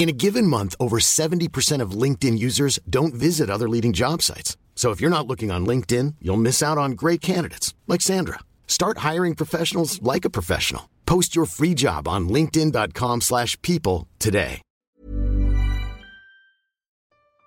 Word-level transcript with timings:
In 0.00 0.08
a 0.08 0.12
given 0.12 0.46
month, 0.46 0.74
over 0.80 0.98
70% 0.98 1.82
of 1.82 1.90
LinkedIn 1.90 2.38
users 2.38 2.78
don't 2.88 3.12
visit 3.12 3.50
other 3.50 3.68
leading 3.68 3.92
job 3.92 4.22
sites. 4.22 4.56
So 4.74 4.92
if 4.92 4.98
you're 4.98 5.10
not 5.16 5.26
looking 5.26 5.50
on 5.50 5.66
LinkedIn, 5.66 6.14
you'll 6.22 6.38
miss 6.38 6.62
out 6.62 6.78
on 6.78 6.92
great 6.92 7.20
candidates 7.20 7.74
like 7.86 8.00
Sandra. 8.00 8.38
Start 8.66 8.96
hiring 8.98 9.34
professionals 9.34 10.00
like 10.00 10.24
a 10.24 10.30
professional. 10.30 10.88
Post 11.04 11.36
your 11.36 11.44
free 11.44 11.74
job 11.74 12.08
on 12.08 12.30
linkedin.com/people 12.30 13.20
slash 13.20 13.60
people 13.60 14.08
today. 14.18 14.62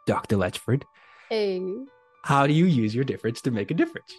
Dr. 0.06 0.38
Letchford, 0.38 0.84
Hey. 1.30 1.60
how 2.24 2.46
do 2.46 2.54
you 2.54 2.66
use 2.66 2.94
your 2.94 3.06
difference 3.06 3.42
to 3.42 3.52
make 3.52 3.72
a 3.72 3.74
difference? 3.74 4.14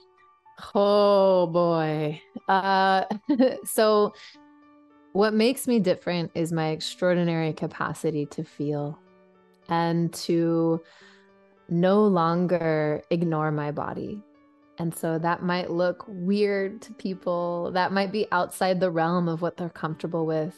Oh 0.74 1.46
boy. 1.46 2.20
Uh 2.48 3.04
so 3.64 4.12
what 5.14 5.32
makes 5.32 5.68
me 5.68 5.78
different 5.78 6.32
is 6.34 6.50
my 6.50 6.70
extraordinary 6.70 7.52
capacity 7.52 8.26
to 8.26 8.42
feel 8.42 8.98
and 9.68 10.12
to 10.12 10.82
no 11.68 12.04
longer 12.04 13.00
ignore 13.10 13.52
my 13.52 13.70
body. 13.70 14.24
And 14.78 14.92
so 14.92 15.20
that 15.20 15.40
might 15.40 15.70
look 15.70 16.04
weird 16.08 16.82
to 16.82 16.92
people. 16.94 17.70
That 17.74 17.92
might 17.92 18.10
be 18.10 18.26
outside 18.32 18.80
the 18.80 18.90
realm 18.90 19.28
of 19.28 19.40
what 19.40 19.56
they're 19.56 19.68
comfortable 19.68 20.26
with. 20.26 20.56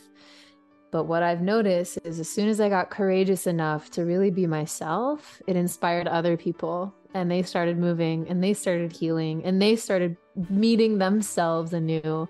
But 0.90 1.04
what 1.04 1.22
I've 1.22 1.42
noticed 1.42 1.98
is 2.02 2.18
as 2.18 2.30
soon 2.30 2.48
as 2.48 2.58
I 2.58 2.70
got 2.70 2.88
courageous 2.88 3.46
enough 3.46 3.90
to 3.90 4.06
really 4.06 4.30
be 4.30 4.46
myself, 4.46 5.42
it 5.46 5.56
inspired 5.56 6.08
other 6.08 6.38
people 6.38 6.94
and 7.12 7.30
they 7.30 7.42
started 7.42 7.76
moving 7.76 8.26
and 8.30 8.42
they 8.42 8.54
started 8.54 8.90
healing 8.90 9.44
and 9.44 9.60
they 9.60 9.76
started 9.76 10.16
meeting 10.48 10.96
themselves 10.96 11.74
anew. 11.74 12.26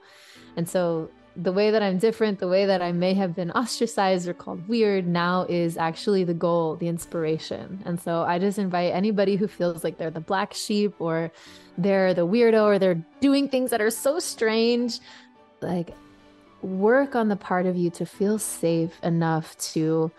And 0.57 0.69
so 0.69 1.09
the 1.37 1.53
way 1.53 1.71
that 1.71 1.83
I'm 1.83 1.99
different, 1.99 2.39
the 2.39 2.49
way 2.49 2.65
that 2.67 2.81
I 2.81 2.93
may 2.93 3.13
have 3.15 3.35
been 3.35 3.51
ostracized 3.51 4.27
or 4.27 4.35
called 4.35 4.67
weird 4.69 5.07
now 5.07 5.45
is 5.49 5.77
actually 5.77 6.25
the 6.25 6.35
goal, 6.35 6.77
the 6.77 6.89
inspiration. 6.89 7.83
And 7.85 8.01
so 8.01 8.23
I 8.23 8.39
just 8.39 8.59
invite 8.59 8.95
anybody 8.95 9.37
who 9.37 9.47
feels 9.47 9.85
like 9.85 9.99
they're 9.99 10.11
the 10.11 10.21
black 10.21 10.55
sheep 10.55 10.95
or 10.99 11.31
they're 11.77 12.15
the 12.15 12.27
weirdo 12.27 12.63
or 12.63 12.79
they're 12.79 13.03
doing 13.21 13.49
things 13.49 13.71
that 13.71 13.83
are 13.83 13.91
so 13.91 14.19
strange, 14.19 14.99
like 15.61 15.91
work 16.63 17.15
on 17.15 17.29
the 17.29 17.37
part 17.37 17.67
of 17.67 17.77
you 17.77 17.91
to 17.91 18.07
feel 18.07 18.39
safe 18.39 18.99
enough 19.03 19.57
to 19.59 20.11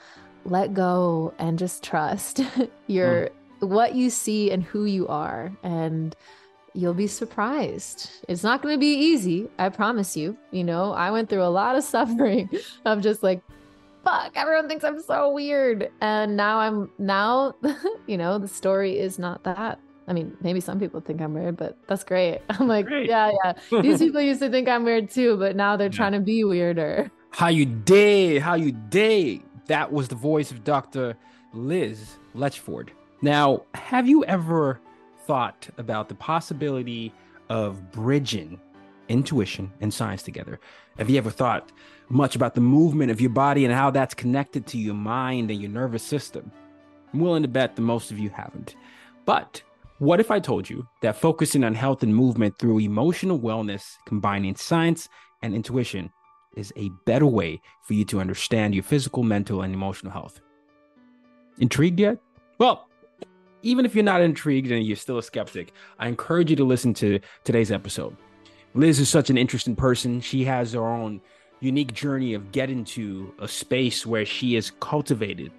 let 0.45 0.73
go 0.73 1.33
and 1.39 1.57
just 1.57 1.83
trust 1.83 2.41
your 2.87 3.29
mm. 3.61 3.67
what 3.67 3.95
you 3.95 4.09
see 4.09 4.52
and 4.52 4.63
who 4.63 4.85
you 4.85 5.07
are 5.07 5.52
and 5.63 6.15
you'll 6.78 6.94
be 6.94 7.08
surprised. 7.08 8.09
It's 8.28 8.44
not 8.44 8.61
going 8.61 8.75
to 8.75 8.80
be 8.80 8.94
easy, 8.94 9.50
I 9.58 9.70
promise 9.70 10.16
you. 10.16 10.38
You 10.52 10.64
know, 10.64 10.92
I 10.94 11.09
went 11.11 11.30
through 11.30 11.44
a 11.44 11.50
lot 11.50 11.75
of 11.75 11.83
suffering 11.95 12.50
of 12.86 13.02
just 13.02 13.23
like 13.23 13.42
fuck, 14.03 14.31
everyone 14.36 14.70
thinks 14.70 14.86
I'm 14.86 15.02
so 15.02 15.31
weird. 15.33 15.92
And 16.00 16.38
now 16.38 16.59
I'm 16.59 16.89
now, 16.98 17.55
you 18.08 18.17
know, 18.17 18.38
the 18.39 18.48
story 18.48 18.98
is 18.98 19.20
not 19.20 19.44
that. 19.44 19.80
I 20.08 20.14
mean, 20.14 20.38
maybe 20.39 20.61
some 20.61 20.80
people 20.80 21.02
think 21.02 21.20
I'm 21.20 21.33
weird, 21.33 21.58
but 21.58 21.78
that's 21.88 22.05
great. 22.05 22.39
I'm 22.50 22.67
like, 22.70 22.86
Great. 22.86 23.10
yeah, 23.10 23.32
yeah. 23.43 23.82
These 23.82 23.99
people 23.99 24.21
used 24.21 24.39
to 24.39 24.49
think 24.49 24.70
I'm 24.70 24.86
weird 24.86 25.10
too, 25.10 25.36
but 25.36 25.58
now 25.58 25.76
they're 25.76 25.87
Yeah. 25.87 25.98
trying 25.98 26.14
to 26.14 26.21
be 26.21 26.43
weirder. 26.45 27.11
How 27.32 27.49
you 27.49 27.66
dey? 27.66 28.39
How 28.39 28.54
you 28.55 28.71
dey? 28.71 29.42
That 29.66 29.92
was 29.92 30.08
the 30.08 30.16
voice 30.16 30.52
of 30.52 30.64
Dr. 30.64 31.17
Liz 31.54 32.16
Letchford. 32.33 32.89
Now, 33.21 33.64
have 33.73 34.08
you 34.08 34.23
ever 34.23 34.80
thought 35.27 35.67
about 35.77 36.10
the 36.10 36.15
possibility 36.15 37.14
of 37.49 37.92
bridging 37.92 38.60
intuition 39.10 39.71
and 39.82 39.93
science 39.93 40.23
together? 40.23 40.60
Have 40.98 41.10
you 41.10 41.17
ever 41.17 41.30
thought 41.30 41.71
much 42.10 42.36
about 42.36 42.55
the 42.55 42.61
movement 42.61 43.11
of 43.11 43.21
your 43.21 43.30
body 43.30 43.66
and 43.66 43.73
how 43.73 43.92
that's 43.92 44.14
connected 44.14 44.66
to 44.67 44.77
your 44.77 44.95
mind 44.95 45.52
and 45.52 45.61
your 45.61 45.70
nervous 45.70 46.04
system? 46.04 46.52
I'm 47.14 47.20
willing 47.20 47.43
to 47.43 47.48
bet 47.48 47.76
that 47.76 47.82
most 47.82 48.10
of 48.11 48.17
you 48.20 48.30
haven't. 48.30 48.76
But 49.26 49.61
what 49.99 50.20
if 50.20 50.32
I 50.32 50.39
told 50.39 50.70
you 50.70 50.87
that 51.02 51.17
focusing 51.17 51.64
on 51.64 51.76
health 51.76 52.04
and 52.04 52.16
movement 52.16 52.58
through 52.58 52.80
emotional 52.80 53.39
wellness, 53.39 53.98
combining 54.05 54.55
science 54.55 55.10
and 55.42 55.54
intuition, 55.54 56.11
is 56.55 56.73
a 56.76 56.89
better 57.05 57.26
way 57.26 57.61
for 57.83 57.93
you 57.93 58.05
to 58.05 58.20
understand 58.20 58.73
your 58.73 58.83
physical, 58.83 59.23
mental, 59.23 59.61
and 59.61 59.73
emotional 59.73 60.11
health? 60.11 60.39
Intrigued 61.60 61.99
yet? 61.99 62.17
Well, 62.60 62.87
even 63.63 63.85
if 63.85 63.95
you're 63.95 64.03
not 64.03 64.21
intrigued 64.21 64.71
and 64.71 64.85
you're 64.85 64.95
still 64.95 65.17
a 65.17 65.23
skeptic, 65.23 65.73
I 65.99 66.07
encourage 66.07 66.49
you 66.49 66.55
to 66.57 66.63
listen 66.63 66.93
to 66.95 67.19
today's 67.43 67.71
episode. 67.71 68.15
Liz 68.73 68.99
is 68.99 69.09
such 69.09 69.29
an 69.29 69.37
interesting 69.37 69.75
person. 69.75 70.21
She 70.21 70.43
has 70.45 70.73
her 70.73 70.85
own 70.85 71.21
unique 71.59 71.93
journey 71.93 72.33
of 72.33 72.51
getting 72.51 72.85
to 72.85 73.33
a 73.39 73.47
space 73.47 74.05
where 74.05 74.25
she 74.25 74.53
has 74.53 74.71
cultivated 74.79 75.51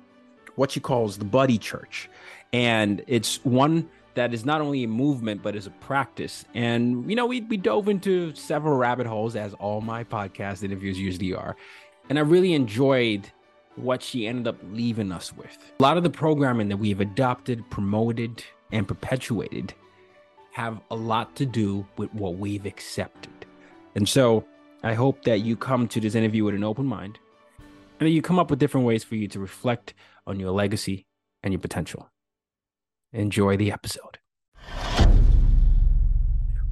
what 0.55 0.71
she 0.71 0.81
calls 0.81 1.19
the 1.19 1.25
Body 1.25 1.59
Church. 1.59 2.09
And 2.53 3.03
it's 3.07 3.45
one 3.45 3.89
that 4.15 4.35
is 4.35 4.45
not 4.45 4.61
only 4.61 4.85
a 4.85 4.89
movement, 4.89 5.43
but 5.43 5.55
is 5.55 5.67
a 5.67 5.71
practice. 5.71 6.45
And, 6.55 7.09
you 7.09 7.15
know, 7.15 7.27
we, 7.27 7.43
we 7.43 7.57
dove 7.57 7.89
into 7.89 8.35
several 8.35 8.77
rabbit 8.77 9.07
holes, 9.07 9.37
as 9.37 9.55
all 9.55 9.81
my 9.81 10.03
podcast 10.03 10.65
interviews 10.65 10.99
usually 10.99 11.33
are. 11.35 11.57
And 12.09 12.19
I 12.19 12.23
really 12.23 12.55
enjoyed 12.55 13.31
what 13.79 14.03
she 14.03 14.27
ended 14.27 14.49
up 14.49 14.57
leaving 14.71 15.13
us 15.13 15.33
with. 15.33 15.57
A 15.79 15.83
lot 15.83 15.97
of 15.97 16.03
the 16.03 16.11
programming 16.11 16.69
that 16.69 16.77
we've 16.77 17.01
adopted, 17.01 17.69
promoted, 17.71 18.45
and 18.73 18.87
perpetuated 18.87 19.75
have 20.53 20.81
a 20.91 20.97
lot 20.97 21.37
to 21.37 21.47
do 21.47 21.87
with 21.97 22.13
what 22.15 22.37
we've 22.37 22.67
accepted. 22.67 23.47
And 23.95 24.09
so 24.09 24.45
I 24.83 24.95
hope 24.95 25.23
that 25.25 25.41
you 25.41 25.57
come 25.57 25.89
to 25.89 26.01
this 26.01 26.15
interview 26.15 26.45
with 26.45 26.55
an 26.55 26.65
open 26.65 26.87
mind 26.87 27.19
and 27.99 28.07
that 28.07 28.11
you 28.11 28.23
come 28.23 28.39
up 28.39 28.51
with 28.51 28.59
different 28.59 28.87
ways 28.87 29.05
for 29.05 29.17
you 29.17 29.29
to 29.29 29.41
reflect 29.41 29.95
on 30.27 30.39
your 30.39 30.51
legacy 30.51 31.07
and 31.43 31.53
your 31.53 31.61
potential. 31.61 32.11
Enjoy 33.13 33.57
the 33.57 33.73
episode. 33.73 34.19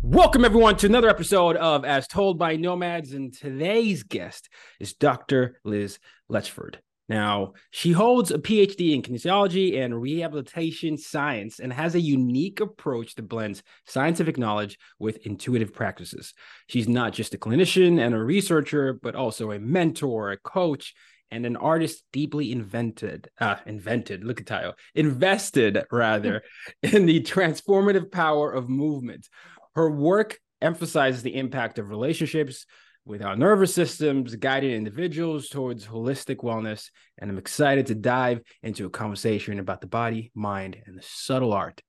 Welcome, 0.02 0.44
everyone, 0.44 0.76
to 0.76 0.86
another 0.86 1.08
episode 1.08 1.56
of 1.56 1.84
As 1.84 2.06
Told 2.06 2.38
by 2.38 2.54
Nomads. 2.54 3.12
And 3.12 3.32
today's 3.32 4.04
guest 4.04 4.48
is 4.78 4.94
Dr. 4.94 5.58
Liz 5.64 5.98
Letchford. 6.30 6.76
Now, 7.08 7.52
she 7.70 7.92
holds 7.92 8.32
a 8.32 8.38
PhD 8.38 8.92
in 8.92 9.02
kinesiology 9.02 9.78
and 9.78 10.00
rehabilitation 10.00 10.98
science 10.98 11.60
and 11.60 11.72
has 11.72 11.94
a 11.94 12.00
unique 12.00 12.60
approach 12.60 13.14
that 13.14 13.28
blends 13.28 13.62
scientific 13.86 14.38
knowledge 14.38 14.76
with 14.98 15.24
intuitive 15.24 15.72
practices. 15.72 16.34
She's 16.66 16.88
not 16.88 17.12
just 17.12 17.34
a 17.34 17.38
clinician 17.38 18.00
and 18.00 18.14
a 18.14 18.22
researcher, 18.22 18.92
but 18.92 19.14
also 19.14 19.52
a 19.52 19.60
mentor, 19.60 20.32
a 20.32 20.36
coach, 20.36 20.94
and 21.30 21.46
an 21.46 21.56
artist 21.56 22.02
deeply 22.12 22.50
invented, 22.50 23.28
uh, 23.40 23.56
invented, 23.66 24.24
look 24.24 24.40
at 24.40 24.46
title, 24.46 24.74
invested 24.94 25.84
rather, 25.90 26.42
in 26.82 27.06
the 27.06 27.20
transformative 27.22 28.10
power 28.10 28.52
of 28.52 28.68
movement. 28.68 29.28
Her 29.74 29.90
work 29.90 30.38
emphasizes 30.62 31.22
the 31.22 31.36
impact 31.36 31.78
of 31.78 31.90
relationships 31.90 32.66
with 33.06 33.22
our 33.22 33.36
nervous 33.36 33.72
systems, 33.72 34.34
guiding 34.34 34.72
individuals 34.72 35.48
towards 35.48 35.86
holistic 35.86 36.38
wellness. 36.38 36.90
And 37.16 37.30
I'm 37.30 37.38
excited 37.38 37.86
to 37.86 37.94
dive 37.94 38.40
into 38.64 38.84
a 38.84 38.90
conversation 38.90 39.60
about 39.60 39.80
the 39.80 39.86
body, 39.86 40.32
mind, 40.34 40.76
and 40.86 40.98
the 40.98 41.04
subtle 41.06 41.52
art 41.52 41.80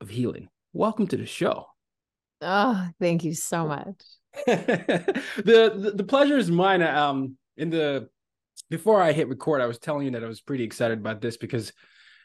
of 0.00 0.08
healing. 0.08 0.48
Welcome 0.72 1.08
to 1.08 1.16
the 1.16 1.26
show. 1.26 1.66
Oh, 2.40 2.88
thank 3.00 3.24
you 3.24 3.34
so 3.34 3.66
much. 3.66 3.96
the, 4.46 5.22
the 5.36 5.92
the 5.94 6.04
pleasure 6.04 6.36
is 6.36 6.50
mine. 6.50 6.82
Um, 6.82 7.36
in 7.56 7.70
the 7.70 8.08
before 8.70 9.00
I 9.00 9.12
hit 9.12 9.28
record, 9.28 9.60
I 9.60 9.66
was 9.66 9.78
telling 9.78 10.06
you 10.06 10.12
that 10.12 10.24
I 10.24 10.28
was 10.28 10.40
pretty 10.40 10.64
excited 10.64 10.98
about 10.98 11.20
this 11.20 11.36
because 11.36 11.72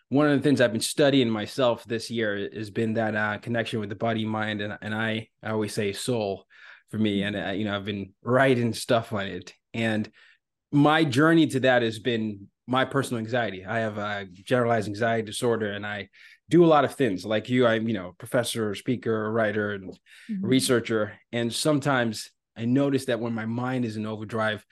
one 0.10 0.28
of 0.28 0.38
the 0.38 0.42
things 0.42 0.60
I've 0.60 0.72
been 0.72 0.82
studying 0.82 1.30
myself 1.30 1.84
this 1.86 2.10
year 2.10 2.50
has 2.54 2.72
been 2.72 2.94
that 2.94 3.16
uh, 3.16 3.38
connection 3.40 3.80
with 3.80 3.90
the 3.90 3.96
body, 3.96 4.26
mind, 4.26 4.62
and 4.62 4.78
and 4.82 4.94
I 4.94 5.30
I 5.42 5.52
always 5.52 5.74
say 5.74 5.94
soul 5.94 6.46
for 6.90 6.98
me, 6.98 7.24
and 7.24 7.36
uh, 7.36 7.50
you 7.52 7.66
know 7.66 7.76
I've 7.76 7.86
been 7.86 8.14
writing 8.24 8.74
stuff 8.74 9.14
on 9.14 9.28
it, 9.28 9.54
and 9.74 10.10
my 10.72 11.04
journey 11.04 11.48
to 11.48 11.60
that 11.62 11.82
has 11.82 12.00
been 12.00 12.48
my 12.68 12.86
personal 12.86 13.20
anxiety. 13.20 13.66
I 13.66 13.80
have 13.80 13.98
a 13.98 14.28
generalized 14.32 14.88
anxiety 14.88 15.24
disorder, 15.26 15.72
and 15.72 15.86
I 15.86 16.10
do 16.50 16.64
a 16.64 16.68
lot 16.68 16.86
of 16.86 16.96
things 16.96 17.26
like 17.26 17.50
you. 17.50 17.66
I'm 17.68 17.88
you 17.88 17.94
know 17.94 18.14
professor, 18.18 18.76
speaker, 18.76 19.32
writer, 19.32 19.74
and 19.74 19.92
Mhm. 20.30 20.40
researcher, 20.42 21.14
and 21.32 21.54
sometimes 21.54 22.30
I 22.56 22.66
notice 22.66 23.06
that 23.06 23.20
when 23.20 23.34
my 23.34 23.46
mind 23.46 23.86
is 23.86 23.96
in 23.96 24.06
overdrive, 24.06 24.66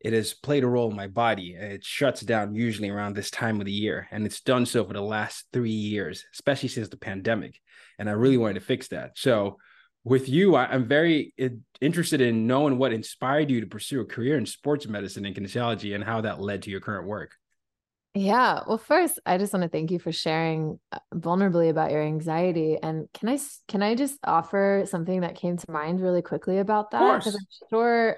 it 0.00 0.12
has 0.12 0.34
played 0.34 0.64
a 0.64 0.68
role 0.68 0.90
in 0.90 0.96
my 0.96 1.06
body. 1.06 1.54
It 1.54 1.84
shuts 1.84 2.20
down 2.20 2.54
usually 2.54 2.90
around 2.90 3.14
this 3.14 3.30
time 3.30 3.60
of 3.60 3.66
the 3.66 3.72
year, 3.72 4.08
and 4.10 4.26
it's 4.26 4.40
done 4.40 4.66
so 4.66 4.84
for 4.84 4.92
the 4.92 5.02
last 5.02 5.46
three 5.52 5.70
years, 5.70 6.24
especially 6.34 6.68
since 6.68 6.88
the 6.88 6.96
pandemic. 6.96 7.60
And 7.98 8.08
I 8.08 8.12
really 8.12 8.36
wanted 8.38 8.54
to 8.54 8.60
fix 8.60 8.88
that. 8.88 9.12
So, 9.16 9.58
with 10.04 10.28
you, 10.28 10.54
I, 10.54 10.74
am 10.74 10.86
very 10.86 11.34
interested 11.80 12.20
in 12.20 12.46
knowing 12.46 12.78
what 12.78 12.92
inspired 12.92 13.50
you 13.50 13.60
to 13.60 13.66
pursue 13.66 14.00
a 14.00 14.04
career 14.04 14.38
in 14.38 14.46
sports 14.46 14.86
medicine 14.86 15.26
and 15.26 15.34
kinesiology, 15.34 15.94
and 15.94 16.02
how 16.02 16.22
that 16.22 16.40
led 16.40 16.62
to 16.62 16.70
your 16.70 16.80
current 16.80 17.06
work. 17.06 17.32
Yeah. 18.14 18.62
Well, 18.66 18.78
first, 18.78 19.20
I 19.24 19.38
just 19.38 19.52
want 19.52 19.62
to 19.62 19.68
thank 19.68 19.92
you 19.92 20.00
for 20.00 20.10
sharing 20.10 20.80
uh, 20.90 20.98
vulnerably 21.14 21.70
about 21.70 21.92
your 21.92 22.02
anxiety. 22.02 22.76
And 22.82 23.08
can 23.14 23.28
I 23.28 23.38
can 23.68 23.82
I 23.82 23.94
just 23.94 24.18
offer 24.24 24.84
something 24.86 25.20
that 25.20 25.36
came 25.36 25.56
to 25.56 25.70
mind 25.70 26.00
really 26.00 26.22
quickly 26.22 26.58
about 26.58 26.90
that? 26.90 27.18
Because 27.18 27.36
I'm 27.36 27.68
sure 27.70 28.16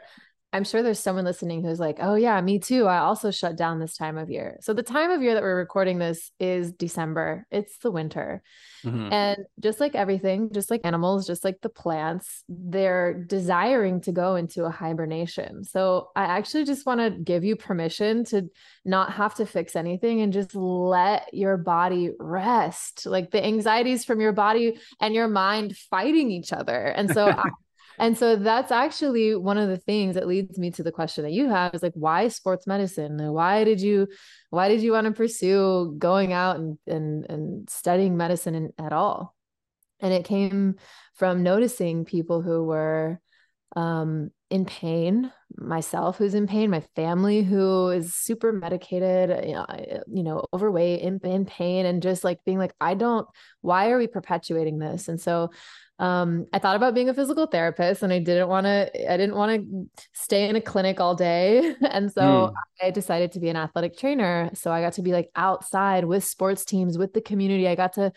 I'm 0.54 0.64
sure 0.64 0.82
there's 0.82 1.00
someone 1.00 1.24
listening 1.24 1.62
who's 1.62 1.80
like, 1.80 1.96
oh, 2.00 2.14
yeah, 2.14 2.38
me 2.42 2.58
too. 2.58 2.86
I 2.86 2.98
also 2.98 3.30
shut 3.30 3.56
down 3.56 3.78
this 3.78 3.96
time 3.96 4.18
of 4.18 4.28
year. 4.28 4.58
So, 4.60 4.74
the 4.74 4.82
time 4.82 5.10
of 5.10 5.22
year 5.22 5.32
that 5.32 5.42
we're 5.42 5.56
recording 5.56 5.98
this 5.98 6.30
is 6.38 6.72
December, 6.72 7.46
it's 7.50 7.78
the 7.78 7.90
winter. 7.90 8.42
Mm-hmm. 8.84 9.12
And 9.12 9.38
just 9.60 9.80
like 9.80 9.94
everything, 9.94 10.50
just 10.52 10.70
like 10.70 10.82
animals, 10.84 11.26
just 11.26 11.42
like 11.42 11.60
the 11.62 11.70
plants, 11.70 12.44
they're 12.48 13.14
desiring 13.14 14.02
to 14.02 14.12
go 14.12 14.34
into 14.34 14.64
a 14.64 14.70
hibernation. 14.70 15.64
So, 15.64 16.10
I 16.14 16.24
actually 16.24 16.64
just 16.64 16.84
want 16.84 17.00
to 17.00 17.10
give 17.10 17.44
you 17.44 17.56
permission 17.56 18.24
to 18.26 18.50
not 18.84 19.12
have 19.14 19.34
to 19.36 19.46
fix 19.46 19.74
anything 19.74 20.20
and 20.20 20.34
just 20.34 20.54
let 20.54 21.32
your 21.32 21.56
body 21.56 22.10
rest. 22.18 23.06
Like 23.06 23.30
the 23.30 23.42
anxieties 23.42 24.04
from 24.04 24.20
your 24.20 24.32
body 24.32 24.78
and 25.00 25.14
your 25.14 25.28
mind 25.28 25.76
fighting 25.76 26.30
each 26.30 26.52
other. 26.52 26.86
And 26.88 27.10
so, 27.10 27.26
I, 27.30 27.48
and 27.98 28.16
so 28.16 28.36
that's 28.36 28.72
actually 28.72 29.36
one 29.36 29.58
of 29.58 29.68
the 29.68 29.76
things 29.76 30.14
that 30.14 30.26
leads 30.26 30.58
me 30.58 30.70
to 30.72 30.82
the 30.82 30.92
question 30.92 31.24
that 31.24 31.32
you 31.32 31.48
have 31.48 31.74
is 31.74 31.82
like, 31.82 31.94
why 31.94 32.28
sports 32.28 32.66
medicine? 32.66 33.32
Why 33.32 33.64
did 33.64 33.80
you, 33.80 34.08
why 34.50 34.68
did 34.68 34.80
you 34.80 34.92
want 34.92 35.06
to 35.06 35.12
pursue 35.12 35.94
going 35.98 36.32
out 36.32 36.56
and, 36.56 36.78
and, 36.86 37.26
and 37.30 37.70
studying 37.70 38.16
medicine 38.16 38.54
in, 38.54 38.72
at 38.78 38.92
all? 38.92 39.34
And 40.00 40.12
it 40.12 40.24
came 40.24 40.76
from 41.14 41.42
noticing 41.42 42.04
people 42.04 42.42
who 42.42 42.64
were 42.64 43.20
um, 43.76 44.30
in 44.50 44.64
pain, 44.64 45.30
myself 45.56 46.18
who's 46.18 46.34
in 46.34 46.46
pain, 46.46 46.70
my 46.70 46.82
family 46.96 47.42
who 47.42 47.90
is 47.90 48.14
super 48.14 48.52
medicated, 48.52 49.46
you 49.46 49.54
know, 49.54 49.66
you 50.12 50.22
know 50.22 50.44
overweight, 50.52 51.00
in, 51.00 51.20
in 51.24 51.44
pain, 51.44 51.86
and 51.86 52.02
just 52.02 52.24
like 52.24 52.38
being 52.44 52.58
like, 52.58 52.74
I 52.80 52.94
don't, 52.94 53.26
why 53.60 53.90
are 53.90 53.98
we 53.98 54.06
perpetuating 54.06 54.78
this? 54.78 55.08
And 55.08 55.20
so 55.20 55.50
um, 56.02 56.46
I 56.52 56.58
thought 56.58 56.74
about 56.74 56.94
being 56.94 57.08
a 57.08 57.14
physical 57.14 57.46
therapist 57.46 58.02
and 58.02 58.12
I 58.12 58.18
didn't 58.18 58.48
want 58.48 58.64
to, 58.64 59.12
I 59.12 59.16
didn't 59.16 59.36
want 59.36 59.62
to 59.62 60.04
stay 60.12 60.48
in 60.48 60.56
a 60.56 60.60
clinic 60.60 61.00
all 61.00 61.14
day. 61.14 61.76
And 61.92 62.10
so 62.10 62.22
mm. 62.22 62.52
I 62.82 62.90
decided 62.90 63.32
to 63.32 63.40
be 63.40 63.50
an 63.50 63.56
athletic 63.56 63.98
trainer. 63.98 64.50
So 64.54 64.72
I 64.72 64.80
got 64.80 64.94
to 64.94 65.02
be 65.02 65.12
like 65.12 65.30
outside 65.36 66.06
with 66.06 66.24
sports 66.24 66.64
teams, 66.64 66.96
with 66.96 67.12
the 67.12 67.20
community. 67.20 67.68
I 67.68 67.74
got 67.74 67.92
to 67.94 68.12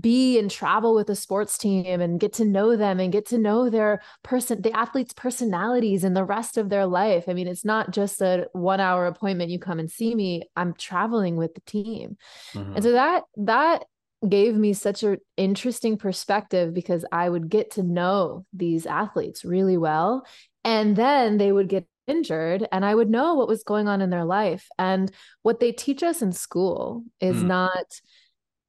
be 0.00 0.38
and 0.38 0.50
travel 0.50 0.94
with 0.94 1.10
a 1.10 1.16
sports 1.16 1.58
team 1.58 2.00
and 2.00 2.20
get 2.20 2.34
to 2.34 2.44
know 2.44 2.76
them 2.76 3.00
and 3.00 3.12
get 3.12 3.26
to 3.26 3.38
know 3.38 3.68
their 3.68 4.00
person, 4.22 4.62
the 4.62 4.72
athletes' 4.72 5.12
personalities 5.12 6.04
and 6.04 6.16
the 6.16 6.24
rest 6.24 6.56
of 6.56 6.68
their 6.68 6.75
life. 6.84 7.24
I 7.28 7.32
mean, 7.32 7.48
it's 7.48 7.64
not 7.64 7.92
just 7.92 8.20
a 8.20 8.48
one 8.52 8.80
hour 8.80 9.06
appointment. 9.06 9.50
You 9.50 9.58
come 9.58 9.78
and 9.78 9.90
see 9.90 10.14
me. 10.14 10.42
I'm 10.56 10.74
traveling 10.74 11.36
with 11.36 11.54
the 11.54 11.62
team. 11.62 12.18
Mm-hmm. 12.52 12.74
And 12.74 12.82
so 12.82 12.92
that, 12.92 13.22
that 13.36 13.84
gave 14.28 14.54
me 14.54 14.72
such 14.72 15.02
an 15.02 15.18
interesting 15.38 15.96
perspective 15.96 16.74
because 16.74 17.04
I 17.12 17.28
would 17.28 17.48
get 17.48 17.70
to 17.72 17.82
know 17.82 18.44
these 18.52 18.84
athletes 18.84 19.44
really 19.44 19.78
well. 19.78 20.26
And 20.64 20.96
then 20.96 21.38
they 21.38 21.52
would 21.52 21.68
get 21.68 21.86
injured 22.06 22.66
and 22.70 22.84
I 22.84 22.94
would 22.94 23.08
know 23.08 23.34
what 23.34 23.48
was 23.48 23.62
going 23.62 23.88
on 23.88 24.02
in 24.02 24.10
their 24.10 24.24
life. 24.24 24.68
And 24.78 25.10
what 25.42 25.60
they 25.60 25.72
teach 25.72 26.02
us 26.02 26.20
in 26.20 26.32
school 26.32 27.04
is 27.20 27.36
mm. 27.36 27.46
not, 27.46 28.00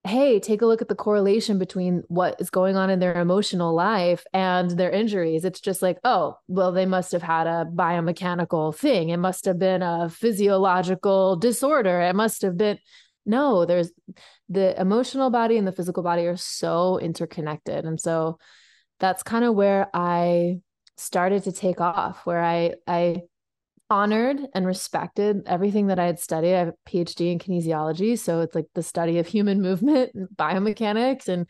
hey, 0.08 0.40
take 0.40 0.62
a 0.62 0.66
look 0.66 0.82
at 0.82 0.88
the 0.88 0.96
correlation 0.96 1.60
between 1.60 2.04
what 2.08 2.40
is 2.40 2.50
going 2.50 2.76
on 2.76 2.90
in 2.90 3.00
their 3.00 3.20
emotional 3.20 3.74
life 3.74 4.26
and 4.34 4.72
their 4.72 4.90
injuries. 4.90 5.46
It's 5.46 5.60
just 5.60 5.82
like, 5.82 6.00
oh, 6.04 6.38
well, 6.48 6.72
they 6.72 6.86
must 6.86 7.12
have 7.12 7.22
had 7.22 7.48
a 7.48 7.66
biomechanical 7.66 8.76
thing. 8.76 9.10
It 9.10 9.18
must 9.18 9.46
have 9.46 9.60
been 9.60 9.82
a 9.82 10.10
physiological 10.10 11.36
disorder. 11.36 12.02
It 12.02 12.16
must 12.16 12.42
have 12.42 12.58
been 12.58 12.80
no 13.28 13.66
there's 13.66 13.92
the 14.50 14.80
emotional 14.80 15.30
body 15.30 15.58
and 15.58 15.68
the 15.68 15.72
physical 15.72 16.02
body 16.02 16.26
are 16.26 16.38
so 16.38 16.98
interconnected 16.98 17.86
and 17.86 18.00
so 18.00 18.40
that's 19.00 19.22
kind 19.22 19.44
of 19.44 19.54
where 19.54 19.90
i 19.94 20.58
started 20.96 21.44
to 21.44 21.52
take 21.52 21.82
off 21.82 22.26
where 22.26 22.42
i 22.42 22.74
i 22.88 23.22
honored 23.90 24.40
and 24.54 24.66
respected 24.66 25.42
everything 25.46 25.88
that 25.88 26.00
i 26.00 26.06
had 26.06 26.20
studied 26.20 26.54
i 26.54 26.60
have 26.60 26.68
a 26.70 26.90
phd 26.90 27.32
in 27.32 27.40
kinesiology 27.40 28.18
so 28.18 28.42
it's 28.42 28.56
like 28.56 28.68
the 28.76 28.84
study 28.84 29.20
of 29.20 29.28
human 29.28 29.62
movement 29.68 30.12
biomechanics 30.36 31.28
and 31.28 31.48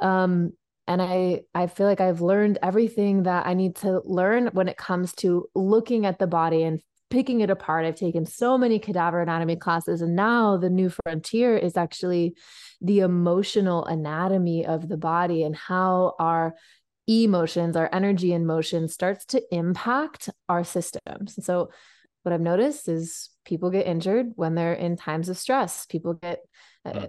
um 0.00 0.52
and 0.86 1.00
i 1.00 1.40
i 1.54 1.66
feel 1.66 1.86
like 1.86 2.00
i've 2.00 2.20
learned 2.20 2.58
everything 2.62 3.24
that 3.24 3.46
i 3.46 3.54
need 3.54 3.76
to 3.76 4.00
learn 4.04 4.48
when 4.52 4.68
it 4.68 4.76
comes 4.76 5.12
to 5.12 5.46
looking 5.54 6.04
at 6.04 6.18
the 6.18 6.26
body 6.26 6.62
and 6.62 6.80
picking 7.10 7.40
it 7.40 7.50
apart. 7.50 7.84
I've 7.84 7.94
taken 7.94 8.26
so 8.26 8.58
many 8.58 8.78
cadaver 8.78 9.20
anatomy 9.20 9.56
classes, 9.56 10.02
and 10.02 10.14
now 10.14 10.56
the 10.56 10.70
new 10.70 10.90
frontier 10.90 11.56
is 11.56 11.76
actually 11.76 12.34
the 12.80 13.00
emotional 13.00 13.84
anatomy 13.84 14.66
of 14.66 14.88
the 14.88 14.96
body 14.96 15.42
and 15.42 15.56
how 15.56 16.14
our 16.18 16.54
emotions, 17.08 17.76
our 17.76 17.88
energy 17.92 18.32
and 18.32 18.46
motion 18.46 18.88
starts 18.88 19.24
to 19.26 19.42
impact 19.50 20.28
our 20.48 20.64
systems. 20.64 21.36
And 21.36 21.44
so, 21.44 21.70
what 22.22 22.32
I've 22.32 22.40
noticed 22.40 22.88
is 22.88 23.30
people 23.44 23.70
get 23.70 23.86
injured 23.86 24.32
when 24.34 24.54
they're 24.54 24.74
in 24.74 24.96
times 24.96 25.28
of 25.28 25.38
stress. 25.38 25.86
People 25.86 26.14
get 26.14 26.40
uh, 26.84 27.06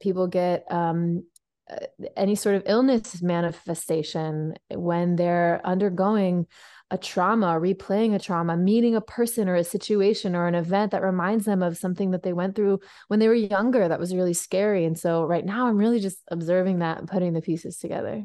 people 0.00 0.26
get 0.26 0.64
um, 0.70 1.24
uh, 1.70 1.86
any 2.16 2.34
sort 2.34 2.54
of 2.56 2.62
illness 2.66 3.20
manifestation 3.22 4.54
when 4.70 5.16
they're 5.16 5.60
undergoing 5.64 6.46
a 6.90 6.98
trauma, 6.98 7.58
replaying 7.58 8.14
a 8.14 8.18
trauma, 8.18 8.56
meeting 8.56 8.94
a 8.94 9.00
person 9.00 9.48
or 9.48 9.54
a 9.54 9.64
situation 9.64 10.36
or 10.36 10.46
an 10.46 10.54
event 10.54 10.92
that 10.92 11.02
reminds 11.02 11.46
them 11.46 11.62
of 11.62 11.78
something 11.78 12.10
that 12.10 12.22
they 12.22 12.34
went 12.34 12.54
through 12.54 12.80
when 13.08 13.18
they 13.18 13.28
were 13.28 13.34
younger 13.34 13.88
that 13.88 13.98
was 13.98 14.14
really 14.14 14.34
scary. 14.34 14.84
And 14.84 14.98
so 14.98 15.24
right 15.24 15.44
now 15.44 15.68
I'm 15.68 15.78
really 15.78 16.00
just 16.00 16.18
observing 16.28 16.80
that 16.80 16.98
and 16.98 17.08
putting 17.08 17.32
the 17.32 17.40
pieces 17.40 17.78
together. 17.78 18.24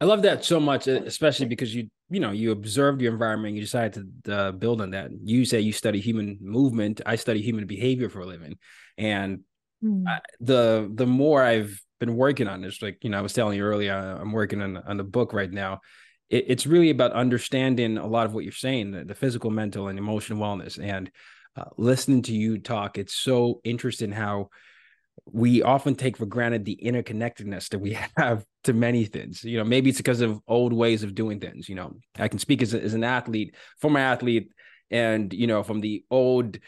I 0.00 0.06
love 0.06 0.22
that 0.22 0.44
so 0.44 0.60
much, 0.60 0.86
especially 0.86 1.46
because 1.46 1.74
you, 1.74 1.88
you 2.10 2.20
know, 2.20 2.32
you 2.32 2.50
observed 2.50 3.00
your 3.00 3.12
environment, 3.12 3.54
you 3.54 3.60
decided 3.60 4.10
to 4.24 4.36
uh, 4.36 4.52
build 4.52 4.80
on 4.80 4.90
that. 4.90 5.10
You 5.22 5.44
say 5.44 5.60
you 5.60 5.72
study 5.72 6.00
human 6.00 6.38
movement. 6.40 7.00
I 7.06 7.16
study 7.16 7.40
human 7.40 7.66
behavior 7.66 8.08
for 8.08 8.20
a 8.20 8.26
living. 8.26 8.58
And 8.98 9.40
mm. 9.82 10.04
I, 10.06 10.20
the, 10.40 10.90
the 10.92 11.06
more 11.06 11.42
I've 11.42 11.80
been 12.00 12.16
working 12.16 12.48
on 12.48 12.60
this, 12.60 12.82
like, 12.82 12.98
you 13.02 13.10
know, 13.10 13.18
I 13.18 13.22
was 13.22 13.32
telling 13.32 13.56
you 13.56 13.64
earlier, 13.64 13.94
I'm 13.94 14.32
working 14.32 14.60
on, 14.60 14.76
on 14.76 15.00
a 15.00 15.04
book 15.04 15.32
right 15.32 15.50
now 15.50 15.80
it, 16.30 16.44
it's 16.48 16.66
really 16.66 16.90
about 16.90 17.12
understanding 17.12 17.98
a 17.98 18.06
lot 18.06 18.26
of 18.26 18.34
what 18.34 18.44
you're 18.44 18.52
saying, 18.52 18.92
the, 18.92 19.04
the 19.04 19.14
physical, 19.14 19.50
mental, 19.50 19.88
and 19.88 19.98
emotional 19.98 20.38
wellness. 20.38 20.82
And 20.82 21.10
uh, 21.56 21.64
listening 21.76 22.22
to 22.22 22.34
you 22.34 22.58
talk, 22.58 22.98
it's 22.98 23.14
so 23.14 23.60
interesting 23.64 24.10
how 24.10 24.50
we 25.26 25.62
often 25.62 25.94
take 25.94 26.16
for 26.16 26.26
granted 26.26 26.64
the 26.64 26.78
interconnectedness 26.82 27.68
that 27.70 27.78
we 27.78 27.98
have 28.16 28.44
to 28.64 28.72
many 28.72 29.04
things. 29.04 29.44
You 29.44 29.58
know, 29.58 29.64
maybe 29.64 29.90
it's 29.90 29.98
because 29.98 30.20
of 30.20 30.40
old 30.46 30.72
ways 30.72 31.02
of 31.02 31.14
doing 31.14 31.40
things. 31.40 31.68
You 31.68 31.76
know, 31.76 31.94
I 32.18 32.28
can 32.28 32.38
speak 32.38 32.62
as, 32.62 32.74
a, 32.74 32.82
as 32.82 32.94
an 32.94 33.04
athlete, 33.04 33.54
former 33.80 34.00
athlete, 34.00 34.50
and 34.90 35.32
you 35.32 35.46
know, 35.46 35.62
from 35.62 35.80
the 35.80 36.04
old 36.10 36.58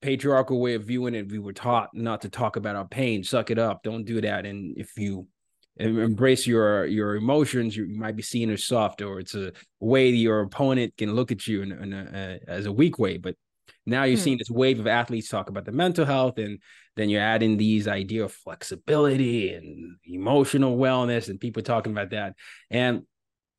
patriarchal 0.00 0.60
way 0.60 0.74
of 0.74 0.84
viewing 0.84 1.14
it, 1.14 1.30
we 1.30 1.38
were 1.38 1.52
taught 1.52 1.90
not 1.94 2.22
to 2.22 2.28
talk 2.28 2.56
about 2.56 2.76
our 2.76 2.86
pain, 2.86 3.24
suck 3.24 3.50
it 3.50 3.58
up, 3.58 3.82
don't 3.82 4.04
do 4.04 4.20
that. 4.20 4.44
And 4.46 4.76
if 4.76 4.96
you 4.96 5.26
embrace 5.76 6.46
your 6.46 6.86
your 6.86 7.16
emotions 7.16 7.76
you, 7.76 7.86
might 7.88 8.14
be 8.14 8.22
seen 8.22 8.48
as 8.50 8.64
soft 8.64 9.02
or 9.02 9.18
it's 9.18 9.34
a 9.34 9.50
way 9.80 10.12
that 10.12 10.16
your 10.16 10.40
opponent 10.42 10.94
can 10.96 11.14
look 11.14 11.32
at 11.32 11.48
you 11.48 11.62
in, 11.62 11.72
in 11.72 11.92
a, 11.92 12.38
as 12.46 12.66
a 12.66 12.72
weak 12.72 12.96
way 12.96 13.16
but 13.16 13.34
now 13.86 14.04
you're 14.04 14.16
hmm. 14.16 14.22
seeing 14.22 14.38
this 14.38 14.50
wave 14.50 14.80
of 14.80 14.86
athletes 14.86 15.28
talk 15.28 15.48
about 15.48 15.64
the 15.64 15.72
mental 15.72 16.04
health 16.04 16.38
and 16.38 16.58
then 16.96 17.08
you're 17.08 17.20
adding 17.20 17.56
these 17.56 17.88
idea 17.88 18.24
of 18.24 18.32
flexibility 18.32 19.52
and 19.52 19.96
emotional 20.04 20.76
wellness 20.76 21.28
and 21.28 21.40
people 21.40 21.62
talking 21.62 21.92
about 21.92 22.10
that 22.10 22.34
and 22.70 23.02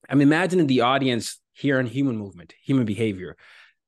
i'm 0.10 0.22
imagining 0.22 0.68
the 0.68 0.82
audience 0.82 1.40
here 1.54 1.80
in 1.80 1.86
human 1.86 2.18
movement 2.18 2.54
human 2.64 2.86
behavior 2.86 3.36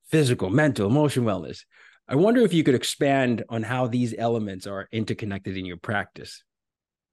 physical 0.10 0.50
mental 0.50 0.88
emotional 0.88 1.26
wellness 1.26 1.64
i 2.08 2.16
wonder 2.16 2.42
if 2.42 2.54
you 2.54 2.64
could 2.64 2.76
expand 2.76 3.44
on 3.50 3.64
how 3.64 3.88
these 3.88 4.14
elements 4.18 4.68
are 4.68 4.88
interconnected 4.92 5.58
in 5.58 5.66
your 5.66 5.78
practice 5.78 6.44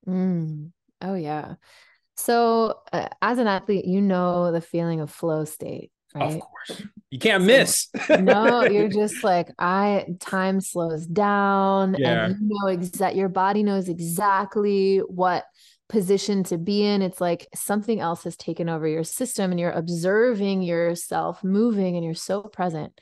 mm. 0.06 0.70
Oh, 1.04 1.14
yeah. 1.14 1.54
So, 2.16 2.80
uh, 2.92 3.08
as 3.20 3.38
an 3.38 3.46
athlete, 3.46 3.84
you 3.84 4.00
know 4.00 4.52
the 4.52 4.60
feeling 4.60 5.00
of 5.00 5.10
flow 5.10 5.44
state, 5.44 5.90
right? 6.14 6.34
Of 6.34 6.40
course. 6.40 6.82
You 7.10 7.18
can't 7.18 7.42
so, 7.42 7.46
miss. 7.46 7.88
no, 8.20 8.64
you're 8.64 8.88
just 9.02 9.22
like, 9.24 9.48
I, 9.58 10.06
time 10.20 10.60
slows 10.60 11.06
down. 11.06 11.96
Yeah. 11.98 12.26
And 12.26 12.36
you 12.40 12.48
know 12.48 12.68
exact, 12.68 13.16
your 13.16 13.28
body 13.28 13.62
knows 13.62 13.88
exactly 13.88 14.98
what 14.98 15.44
position 15.88 16.44
to 16.44 16.58
be 16.58 16.84
in. 16.84 17.02
It's 17.02 17.20
like 17.20 17.46
something 17.54 18.00
else 18.00 18.24
has 18.24 18.36
taken 18.36 18.68
over 18.68 18.86
your 18.86 19.04
system 19.04 19.50
and 19.50 19.60
you're 19.60 19.70
observing 19.70 20.62
yourself 20.62 21.44
moving 21.44 21.96
and 21.96 22.04
you're 22.04 22.14
so 22.14 22.42
present 22.42 22.98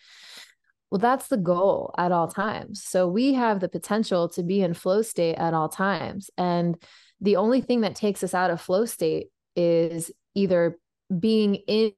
Well, 0.90 0.99
that's 0.99 1.28
the 1.28 1.37
goal 1.37 1.95
at 1.97 2.12
all 2.12 2.28
times. 2.28 2.83
So 2.85 3.09
we 3.09 3.35
have 3.35 3.61
the 3.61 3.69
potential 3.69 4.28
to 4.31 4.42
be 4.42 4.62
in 4.62 4.75
flow 4.75 5.02
state 5.02 5.37
at 5.37 5.54
all 5.54 5.69
times. 5.69 6.31
And 6.37 6.76
the 7.21 7.37
only 7.37 7.61
thing 7.61 7.83
that 7.83 7.95
takes 7.95 8.25
us 8.25 8.35
out 8.35 8.50
of 8.50 8.61
flow 8.61 8.85
state 8.85 9.28
is 9.54 10.11
either 10.35 10.76
being 11.19 11.54
in 11.54 11.92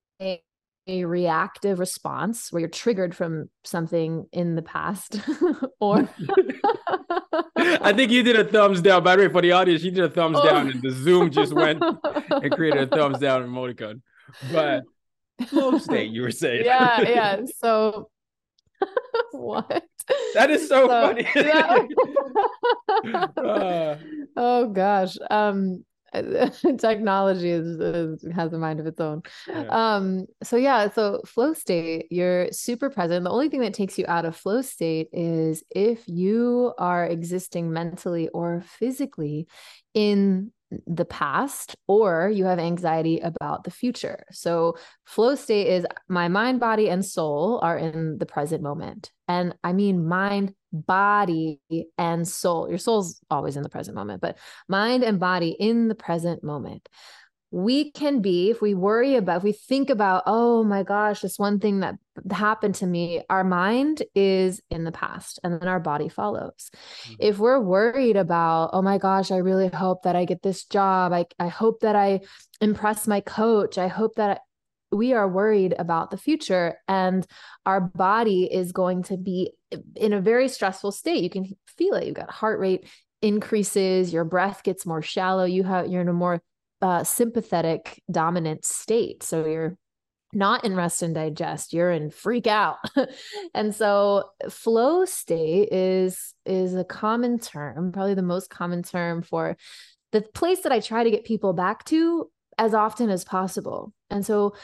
a, 0.87 1.05
reactive 1.05 1.79
response 1.79 2.53
where 2.53 2.61
you're 2.61 2.69
triggered 2.69 3.15
from 3.15 3.49
something 3.65 4.27
in 4.33 4.55
the 4.55 4.63
past 4.63 5.21
or 5.81 6.09
I 7.57 7.93
think 7.93 8.11
you 8.11 8.23
did 8.23 8.37
a 8.37 8.45
thumbs 8.45 8.81
down. 8.83 9.03
By 9.03 9.17
the 9.17 9.23
way, 9.23 9.29
for 9.29 9.43
the 9.43 9.53
audience, 9.53 9.83
you 9.83 9.91
did 9.91 10.05
a 10.05 10.11
thumbs 10.11 10.39
oh. 10.41 10.45
down 10.45 10.71
and 10.71 10.83
the 10.83 10.91
Zoom 10.91 11.31
just 11.31 11.53
went 11.53 11.83
and 12.31 12.53
created 12.53 12.93
a 12.93 12.97
thumbs 12.97 13.19
down 13.19 13.43
emoticon. 13.43 14.03
But 14.53 14.85
flow 15.49 15.79
state, 15.79 16.11
you 16.11 16.23
were 16.23 16.31
saying. 16.31 16.65
Yeah, 16.65 17.01
yeah. 17.03 17.41
So 17.59 18.09
what? 19.33 19.85
That 20.35 20.51
is 20.51 20.69
so, 20.69 20.87
so 20.87 20.89
funny. 20.89 21.27
uh, 23.37 23.97
oh 24.37 24.69
gosh. 24.69 25.17
Um 25.31 25.85
technology 26.79 27.51
is, 27.51 27.67
is, 27.67 28.27
has 28.35 28.53
a 28.53 28.59
mind 28.59 28.81
of 28.81 28.87
its 28.87 29.01
own. 29.01 29.23
Yeah. 29.49 29.67
Um 29.71 30.27
so 30.43 30.57
yeah, 30.57 30.91
so 30.91 31.21
flow 31.27 31.55
state, 31.55 32.07
you're 32.11 32.51
super 32.53 32.91
present. 32.91 33.25
The 33.25 33.31
only 33.31 33.49
thing 33.49 33.61
that 33.61 33.75
takes 33.75 33.99
you 33.99 34.05
out 34.09 34.25
of 34.25 34.37
flow 34.37 34.63
state 34.63 35.09
is 35.13 35.63
if 35.71 36.03
you 36.07 36.73
are 36.79 37.05
existing 37.05 37.73
mentally 37.73 38.29
or 38.29 38.63
physically 38.67 39.47
in 39.95 40.53
the 40.87 41.05
past 41.05 41.77
or 41.87 42.31
you 42.33 42.45
have 42.45 42.59
anxiety 42.59 43.21
about 43.21 43.65
the 43.65 43.71
future. 43.71 44.25
So, 44.31 44.77
flow 45.05 45.35
state 45.35 45.67
is 45.67 45.87
my 46.09 46.29
mind, 46.29 46.61
body, 46.61 46.89
and 46.89 47.05
soul 47.05 47.61
are 47.63 47.79
in 47.79 48.19
the 48.19 48.27
present 48.27 48.63
moment. 48.63 49.11
And 49.29 49.55
I 49.63 49.73
mean 49.73 50.07
mind, 50.07 50.55
body, 50.75 51.61
and 51.97 52.27
soul. 52.27 52.69
Your 52.69 52.79
soul's 52.79 53.21
always 53.31 53.57
in 53.57 53.63
the 53.63 53.69
present 53.69 53.95
moment, 53.95 54.21
but 54.21 54.39
mind 54.69 55.05
and 55.05 55.21
body 55.21 55.51
in 55.59 55.89
the 55.89 55.95
present 55.95 56.43
moment 56.45 56.89
we 57.55 57.93
can 57.93 58.21
be 58.21 58.51
if 58.51 58.61
we 58.61 58.75
worry 58.75 59.15
about 59.15 59.37
if 59.37 59.43
we 59.45 59.53
think 59.53 59.89
about 59.89 60.25
oh 60.27 60.65
my 60.65 60.83
gosh 60.83 61.21
this 61.21 61.39
one 61.39 61.61
thing 61.61 61.81
that 61.81 61.95
happened 62.33 62.75
to 62.75 62.85
me 62.85 63.23
our 63.31 63.45
mind 63.45 64.03
is 64.13 64.61
in 64.71 64.83
the 64.83 64.91
past 64.91 65.39
and 65.45 65.61
then 65.61 65.69
our 65.69 65.79
body 65.79 66.09
follows 66.09 66.69
mm-hmm. 67.05 67.15
if 67.21 67.39
we're 67.39 67.61
worried 67.61 68.17
about 68.17 68.71
oh 68.73 68.83
my 68.83 68.99
gosh 68.99 69.31
i 69.31 69.37
really 69.37 69.69
hope 69.69 70.03
that 70.03 70.17
i 70.17 70.25
get 70.25 70.43
this 70.43 70.65
job 70.65 71.13
i, 71.13 71.27
I 71.39 71.47
hope 71.47 71.79
that 71.83 71.95
i 71.95 72.23
impress 72.61 73.07
my 73.07 73.21
coach 73.21 73.79
i 73.79 73.87
hope 73.87 74.17
that 74.17 74.31
I, 74.31 74.39
we 74.95 75.13
are 75.13 75.29
worried 75.29 75.75
about 75.79 76.11
the 76.11 76.17
future 76.17 76.79
and 76.89 77.27
our 77.67 77.81
body 77.81 78.45
is 78.45 78.73
going 78.73 79.03
to 79.05 79.17
be 79.17 79.53
in 79.97 80.13
a 80.13 80.21
very 80.21 80.49
stressful 80.49 80.93
state. 80.93 81.23
You 81.23 81.31
can 81.31 81.47
feel 81.67 81.95
it. 81.95 82.07
You've 82.07 82.15
got 82.15 82.31
heart 82.31 82.61
rate 82.61 82.89
increases 83.23 84.13
your 84.13 84.25
breath 84.25 84.63
gets 84.63 84.85
more 84.85 85.01
shallow 85.01 85.45
you 85.45 85.63
have 85.63 85.89
you're 85.89 86.03
in 86.03 86.09
a 86.09 86.13
more 86.13 86.43
uh, 86.83 87.03
sympathetic 87.03 88.03
dominant 88.11 88.67
state. 88.67 89.23
So 89.23 89.47
you're 89.47 89.79
not 90.35 90.65
in 90.65 90.77
rest 90.77 91.01
and 91.01 91.15
digest 91.15 91.73
you're 91.73 91.91
in 91.91 92.11
freak 92.11 92.47
out. 92.47 92.77
And 93.55 93.75
so 93.75 94.31
flow 94.51 95.05
state 95.05 95.69
is 95.73 96.35
is 96.45 96.75
a 96.75 96.85
common 96.85 97.39
term 97.39 97.93
probably 97.93 98.15
the 98.15 98.23
most 98.23 98.51
common 98.51 98.83
term 98.83 99.23
for 99.23 99.57
the 100.13 100.21
place 100.21 100.61
that 100.61 100.73
i 100.73 100.81
try 100.81 101.03
to 101.05 101.11
get 101.11 101.25
people 101.25 101.53
back 101.53 101.85
to 101.85 102.31
as 102.59 102.75
often 102.75 103.11
as 103.11 103.25
possible 103.25 103.93
and 104.15 104.25
so 104.25 104.55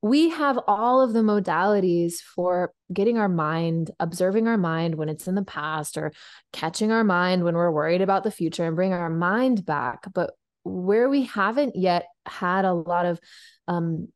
we 0.00 0.28
have 0.28 0.58
all 0.68 1.00
of 1.00 1.12
the 1.12 1.22
modalities 1.22 2.20
for 2.20 2.72
getting 2.92 3.18
our 3.18 3.28
mind 3.28 3.90
observing 3.98 4.46
our 4.46 4.56
mind 4.56 4.94
when 4.94 5.08
it's 5.08 5.26
in 5.26 5.34
the 5.34 5.42
past 5.44 5.96
or 5.96 6.12
catching 6.52 6.92
our 6.92 7.02
mind 7.02 7.42
when 7.42 7.56
we're 7.56 7.70
worried 7.70 8.00
about 8.00 8.22
the 8.22 8.30
future 8.30 8.64
and 8.64 8.76
bring 8.76 8.92
our 8.92 9.10
mind 9.10 9.66
back. 9.66 10.04
But 10.14 10.34
where 10.62 11.08
we 11.08 11.24
haven't 11.24 11.74
yet 11.74 12.06
had 12.26 12.64
a 12.64 12.74
lot 12.74 13.06
of 13.06 13.18
um, 13.66 14.08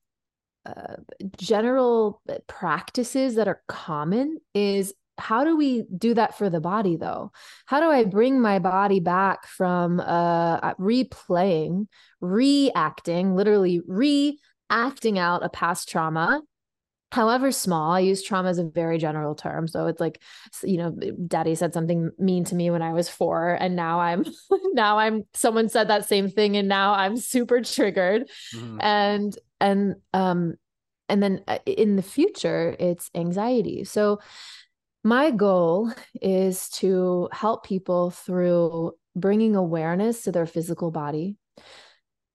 uh, 0.64 0.96
general 1.37 2.22
practices 2.46 3.34
that 3.34 3.49
are 3.49 3.62
common 3.66 4.38
is 4.54 4.94
how 5.18 5.44
do 5.44 5.56
we 5.56 5.84
do 5.96 6.14
that 6.14 6.38
for 6.38 6.49
the 6.49 6.61
body 6.61 6.96
though? 6.96 7.32
How 7.66 7.80
do 7.80 7.87
i 7.90 8.04
bring 8.04 8.40
my 8.40 8.58
body 8.58 9.00
back 9.00 9.46
from 9.46 10.00
uh 10.00 10.75
replaying 10.75 11.87
reacting 12.20 13.34
literally 13.34 13.82
reacting 14.73 15.19
out 15.19 15.45
a 15.45 15.49
past 15.49 15.88
trauma 15.88 16.43
however 17.12 17.52
small 17.52 17.93
i 17.93 18.00
use 18.00 18.23
trauma 18.23 18.49
as 18.49 18.59
a 18.59 18.64
very 18.64 18.97
general 18.99 19.35
term. 19.35 19.69
So 19.69 19.87
it's 19.87 20.00
like 20.00 20.21
you 20.64 20.79
know 20.79 20.91
daddy 21.26 21.55
said 21.55 21.75
something 21.75 22.11
mean 22.19 22.45
to 22.45 22.55
me 22.55 22.71
when 22.71 22.83
i 22.83 22.93
was 22.93 23.09
four 23.09 23.57
and 23.61 23.76
now 23.76 24.00
i'm 24.00 24.25
now 24.73 24.99
i'm 24.99 25.25
someone 25.35 25.69
said 25.69 25.88
that 25.88 26.09
same 26.09 26.29
thing 26.29 26.57
and 26.57 26.69
now 26.69 26.95
i'm 26.95 27.17
super 27.17 27.61
triggered. 27.61 28.29
Mm-hmm. 28.55 28.81
and 28.81 29.38
and 29.61 29.97
um 30.14 30.55
and 31.09 31.23
then 31.23 31.45
uh, 31.47 31.59
in 31.67 31.97
the 31.97 32.02
future 32.02 32.75
it's 32.79 33.11
anxiety. 33.14 33.85
So 33.85 34.21
my 35.05 35.31
goal 35.31 35.93
is 36.23 36.69
to 36.71 37.29
help 37.33 37.67
people 37.67 38.11
through 38.11 38.93
bringing 39.14 39.57
awareness 39.57 40.23
to 40.23 40.33
their 40.33 40.47
physical 40.47 40.91
body 40.91 41.37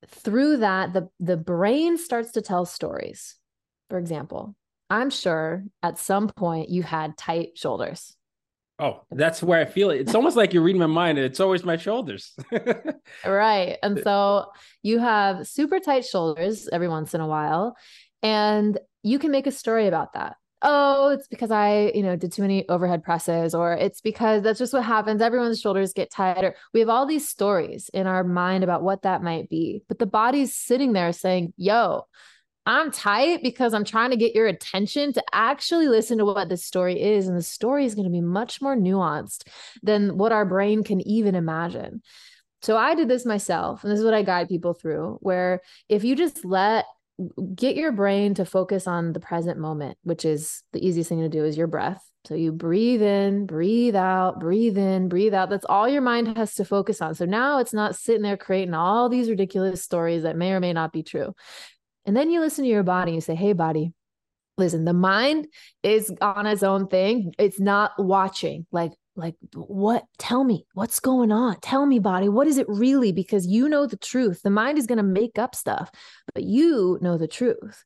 through 0.06 0.58
that 0.58 0.94
the 0.94 1.10
the 1.20 1.38
brain 1.38 1.98
starts 1.98 2.32
to 2.32 2.42
tell 2.42 2.66
stories 2.66 3.36
for 3.90 3.98
example 3.98 4.56
I'm 4.90 5.10
sure 5.10 5.64
at 5.84 5.98
some 5.98 6.30
point 6.30 6.70
you 6.70 6.84
had 6.84 7.18
tight 7.18 7.58
shoulders. 7.58 8.16
Oh, 8.80 9.02
that's 9.10 9.42
where 9.42 9.60
I 9.60 9.66
feel 9.66 9.90
it. 9.90 10.02
It's 10.02 10.14
almost 10.14 10.38
like 10.38 10.54
you're 10.54 10.64
reading 10.64 10.80
my 10.80 10.86
mind. 10.86 11.18
It's 11.18 11.40
always 11.40 11.64
my 11.64 11.78
shoulders. 11.78 12.36
right. 13.26 13.78
And 13.82 14.00
so 14.04 14.46
you 14.84 15.00
have 15.00 15.48
super 15.48 15.80
tight 15.80 16.06
shoulders 16.06 16.70
every 16.72 16.88
once 16.88 17.16
in 17.16 17.22
a 17.22 17.28
while. 17.28 17.76
And 18.22 18.78
you 19.02 19.18
can 19.18 19.32
make 19.32 19.48
a 19.48 19.52
story 19.52 19.88
about 19.88 20.14
that. 20.14 20.36
Oh, 20.64 21.10
it's 21.10 21.28
because 21.28 21.52
I, 21.52 21.92
you 21.94 22.02
know, 22.02 22.16
did 22.16 22.32
too 22.32 22.42
many 22.42 22.68
overhead 22.68 23.04
presses, 23.04 23.54
or 23.54 23.74
it's 23.74 24.02
because 24.02 24.42
that's 24.42 24.58
just 24.58 24.74
what 24.74 24.84
happens. 24.84 25.22
Everyone's 25.22 25.62
shoulders 25.62 25.94
get 25.94 26.12
tighter. 26.12 26.56
We 26.74 26.80
have 26.80 26.90
all 26.90 27.06
these 27.06 27.30
stories 27.30 27.90
in 27.94 28.08
our 28.08 28.24
mind 28.24 28.64
about 28.64 28.82
what 28.82 29.04
that 29.04 29.22
might 29.22 29.50
be. 29.50 29.84
But 29.88 30.00
the 30.00 30.08
body's 30.08 30.56
sitting 30.56 30.94
there 30.94 31.14
saying, 31.14 31.54
yo, 31.58 32.08
I'm 32.66 32.92
tight 32.92 33.44
because 33.44 33.74
I'm 33.74 33.86
trying 33.86 34.10
to 34.10 34.18
get 34.18 34.34
your 34.36 34.48
attention 34.48 35.14
to 35.14 35.24
actually 35.32 35.88
listen 35.88 36.18
to 36.18 36.26
what 36.26 36.50
this 36.50 36.66
story 36.66 37.02
is. 37.02 37.28
And 37.28 37.38
the 37.38 37.44
story 37.44 37.86
is 37.86 37.94
going 37.94 38.08
to 38.08 38.12
be 38.12 38.20
much 38.20 38.60
more 38.60 38.76
nuanced 38.76 39.48
than 39.84 40.18
what 40.18 40.32
our 40.32 40.46
brain 40.46 40.84
can 40.84 41.00
even 41.08 41.36
imagine. 41.36 42.02
So 42.64 42.76
I 42.76 42.96
did 42.96 43.08
this 43.08 43.26
myself. 43.26 43.84
And 43.84 43.92
this 43.92 44.00
is 44.00 44.06
what 44.06 44.16
I 44.16 44.24
guide 44.24 44.50
people 44.50 44.74
through 44.74 45.20
where 45.22 45.62
if 45.88 46.04
you 46.04 46.16
just 46.16 46.44
let 46.44 46.86
get 47.56 47.76
your 47.76 47.92
brain 47.92 48.34
to 48.36 48.46
focus 48.46 48.88
on 48.88 49.14
the 49.14 49.20
present 49.20 49.60
moment, 49.60 49.98
which 50.04 50.26
is 50.26 50.64
the 50.74 50.86
easiest 50.86 51.10
thing 51.10 51.22
to 51.22 51.30
do 51.30 51.44
is 51.46 51.58
your 51.58 51.68
breath. 51.68 52.04
So 52.26 52.36
you 52.36 52.52
breathe 52.52 53.02
in, 53.02 53.46
breathe 53.46 53.96
out, 53.96 54.40
breathe 54.40 54.78
in, 54.78 55.08
breathe 55.08 55.34
out. 55.34 55.50
That's 55.50 55.66
all 55.66 55.88
your 55.88 56.02
mind 56.02 56.38
has 56.38 56.56
to 56.56 56.66
focus 56.66 57.02
on. 57.02 57.16
So 57.16 57.26
now 57.26 57.60
it's 57.60 57.74
not 57.74 57.96
sitting 57.96 58.22
there 58.22 58.38
creating 58.38 58.74
all 58.74 59.08
these 59.08 59.30
ridiculous 59.30 59.84
stories 59.84 60.24
that 60.24 60.36
may 60.36 60.52
or 60.52 60.60
may 60.60 60.74
not 60.74 60.92
be 60.92 61.04
true. 61.04 61.34
And 62.06 62.16
then 62.16 62.30
you 62.30 62.40
listen 62.40 62.66
to 62.66 62.70
your 62.70 62.84
body 62.84 63.12
and 63.12 63.16
you 63.16 63.22
say, 63.22 63.36
Hey, 63.36 63.54
body, 63.54 63.94
listen, 64.58 64.86
the 64.86 64.94
mind 64.94 65.48
is 65.84 66.14
on 66.22 66.46
its 66.46 66.64
own 66.64 66.88
thing. 66.88 67.34
It's 67.38 67.60
not 67.60 67.92
watching. 67.98 68.66
Like, 68.72 68.92
like 69.18 69.36
what? 69.54 70.06
Tell 70.18 70.44
me 70.44 70.66
what's 70.74 71.00
going 71.00 71.32
on? 71.32 71.60
Tell 71.62 71.86
me 71.86 72.00
body 72.00 72.30
what 72.30 72.48
is 72.48 72.58
it 72.58 72.68
really? 72.70 73.12
Because 73.12 73.46
you 73.46 73.68
know 73.68 73.86
the 73.86 73.98
truth. 73.98 74.42
The 74.44 74.50
mind 74.50 74.78
is 74.78 74.88
going 74.88 74.98
to 74.98 75.04
make 75.04 75.38
up 75.38 75.56
stuff 75.56 75.92
but 76.34 76.44
you 76.44 76.98
know 77.02 77.18
the 77.18 77.28
truth. 77.28 77.84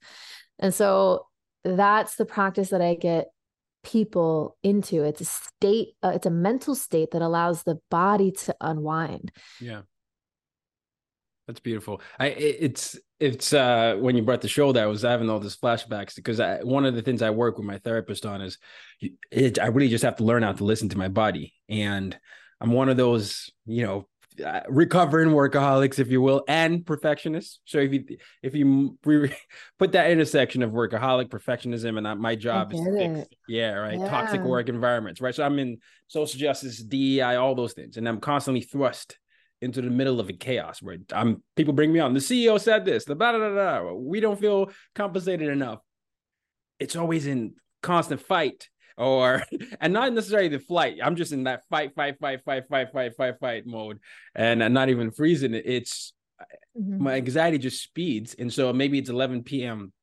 And 0.59 0.73
so 0.73 1.27
that's 1.63 2.15
the 2.15 2.25
practice 2.25 2.69
that 2.69 2.81
i 2.81 2.95
get 2.95 3.27
people 3.83 4.57
into. 4.61 5.03
It's 5.03 5.21
a 5.21 5.25
state 5.25 5.89
uh, 6.03 6.11
it's 6.15 6.25
a 6.25 6.31
mental 6.31 6.75
state 6.75 7.11
that 7.11 7.21
allows 7.21 7.63
the 7.63 7.79
body 7.89 8.31
to 8.31 8.55
unwind. 8.61 9.31
Yeah 9.59 9.81
that's 11.48 11.60
beautiful. 11.60 12.01
I 12.19 12.27
it's 12.27 12.98
it's 13.19 13.53
uh 13.53 13.95
when 14.00 14.15
you 14.15 14.24
brought 14.24 14.41
the 14.41 14.48
shoulder, 14.48 14.81
I 14.81 14.86
was 14.86 15.01
having 15.01 15.29
all 15.29 15.39
these 15.39 15.57
flashbacks 15.57 16.15
because 16.15 16.39
I, 16.39 16.60
one 16.63 16.86
of 16.86 16.95
the 16.95 17.01
things 17.01 17.21
I 17.21 17.29
work 17.31 17.57
with 17.57 17.65
my 17.65 17.79
therapist 17.79 18.25
on 18.25 18.41
is 18.41 18.57
it, 19.31 19.60
I 19.60 19.67
really 19.67 19.89
just 19.89 20.03
have 20.03 20.17
to 20.17 20.24
learn 20.24 20.43
how 20.43 20.53
to 20.53 20.63
listen 20.63 20.89
to 20.89 20.98
my 20.98 21.07
body, 21.07 21.53
and 21.67 22.17
I'm 22.60 22.71
one 22.71 22.89
of 22.89 22.98
those 22.98 23.50
you 23.65 23.86
know 23.86 24.07
uh, 24.45 24.62
recovering 24.69 25.29
workaholics, 25.29 26.00
if 26.00 26.10
you 26.10 26.21
will, 26.21 26.43
and 26.48 26.86
perfectionists. 26.86 27.60
So 27.65 27.79
if 27.79 27.91
you 27.91 28.05
if 28.41 28.55
you 28.55 28.98
re- 29.03 29.36
put 29.79 29.91
that 29.91 30.10
intersection 30.10 30.63
of 30.63 30.71
workaholic 30.71 31.29
perfectionism 31.29 31.98
and 31.98 32.21
my 32.21 32.36
job 32.36 32.74
is 32.74 32.79
to 32.79 32.91
fix, 32.98 33.29
yeah, 33.48 33.74
right, 33.74 34.00
yeah. 34.00 34.10
toxic 34.10 34.41
work 34.41 34.69
environments, 34.69 35.21
right. 35.21 35.36
So 35.36 35.43
I'm 35.43 35.60
in 35.60 35.79
social 36.07 36.39
justice, 36.39 36.81
DEI, 36.81 37.36
all 37.36 37.55
those 37.55 37.74
things, 37.74 37.98
and 37.98 38.07
I'm 38.07 38.19
constantly 38.19 38.62
thrust 38.62 39.17
into 39.62 39.82
the 39.82 39.89
middle 39.89 40.20
of 40.20 40.30
a 40.30 40.34
chaos 40.34 40.82
where 40.82 40.98
I'm 41.13 41.44
people 41.56 41.74
bring 41.74 41.94
me 41.94 42.00
on. 42.00 42.13
The 42.13 42.20
CEO 42.20 42.60
said 42.60 42.84
this, 42.84 43.06
the 43.06 43.15
blah, 43.15 43.32
blah, 43.32 43.50
blah, 43.50 43.82
blah. 43.82 43.94
We 43.94 44.20
don't 44.20 44.39
feel 44.39 44.72
compensated 44.96 45.50
enough. 45.50 45.80
It's 46.80 46.96
always 46.96 47.27
in 47.27 47.53
constant 47.82 48.22
fight. 48.22 48.70
or 48.98 49.44
and 49.82 49.94
not 49.94 50.13
necessarily 50.13 50.50
the 50.50 50.60
flight. 50.60 50.98
I'm 51.03 51.15
just 51.15 51.32
in 51.32 51.44
that 51.44 51.63
fight, 51.70 51.96
fight, 51.96 52.20
fight, 52.20 52.44
fight, 52.44 52.68
fight, 52.68 52.91
fight, 52.91 53.15
fight, 53.15 53.39
fight 53.39 53.65
mode, 53.65 54.00
and 54.36 54.63
I'm 54.63 54.74
not 54.74 54.89
even 54.89 55.12
freezing. 55.12 55.53
It's 55.53 56.13
mm-hmm. 56.77 57.03
my 57.03 57.15
anxiety 57.15 57.58
just 57.58 57.84
speeds, 57.84 58.36
and 58.38 58.51
so 58.51 58.74
maybe 58.74 58.98
it's 58.98 59.10
11 59.10 59.44
p.m. 59.44 59.94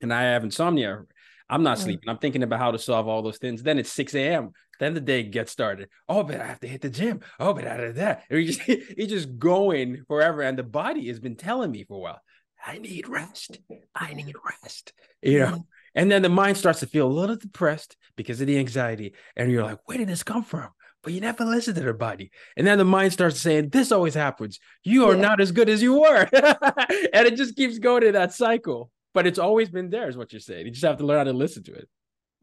and 0.00 0.12
I 0.12 0.22
have 0.22 0.44
insomnia. 0.44 1.04
I'm 1.48 1.62
not 1.62 1.76
mm-hmm. 1.76 1.84
sleeping. 1.84 2.08
I'm 2.08 2.18
thinking 2.18 2.42
about 2.42 2.58
how 2.58 2.70
to 2.70 2.78
solve 2.78 3.06
all 3.06 3.22
those 3.22 3.38
things. 3.38 3.62
Then 3.62 3.78
it's 3.78 3.92
6 3.92 4.14
a.m. 4.14 4.52
Then 4.80 4.94
the 4.94 5.00
day 5.00 5.22
gets 5.22 5.52
started. 5.52 5.88
Oh, 6.08 6.22
but 6.22 6.40
I 6.40 6.46
have 6.46 6.60
to 6.60 6.68
hit 6.68 6.80
the 6.80 6.90
gym. 6.90 7.20
Oh, 7.38 7.54
but 7.54 7.66
out 7.66 7.80
of 7.80 7.96
that, 7.96 8.24
he's 8.28 8.56
just, 8.56 8.82
he's 8.96 9.08
just 9.08 9.38
going 9.38 10.04
forever, 10.08 10.42
and 10.42 10.58
the 10.58 10.62
body 10.62 11.08
has 11.08 11.20
been 11.20 11.36
telling 11.36 11.70
me 11.70 11.84
for 11.84 11.94
a 11.94 12.00
while. 12.00 12.20
I 12.66 12.78
need 12.78 13.08
rest. 13.08 13.58
I 13.94 14.14
need 14.14 14.34
rest. 14.44 14.92
You 15.20 15.40
know, 15.40 15.46
mm-hmm. 15.46 15.60
And 15.94 16.10
then 16.10 16.22
the 16.22 16.28
mind 16.28 16.56
starts 16.56 16.80
to 16.80 16.86
feel 16.86 17.06
a 17.06 17.12
little 17.12 17.36
depressed 17.36 17.96
because 18.16 18.40
of 18.40 18.46
the 18.46 18.58
anxiety. 18.58 19.14
And 19.36 19.50
you're 19.50 19.62
like, 19.62 19.78
where 19.84 19.98
did 19.98 20.08
this 20.08 20.22
come 20.22 20.42
from? 20.42 20.70
But 21.02 21.12
you 21.12 21.20
never 21.20 21.44
listen 21.44 21.74
to 21.74 21.80
their 21.80 21.92
body. 21.92 22.30
And 22.56 22.66
then 22.66 22.78
the 22.78 22.84
mind 22.84 23.12
starts 23.12 23.38
saying, 23.38 23.68
This 23.68 23.92
always 23.92 24.14
happens. 24.14 24.58
You 24.82 25.04
are 25.04 25.14
yeah. 25.14 25.20
not 25.20 25.40
as 25.40 25.52
good 25.52 25.68
as 25.68 25.82
you 25.82 26.00
were. 26.00 26.28
and 26.32 27.26
it 27.26 27.36
just 27.36 27.56
keeps 27.56 27.78
going 27.78 28.04
in 28.04 28.14
that 28.14 28.32
cycle. 28.32 28.90
But 29.12 29.26
it's 29.26 29.38
always 29.38 29.68
been 29.68 29.90
there, 29.90 30.08
is 30.08 30.16
what 30.16 30.32
you're 30.32 30.40
saying. 30.40 30.64
You 30.64 30.72
just 30.72 30.84
have 30.84 30.96
to 30.96 31.06
learn 31.06 31.18
how 31.18 31.24
to 31.24 31.34
listen 31.34 31.62
to 31.64 31.74
it. 31.74 31.88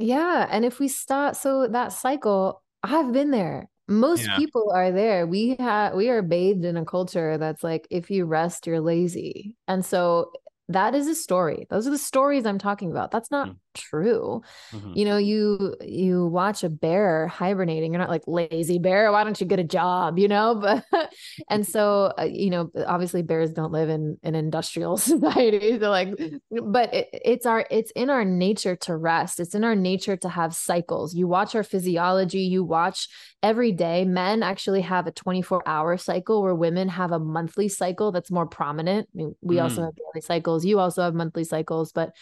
Yeah. 0.01 0.48
And 0.50 0.65
if 0.65 0.79
we 0.79 0.88
start, 0.88 1.36
so 1.36 1.67
that 1.67 1.93
cycle, 1.93 2.62
I've 2.84 3.12
been 3.12 3.31
there. 3.31 3.70
Most 3.88 4.25
yeah. 4.25 4.38
people 4.38 4.72
are 4.74 4.91
there. 4.91 5.27
We 5.27 5.55
have 5.60 5.96
we 5.96 6.10
are 6.10 6.22
bathed 6.22 6.63
in 6.63 6.77
a 6.77 6.86
culture 6.86 7.38
that's 7.38 7.63
like 7.63 7.88
if 7.89 8.10
you 8.10 8.25
rest, 8.25 8.65
you're 8.65 8.79
lazy. 8.79 9.55
And 9.67 9.86
so 9.86 10.31
that 10.74 10.96
is 10.96 11.08
a 11.08 11.16
story. 11.16 11.68
Those 11.70 11.88
are 11.88 11.92
the 11.92 11.98
stories 11.98 12.46
i'm 12.46 12.58
talking 12.58 12.92
about. 12.92 13.12
That's 13.12 13.32
not 13.32 13.50
mm. 13.50 13.56
true. 13.74 14.42
Mm-hmm. 14.72 14.94
you 14.96 15.06
know 15.06 15.18
you 15.18 15.75
you 15.82 16.28
watch 16.28 16.63
a 16.63 16.70
bear 16.70 17.28
hibernating. 17.28 17.94
You're 17.94 18.01
not 18.01 18.10
like 18.10 18.24
lazy 18.28 18.80
bear. 18.80 19.12
Why 19.12 19.24
don't 19.24 19.40
you 19.40 19.48
get 19.48 19.60
a 19.60 19.63
job 19.63 20.18
you 20.20 20.28
know? 20.28 20.56
But 20.62 21.13
and 21.50 21.68
so 21.68 22.13
uh, 22.20 22.24
you 22.24 22.50
know 22.50 22.72
obviously 22.86 23.22
bears 23.24 23.51
don't 23.51 23.72
live 23.72 23.90
in 23.90 24.18
an 24.24 24.36
industrial 24.36 24.98
society 25.12 25.80
so 25.80 25.90
like 25.90 26.10
but 26.51 26.94
it, 26.94 27.10
it's 27.12 27.46
our 27.46 27.66
it's 27.70 27.92
in 27.92 28.10
our 28.10 28.25
nature 28.25 28.75
to 28.75 28.96
rest. 28.96 29.40
It's 29.40 29.56
in 29.56 29.63
our 29.63 29.75
nature 29.75 30.18
to 30.18 30.30
have 30.30 30.54
cycles. 30.54 31.16
You 31.16 31.28
watch 31.28 31.56
our 31.56 31.63
physiology. 31.63 32.42
You 32.42 32.63
watch 32.63 33.08
every 33.44 33.72
day. 33.72 34.06
Men 34.06 34.44
actually 34.44 34.82
have 34.82 35.08
a 35.08 35.12
24 35.12 35.63
hour 35.66 35.98
cycle 35.98 36.42
where 36.42 36.56
women 36.56 36.90
have 36.90 37.12
a 37.12 37.20
monthly 37.20 37.70
cycle 37.70 38.12
that's 38.12 38.32
more 38.32 38.46
prominent. 38.46 39.10
I 39.13 39.18
mean, 39.18 39.36
we 39.42 39.56
mm. 39.56 39.63
also 39.63 39.84
have 39.84 39.96
daily 39.96 40.22
cycles 40.22 40.61
you 40.65 40.80
also 40.80 41.01
have 41.01 41.13
monthly 41.13 41.44
cycles 41.44 41.91
but 41.91 42.13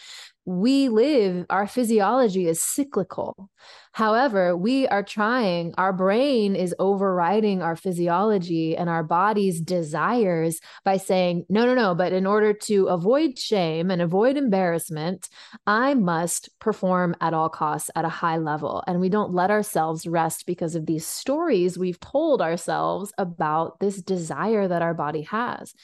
we 0.46 0.88
live, 0.88 1.46
our 1.50 1.66
physiology 1.66 2.48
is 2.48 2.62
cyclical. 2.62 3.50
However, 3.92 4.56
we 4.56 4.86
are 4.88 5.02
trying, 5.02 5.74
our 5.76 5.92
brain 5.92 6.56
is 6.56 6.74
overriding 6.78 7.60
our 7.60 7.76
physiology 7.76 8.76
and 8.76 8.88
our 8.88 9.02
body's 9.02 9.60
desires 9.60 10.60
by 10.84 10.96
saying, 10.96 11.44
no, 11.48 11.66
no, 11.66 11.74
no, 11.74 11.94
but 11.94 12.12
in 12.12 12.26
order 12.26 12.52
to 12.52 12.86
avoid 12.86 13.38
shame 13.38 13.90
and 13.90 14.00
avoid 14.00 14.36
embarrassment, 14.36 15.28
I 15.66 15.94
must 15.94 16.48
perform 16.58 17.14
at 17.20 17.34
all 17.34 17.48
costs 17.48 17.90
at 17.94 18.04
a 18.04 18.08
high 18.08 18.38
level. 18.38 18.82
And 18.86 19.00
we 19.00 19.08
don't 19.08 19.34
let 19.34 19.50
ourselves 19.50 20.06
rest 20.06 20.46
because 20.46 20.74
of 20.74 20.86
these 20.86 21.06
stories 21.06 21.78
we've 21.78 22.00
told 22.00 22.40
ourselves 22.40 23.12
about 23.18 23.78
this 23.80 24.00
desire 24.00 24.66
that 24.66 24.82
our 24.82 24.94
body 24.94 25.22
has. 25.22 25.74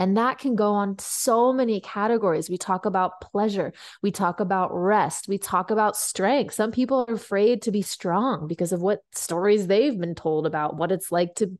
And 0.00 0.16
that 0.16 0.38
can 0.38 0.56
go 0.56 0.72
on 0.72 0.98
so 0.98 1.52
many 1.52 1.78
categories. 1.78 2.48
We 2.48 2.56
talk 2.56 2.86
about 2.86 3.20
pleasure, 3.20 3.74
we 4.02 4.10
talk 4.10 4.40
about 4.40 4.70
rest, 4.72 5.28
we 5.28 5.36
talk 5.36 5.70
about 5.70 5.94
strength. 5.94 6.54
Some 6.54 6.72
people 6.72 7.04
are 7.06 7.14
afraid 7.14 7.60
to 7.62 7.70
be 7.70 7.82
strong 7.82 8.46
because 8.46 8.72
of 8.72 8.80
what 8.80 9.02
stories 9.12 9.66
they've 9.66 10.00
been 10.00 10.14
told 10.14 10.46
about 10.46 10.76
what 10.76 10.90
it's 10.90 11.12
like 11.12 11.34
to 11.36 11.52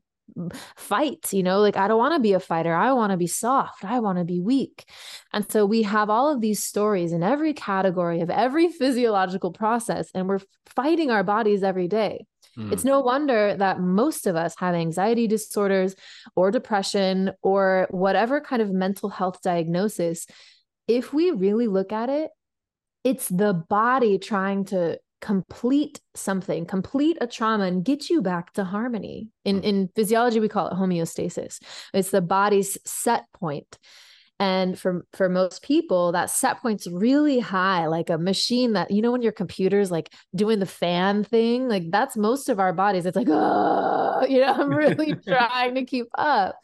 fight 0.77 1.33
you 1.33 1.43
know 1.43 1.59
like 1.59 1.75
i 1.75 1.89
don't 1.89 1.97
want 1.97 2.13
to 2.13 2.19
be 2.19 2.31
a 2.31 2.39
fighter. 2.39 2.73
I 2.73 2.93
want 2.93 3.11
to 3.11 3.17
be 3.17 3.27
soft. 3.27 3.83
I 3.83 3.99
want 3.99 4.17
to 4.17 4.23
be 4.23 4.39
weak. 4.39 4.85
And 5.33 5.49
so 5.51 5.65
we 5.65 5.83
have 5.83 6.09
all 6.09 6.31
of 6.31 6.39
these 6.39 6.63
stories 6.63 7.11
in 7.11 7.21
every 7.21 7.53
category 7.53 8.21
of 8.21 8.29
every 8.29 8.69
physiological 8.69 9.51
process 9.51 10.09
and 10.15 10.29
we're 10.29 10.39
fighting 10.65 11.11
our 11.11 11.23
bodies 11.23 11.63
every 11.63 11.89
day 11.89 12.25
Mm. 12.57 12.71
It's 12.71 12.83
no 12.83 12.99
wonder 12.99 13.55
that 13.55 13.79
most 13.79 14.27
of 14.27 14.35
us 14.35 14.53
have 14.57 14.75
anxiety 14.75 15.27
disorders 15.27 15.95
or 16.35 16.51
depression 16.51 17.31
or 17.41 17.87
whatever 17.91 18.41
kind 18.41 18.61
of 18.61 18.71
mental 18.71 19.09
health 19.09 19.41
diagnosis. 19.41 20.27
If 20.87 21.13
we 21.13 21.31
really 21.31 21.67
look 21.67 21.91
at 21.91 22.09
it, 22.09 22.31
it's 23.03 23.29
the 23.29 23.53
body 23.53 24.19
trying 24.19 24.65
to 24.65 24.99
complete 25.21 26.01
something, 26.15 26.65
complete 26.65 27.17
a 27.21 27.27
trauma 27.27 27.65
and 27.65 27.85
get 27.85 28.09
you 28.09 28.21
back 28.21 28.53
to 28.53 28.63
harmony. 28.63 29.29
In 29.45 29.61
mm. 29.61 29.63
in 29.63 29.89
physiology 29.95 30.39
we 30.39 30.49
call 30.49 30.67
it 30.67 30.73
homeostasis. 30.73 31.59
It's 31.93 32.11
the 32.11 32.21
body's 32.21 32.77
set 32.85 33.25
point. 33.33 33.77
And 34.41 34.77
for 34.77 35.05
for 35.13 35.29
most 35.29 35.61
people, 35.61 36.13
that 36.13 36.31
set 36.31 36.63
point's 36.63 36.87
really 36.87 37.37
high, 37.37 37.85
like 37.85 38.09
a 38.09 38.17
machine 38.17 38.73
that, 38.73 38.89
you 38.89 39.03
know, 39.03 39.11
when 39.11 39.21
your 39.21 39.31
computer's 39.31 39.91
like 39.91 40.11
doing 40.33 40.57
the 40.57 40.65
fan 40.65 41.23
thing, 41.23 41.69
like 41.69 41.91
that's 41.91 42.17
most 42.17 42.49
of 42.49 42.59
our 42.59 42.73
bodies. 42.73 43.05
It's 43.05 43.15
like, 43.15 43.27
oh, 43.29 44.25
you 44.29 44.39
know, 44.39 44.51
I'm 44.51 44.71
really 44.71 45.13
trying 45.27 45.75
to 45.75 45.85
keep 45.85 46.07
up. 46.17 46.55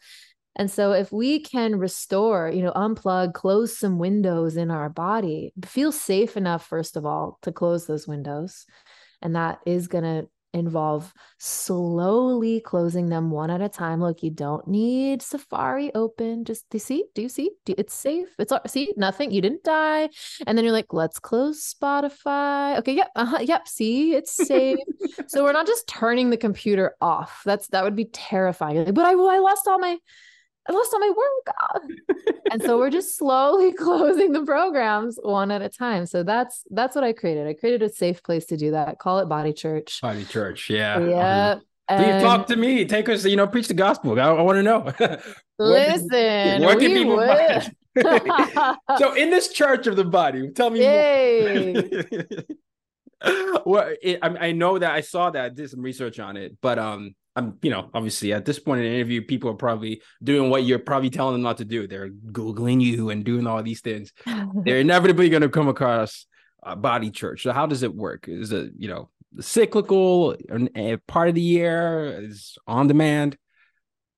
And 0.56 0.68
so 0.68 0.90
if 0.90 1.12
we 1.12 1.38
can 1.38 1.78
restore, 1.78 2.50
you 2.52 2.62
know, 2.62 2.72
unplug, 2.72 3.34
close 3.34 3.78
some 3.78 4.00
windows 4.00 4.56
in 4.56 4.72
our 4.72 4.88
body, 4.88 5.52
feel 5.64 5.92
safe 5.92 6.36
enough, 6.36 6.66
first 6.66 6.96
of 6.96 7.06
all, 7.06 7.38
to 7.42 7.52
close 7.52 7.86
those 7.86 8.08
windows. 8.08 8.66
And 9.22 9.36
that 9.36 9.60
is 9.66 9.86
going 9.86 10.02
to 10.02 10.28
involve 10.54 11.12
slowly 11.38 12.60
closing 12.60 13.08
them 13.08 13.30
one 13.30 13.50
at 13.50 13.60
a 13.60 13.68
time. 13.68 14.00
Look, 14.00 14.22
you 14.22 14.30
don't 14.30 14.66
need 14.66 15.22
Safari 15.22 15.94
open. 15.94 16.44
Just 16.44 16.68
do 16.70 16.76
you 16.76 16.80
see? 16.80 17.04
Do 17.14 17.22
you 17.22 17.28
see? 17.28 17.50
Do, 17.64 17.74
it's 17.76 17.94
safe. 17.94 18.28
It's 18.38 18.52
all 18.52 18.60
see 18.66 18.92
nothing. 18.96 19.30
You 19.30 19.40
didn't 19.40 19.64
die. 19.64 20.08
And 20.46 20.56
then 20.56 20.64
you're 20.64 20.72
like, 20.72 20.92
let's 20.92 21.18
close 21.18 21.74
Spotify. 21.74 22.78
Okay, 22.78 22.94
yep, 22.94 23.10
uh-huh, 23.14 23.40
yep. 23.42 23.68
See, 23.68 24.14
it's 24.14 24.34
safe. 24.34 24.78
so 25.28 25.44
we're 25.44 25.52
not 25.52 25.66
just 25.66 25.86
turning 25.86 26.30
the 26.30 26.36
computer 26.36 26.94
off. 27.00 27.42
That's 27.44 27.68
that 27.68 27.84
would 27.84 27.96
be 27.96 28.06
terrifying. 28.06 28.84
Like, 28.84 28.94
but 28.94 29.04
I, 29.04 29.12
I 29.12 29.38
lost 29.38 29.68
all 29.68 29.78
my 29.78 29.98
I 30.68 30.72
lost 30.72 30.92
all 30.92 31.00
my 31.00 31.12
work. 31.16 32.36
and 32.50 32.62
so 32.62 32.78
we're 32.78 32.90
just 32.90 33.16
slowly 33.16 33.72
closing 33.78 34.32
the 34.32 34.44
programs 34.44 35.18
one 35.22 35.50
at 35.50 35.62
a 35.62 35.68
time. 35.68 36.06
So 36.06 36.22
that's 36.22 36.62
that's 36.70 36.94
what 36.94 37.04
I 37.04 37.12
created. 37.12 37.46
I 37.46 37.54
created 37.54 37.82
a 37.82 37.88
safe 37.88 38.22
place 38.22 38.46
to 38.46 38.56
do 38.56 38.72
that. 38.72 38.98
Call 38.98 39.20
it 39.20 39.26
Body 39.26 39.52
Church. 39.52 40.00
Body 40.02 40.24
Church, 40.24 40.68
yeah. 40.68 40.98
Yeah. 41.00 41.58
Um, 41.90 42.20
talk 42.20 42.46
to 42.48 42.56
me. 42.56 42.84
Take 42.84 43.08
us, 43.08 43.24
you 43.24 43.36
know, 43.36 43.46
preach 43.46 43.68
the 43.68 43.74
gospel. 43.74 44.20
I, 44.20 44.24
I 44.24 44.42
want 44.42 44.56
to 44.56 44.62
know. 44.62 44.92
Listen, 45.58 46.62
what 46.62 46.78
can 46.78 46.92
people 46.92 47.16
so 48.98 49.14
in 49.14 49.30
this 49.30 49.48
church 49.48 49.86
of 49.86 49.96
the 49.96 50.04
body, 50.04 50.50
tell 50.50 50.70
me 50.70 50.80
Yay. 50.80 51.72
well, 53.64 53.92
it, 54.02 54.18
I, 54.22 54.48
I 54.48 54.52
know 54.52 54.78
that 54.78 54.92
I 54.92 55.00
saw 55.00 55.30
that, 55.30 55.44
I 55.44 55.48
did 55.48 55.70
some 55.70 55.80
research 55.80 56.20
on 56.20 56.36
it, 56.36 56.56
but 56.60 56.78
um, 56.78 57.14
I'm, 57.38 57.56
you 57.62 57.70
know, 57.70 57.88
obviously 57.94 58.32
at 58.32 58.44
this 58.44 58.58
point 58.58 58.80
in 58.80 58.86
the 58.86 58.94
interview, 58.94 59.22
people 59.22 59.48
are 59.50 59.54
probably 59.54 60.02
doing 60.22 60.50
what 60.50 60.64
you're 60.64 60.80
probably 60.80 61.08
telling 61.08 61.34
them 61.34 61.42
not 61.42 61.58
to 61.58 61.64
do. 61.64 61.86
They're 61.86 62.10
Googling 62.10 62.80
you 62.80 63.10
and 63.10 63.24
doing 63.24 63.46
all 63.46 63.62
these 63.62 63.80
things. 63.80 64.12
They're 64.54 64.80
inevitably 64.80 65.28
going 65.28 65.42
to 65.42 65.48
come 65.48 65.68
across 65.68 66.26
a 66.62 66.74
body 66.74 67.10
church. 67.10 67.44
So 67.44 67.52
how 67.52 67.66
does 67.66 67.84
it 67.84 67.94
work? 67.94 68.28
Is 68.28 68.50
it, 68.50 68.72
you 68.76 68.88
know, 68.88 69.08
cyclical 69.40 70.36
a 70.74 70.96
part 71.06 71.28
of 71.28 71.36
the 71.36 71.40
year 71.40 72.24
is 72.24 72.58
on 72.66 72.88
demand? 72.88 73.36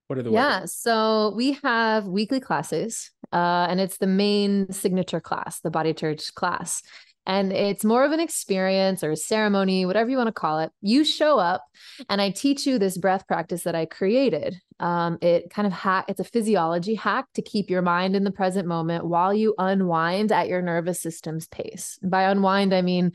What 0.07 0.19
are 0.19 0.23
the 0.23 0.31
Yeah. 0.31 0.65
So 0.65 1.35
we 1.37 1.59
have 1.63 2.07
weekly 2.07 2.41
classes, 2.41 3.11
uh, 3.33 3.67
and 3.69 3.81
it's 3.81 3.99
the 3.99 4.09
main 4.09 4.73
signature 4.73 5.21
class, 5.21 5.61
the 5.61 5.71
body 5.71 5.93
church 5.95 6.35
class 6.35 6.83
and 7.27 7.53
it's 7.53 7.85
more 7.85 8.05
of 8.05 8.13
an 8.13 8.21
experience 8.21 9.05
or 9.05 9.13
a 9.13 9.17
ceremony, 9.17 9.87
whatever 9.87 10.11
you 10.11 10.17
want 10.17 10.29
to 10.29 10.33
call 10.33 10.61
it. 10.61 10.71
You 10.81 11.05
show 11.05 11.39
up, 11.39 11.65
and 12.09 12.21
I 12.21 12.31
teach 12.31 12.67
you 12.67 12.79
this 12.79 12.99
breath 12.99 13.27
practice 13.27 13.63
that 13.65 13.75
I 13.75 13.87
created. 13.87 14.61
Um, 14.79 15.19
it 15.21 15.51
kind 15.51 15.67
of 15.67 15.73
hack. 15.73 16.07
It's 16.09 16.21
a 16.21 16.25
physiology 16.25 16.95
hack 16.95 17.27
to 17.35 17.43
keep 17.43 17.69
your 17.69 17.83
mind 17.83 18.17
in 18.17 18.25
the 18.25 18.31
present 18.31 18.67
moment 18.67 19.05
while 19.05 19.35
you 19.35 19.55
unwind 19.59 20.33
at 20.33 20.49
your 20.49 20.63
nervous 20.63 21.01
system's 21.01 21.47
pace. 21.49 21.99
By 22.03 22.25
unwind, 22.25 22.73
I 22.73 22.83
mean 22.83 23.13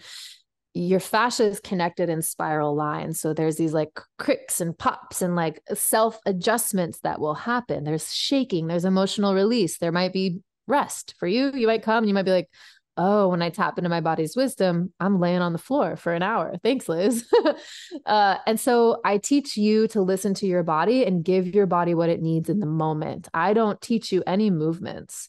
your 0.76 1.00
fascia 1.00 1.46
is 1.46 1.62
connected 1.62 2.10
in 2.10 2.22
spiral 2.22 2.76
lines. 2.76 3.20
So 3.20 3.34
there's 3.34 3.56
these 3.56 3.74
like 3.74 3.98
cricks 4.20 4.60
and 4.60 4.78
pops 4.78 5.22
and 5.22 5.34
like 5.34 5.62
self 5.74 6.20
adjustments 6.26 7.00
that 7.00 7.20
will 7.20 7.34
happen. 7.34 7.86
There's 7.86 8.14
shaking, 8.14 8.68
there's 8.68 8.86
emotional 8.86 9.34
release. 9.34 9.78
There 9.78 9.94
might 9.94 10.12
be 10.12 10.42
rest 10.68 11.16
for 11.18 11.28
you. 11.28 11.52
You 11.54 11.68
might 11.68 11.82
come 11.82 12.04
you 12.04 12.14
might 12.14 12.24
be 12.24 12.32
like, 12.32 12.50
oh, 12.98 13.30
when 13.30 13.42
I 13.42 13.50
tap 13.50 13.78
into 13.78 13.90
my 13.90 14.02
body's 14.02 14.36
wisdom, 14.36 14.94
I'm 15.00 15.20
laying 15.20 15.42
on 15.42 15.54
the 15.54 15.60
floor 15.60 15.96
for 15.96 16.14
an 16.14 16.24
hour. 16.24 16.56
Thanks, 16.64 16.88
Liz. 16.88 17.26
uh, 18.06 18.38
and 18.48 18.60
so 18.60 19.02
I 19.04 19.18
teach 19.18 19.58
you 19.58 19.88
to 19.90 20.02
listen 20.02 20.34
to 20.36 20.48
your 20.48 20.64
body 20.64 21.06
and 21.06 21.24
give 21.24 21.54
your 21.54 21.66
body 21.66 21.94
what 21.94 22.10
it 22.10 22.22
needs 22.22 22.50
in 22.50 22.60
the 22.60 22.66
moment. 22.66 23.28
I 23.34 23.54
don't 23.54 23.82
teach 23.82 24.12
you 24.12 24.24
any 24.26 24.50
movements. 24.50 25.28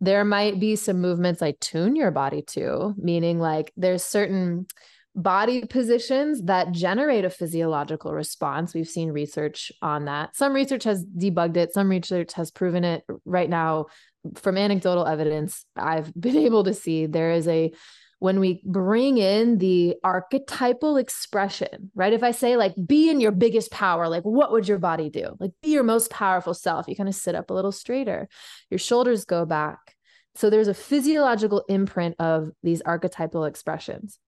There 0.00 0.24
might 0.24 0.58
be 0.58 0.76
some 0.76 1.00
movements 1.00 1.42
I 1.42 1.54
tune 1.60 1.96
your 1.96 2.10
body 2.10 2.42
to, 2.48 2.94
meaning 2.96 3.38
like 3.38 3.72
there's 3.76 4.04
certain 4.04 4.66
body 5.14 5.64
positions 5.64 6.42
that 6.42 6.72
generate 6.72 7.24
a 7.24 7.30
physiological 7.30 8.12
response. 8.12 8.74
We've 8.74 8.88
seen 8.88 9.12
research 9.12 9.70
on 9.80 10.06
that. 10.06 10.36
Some 10.36 10.52
research 10.52 10.84
has 10.84 11.04
debugged 11.04 11.56
it, 11.56 11.72
some 11.72 11.88
research 11.88 12.32
has 12.34 12.50
proven 12.50 12.84
it. 12.84 13.04
Right 13.24 13.48
now, 13.48 13.86
from 14.34 14.56
anecdotal 14.56 15.06
evidence, 15.06 15.64
I've 15.76 16.12
been 16.20 16.36
able 16.36 16.64
to 16.64 16.74
see 16.74 17.06
there 17.06 17.32
is 17.32 17.48
a 17.48 17.72
when 18.20 18.40
we 18.40 18.62
bring 18.64 19.18
in 19.18 19.58
the 19.58 19.96
archetypal 20.02 20.96
expression, 20.96 21.90
right? 21.94 22.12
If 22.12 22.22
I 22.22 22.30
say, 22.30 22.56
like, 22.56 22.72
be 22.86 23.10
in 23.10 23.20
your 23.20 23.32
biggest 23.32 23.70
power, 23.70 24.08
like, 24.08 24.22
what 24.22 24.50
would 24.50 24.66
your 24.66 24.78
body 24.78 25.10
do? 25.10 25.36
Like, 25.38 25.50
be 25.62 25.70
your 25.70 25.82
most 25.82 26.10
powerful 26.10 26.54
self. 26.54 26.88
You 26.88 26.96
kind 26.96 27.08
of 27.08 27.14
sit 27.14 27.34
up 27.34 27.50
a 27.50 27.54
little 27.54 27.72
straighter, 27.72 28.28
your 28.70 28.78
shoulders 28.78 29.26
go 29.26 29.44
back. 29.44 29.94
So 30.36 30.48
there's 30.48 30.68
a 30.68 30.74
physiological 30.74 31.64
imprint 31.68 32.16
of 32.18 32.50
these 32.62 32.80
archetypal 32.82 33.44
expressions. 33.44 34.18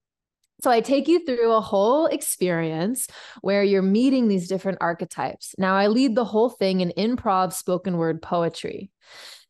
So 0.63 0.71
I 0.71 0.81
take 0.81 1.07
you 1.07 1.23
through 1.23 1.51
a 1.53 1.61
whole 1.61 2.07
experience 2.07 3.07
where 3.41 3.63
you're 3.63 3.83
meeting 3.83 4.27
these 4.27 4.47
different 4.47 4.79
archetypes. 4.81 5.53
Now 5.57 5.75
I 5.75 5.87
lead 5.87 6.15
the 6.15 6.25
whole 6.25 6.49
thing 6.49 6.81
in 6.81 6.93
improv 6.97 7.53
spoken 7.53 7.97
word 7.97 8.21
poetry. 8.21 8.89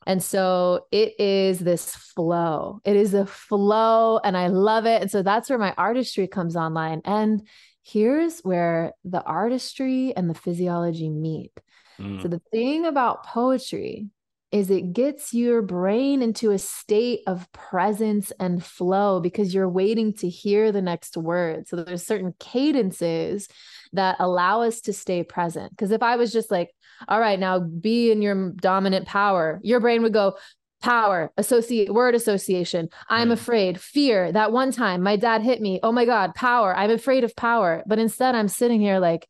And 0.08 0.24
so 0.24 0.88
it 0.90 1.20
is 1.20 1.60
this 1.60 1.94
flow. 1.94 2.80
It 2.86 2.96
is 2.96 3.14
a 3.14 3.26
flow 3.26 4.20
and 4.24 4.38
I 4.38 4.48
love 4.48 4.86
it. 4.86 5.02
And 5.02 5.12
so 5.12 5.22
that's 5.22 5.50
where 5.50 5.60
my 5.60 5.74
artistry 5.78 6.28
comes 6.28 6.56
online. 6.56 7.02
And 7.04 7.46
here's 7.84 8.40
where 8.40 8.94
the 9.04 9.22
artistry 9.22 10.16
and 10.16 10.30
the 10.30 10.34
physiology 10.34 11.10
meet. 11.10 11.52
Mm. 12.00 12.22
So 12.22 12.30
the 12.30 12.42
thing 12.52 12.86
about 12.86 13.26
poetry 13.26 14.08
is 14.52 14.70
it 14.70 14.94
gets 14.94 15.34
your 15.34 15.62
brain 15.62 16.22
into 16.22 16.52
a 16.52 16.58
state 16.58 17.22
of 17.28 17.52
presence 17.52 18.32
and 18.40 18.64
flow 18.64 19.20
because 19.20 19.54
you're 19.54 19.70
waiting 19.70 20.14
to 20.14 20.30
hear 20.30 20.72
the 20.72 20.82
next 20.82 21.18
word. 21.18 21.68
So 21.68 21.76
there's 21.76 22.06
certain 22.06 22.34
cadences 22.40 23.50
that 23.94 24.16
allow 24.20 24.62
us 24.62 24.82
to 24.82 24.94
stay 24.94 25.24
present. 25.24 25.72
Because 25.72 25.92
if 25.92 26.02
I 26.02 26.16
was 26.16 26.32
just 26.32 26.50
like, 26.50 26.74
all 27.08 27.20
right, 27.20 27.40
now 27.40 27.60
be 27.60 28.12
in 28.12 28.22
your 28.22 28.54
dominant 28.54 29.06
power, 29.06 29.60
your 29.64 29.80
brain 29.82 30.02
would 30.04 30.14
go, 30.14 30.38
power, 30.82 31.32
associate 31.38 31.94
word 31.94 32.16
association. 32.16 32.88
I'm 33.10 33.32
afraid, 33.32 33.82
fear. 33.82 34.32
That 34.32 34.52
one 34.52 34.72
time 34.72 35.02
my 35.02 35.16
dad 35.16 35.42
hit 35.42 35.60
me. 35.60 35.80
Oh 35.84 35.92
my 35.92 36.06
God, 36.06 36.36
power. 36.36 36.76
I'm 36.76 36.92
afraid 36.92 37.24
of 37.24 37.36
power. 37.36 37.84
But 37.88 38.00
instead, 38.00 38.36
I'm 38.36 38.48
sitting 38.48 38.80
here 38.80 39.00
like, 39.00 39.28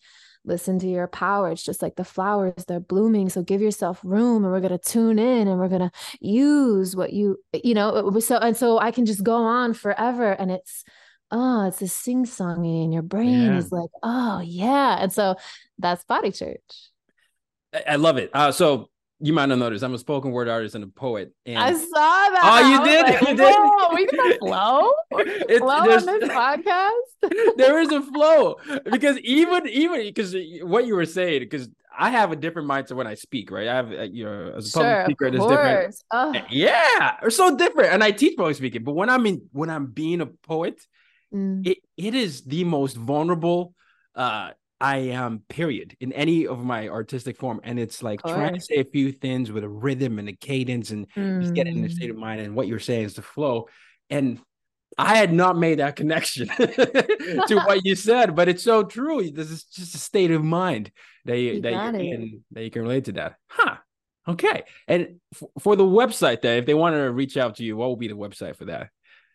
listen 0.48 0.80
to 0.80 0.88
your 0.88 1.08
power. 1.08 1.52
It's 1.52 1.64
just 1.64 1.82
like 1.82 1.96
the 1.96 2.04
flowers, 2.04 2.66
they're 2.68 2.80
blooming. 2.80 3.30
So 3.30 3.44
give 3.44 3.62
yourself 3.62 4.00
room 4.04 4.44
and 4.44 4.52
we're 4.52 4.62
going 4.62 4.78
to 4.78 4.92
tune 4.92 5.20
in 5.20 5.48
and 5.48 5.60
we're 5.60 5.68
going 5.68 5.82
to 5.82 5.92
use 6.20 6.96
what 6.96 7.14
you, 7.14 7.38
you 7.54 7.74
know, 7.74 8.20
so, 8.20 8.38
and 8.38 8.56
so 8.56 8.80
I 8.80 8.92
can 8.92 9.06
just 9.06 9.24
go 9.24 9.36
on 9.36 9.74
forever. 9.74 10.32
And 10.32 10.50
it's, 10.50 10.84
oh, 11.30 11.68
it's 11.68 11.82
a 11.82 11.88
sing 11.88 12.26
songy 12.26 12.84
and 12.84 12.94
your 12.94 13.04
brain 13.04 13.52
yeah. 13.52 13.58
is 13.58 13.72
like, 13.72 13.90
oh, 14.02 14.42
yeah. 14.44 14.98
And 15.00 15.12
so 15.12 15.36
that's 15.78 16.04
Body 16.06 16.32
Church. 16.32 16.90
I 17.86 17.98
love 17.98 18.18
it. 18.18 18.32
Uh, 18.34 18.52
so 18.52 18.90
you 19.20 19.34
might 19.34 19.48
not 19.48 19.58
notice 19.58 19.82
I'm 19.82 19.94
a 19.94 19.98
spoken 19.98 20.32
word 20.32 20.48
artist 20.48 20.76
and 20.76 20.84
a 20.84 20.88
poet. 20.88 21.34
And... 21.46 21.58
I 21.58 21.74
saw 21.74 21.86
that. 21.90 22.42
Oh, 22.44 22.72
you 22.72 22.86
did? 22.86 23.06
Like, 23.06 23.22
you 23.30 23.36
did? 23.36 23.56
Whoa, 23.56 23.96
we 23.96 24.06
gonna 24.06 24.38
flow? 24.38 24.92
it, 25.12 25.60
flow 25.60 25.70
on 25.70 26.06
this 26.06 26.30
podcast? 26.30 27.56
there 27.58 27.80
is 27.80 27.92
a 27.92 28.02
flow 28.02 28.58
because 28.86 29.18
even 29.20 29.68
even 29.68 30.02
because 30.02 30.36
what 30.62 30.86
you 30.86 30.96
were 30.96 31.06
saying 31.06 31.40
because 31.40 31.68
I 31.98 32.12
have 32.12 32.32
a 32.32 32.36
different 32.36 32.70
mindset 32.70 32.96
when 32.96 33.08
I 33.08 33.16
speak, 33.16 33.50
right? 33.50 33.68
I 33.68 33.76
have 33.76 33.92
uh, 33.92 34.02
you 34.04 34.26
know 34.26 34.54
as 34.56 34.68
a 34.68 34.70
sure, 34.70 34.84
public 34.84 35.06
speaker, 35.06 35.26
it's 35.26 35.48
different. 35.48 35.96
Oh. 36.12 36.34
Yeah, 36.52 37.18
it's 37.24 37.36
so 37.36 37.58
different, 37.58 37.94
and 37.94 38.04
I 38.04 38.12
teach 38.12 38.38
public 38.38 38.56
speaking. 38.56 38.84
But 38.84 38.94
when 38.94 39.10
I'm 39.10 39.26
in 39.26 39.50
when 39.52 39.72
I'm 39.72 39.88
being 39.88 40.22
a 40.22 40.28
poet, 40.28 40.80
mm. 41.34 41.66
it 41.66 41.80
it 41.98 42.14
is 42.14 42.44
the 42.44 42.66
most 42.66 42.96
vulnerable. 42.96 43.74
uh 44.14 44.52
I 44.80 44.98
am, 44.98 45.44
period, 45.50 45.96
in 46.00 46.14
any 46.14 46.46
of 46.46 46.64
my 46.64 46.88
artistic 46.88 47.38
form. 47.38 47.60
And 47.64 47.80
it's 47.80 48.04
like 48.04 48.22
trying 48.22 48.54
to 48.54 48.62
say 48.62 48.76
a 48.76 48.86
few 48.86 49.12
things 49.12 49.52
with 49.52 49.64
a 49.64 49.70
rhythm 49.70 50.20
and 50.20 50.30
a 50.30 50.34
cadence 50.34 50.92
and 50.92 51.12
mm. 51.14 51.42
just 51.42 51.54
get 51.54 51.68
in 51.68 51.82
the 51.82 51.90
state 51.90 52.10
of 52.10 52.16
mm. 52.16 52.20
mind. 52.20 52.42
And 52.42 52.56
what 52.56 52.68
you're 52.68 52.80
saying 52.80 53.06
is 53.06 53.16
the 53.16 53.22
flow. 53.22 53.68
And 54.10 54.40
I 54.98 55.16
had 55.16 55.34
not 55.34 55.58
made 55.58 55.80
that 55.80 55.96
connection 55.96 56.48
to 56.58 57.62
what 57.66 57.86
you 57.86 57.96
said, 57.96 58.36
but 58.36 58.48
it's 58.48 58.64
so 58.64 58.84
true. 58.84 59.30
This 59.32 59.52
is 59.52 59.64
just 59.64 59.96
a 59.96 60.00
state 60.00 60.32
of 60.32 60.44
mind 60.44 60.92
that 61.26 61.38
you, 61.38 61.54
you 61.54 61.62
that 61.62 61.94
you 61.96 62.12
can 62.12 62.44
that 62.52 62.64
you 62.64 62.72
can 62.72 62.82
relate 62.84 63.06
to 63.06 63.12
that. 63.14 63.36
Huh. 63.48 63.78
Okay. 64.28 64.64
And 64.88 65.20
f- 65.34 65.50
for 65.60 65.76
the 65.76 65.84
website, 65.84 66.42
then, 66.42 66.58
if 66.58 66.66
they 66.66 66.74
want 66.74 66.96
to 66.96 67.12
reach 67.12 67.38
out 67.38 67.56
to 67.56 67.64
you, 67.64 67.78
what 67.78 67.88
will 67.88 67.96
be 67.96 68.08
the 68.08 68.16
website 68.16 68.56
for 68.56 68.66
that? 68.66 68.90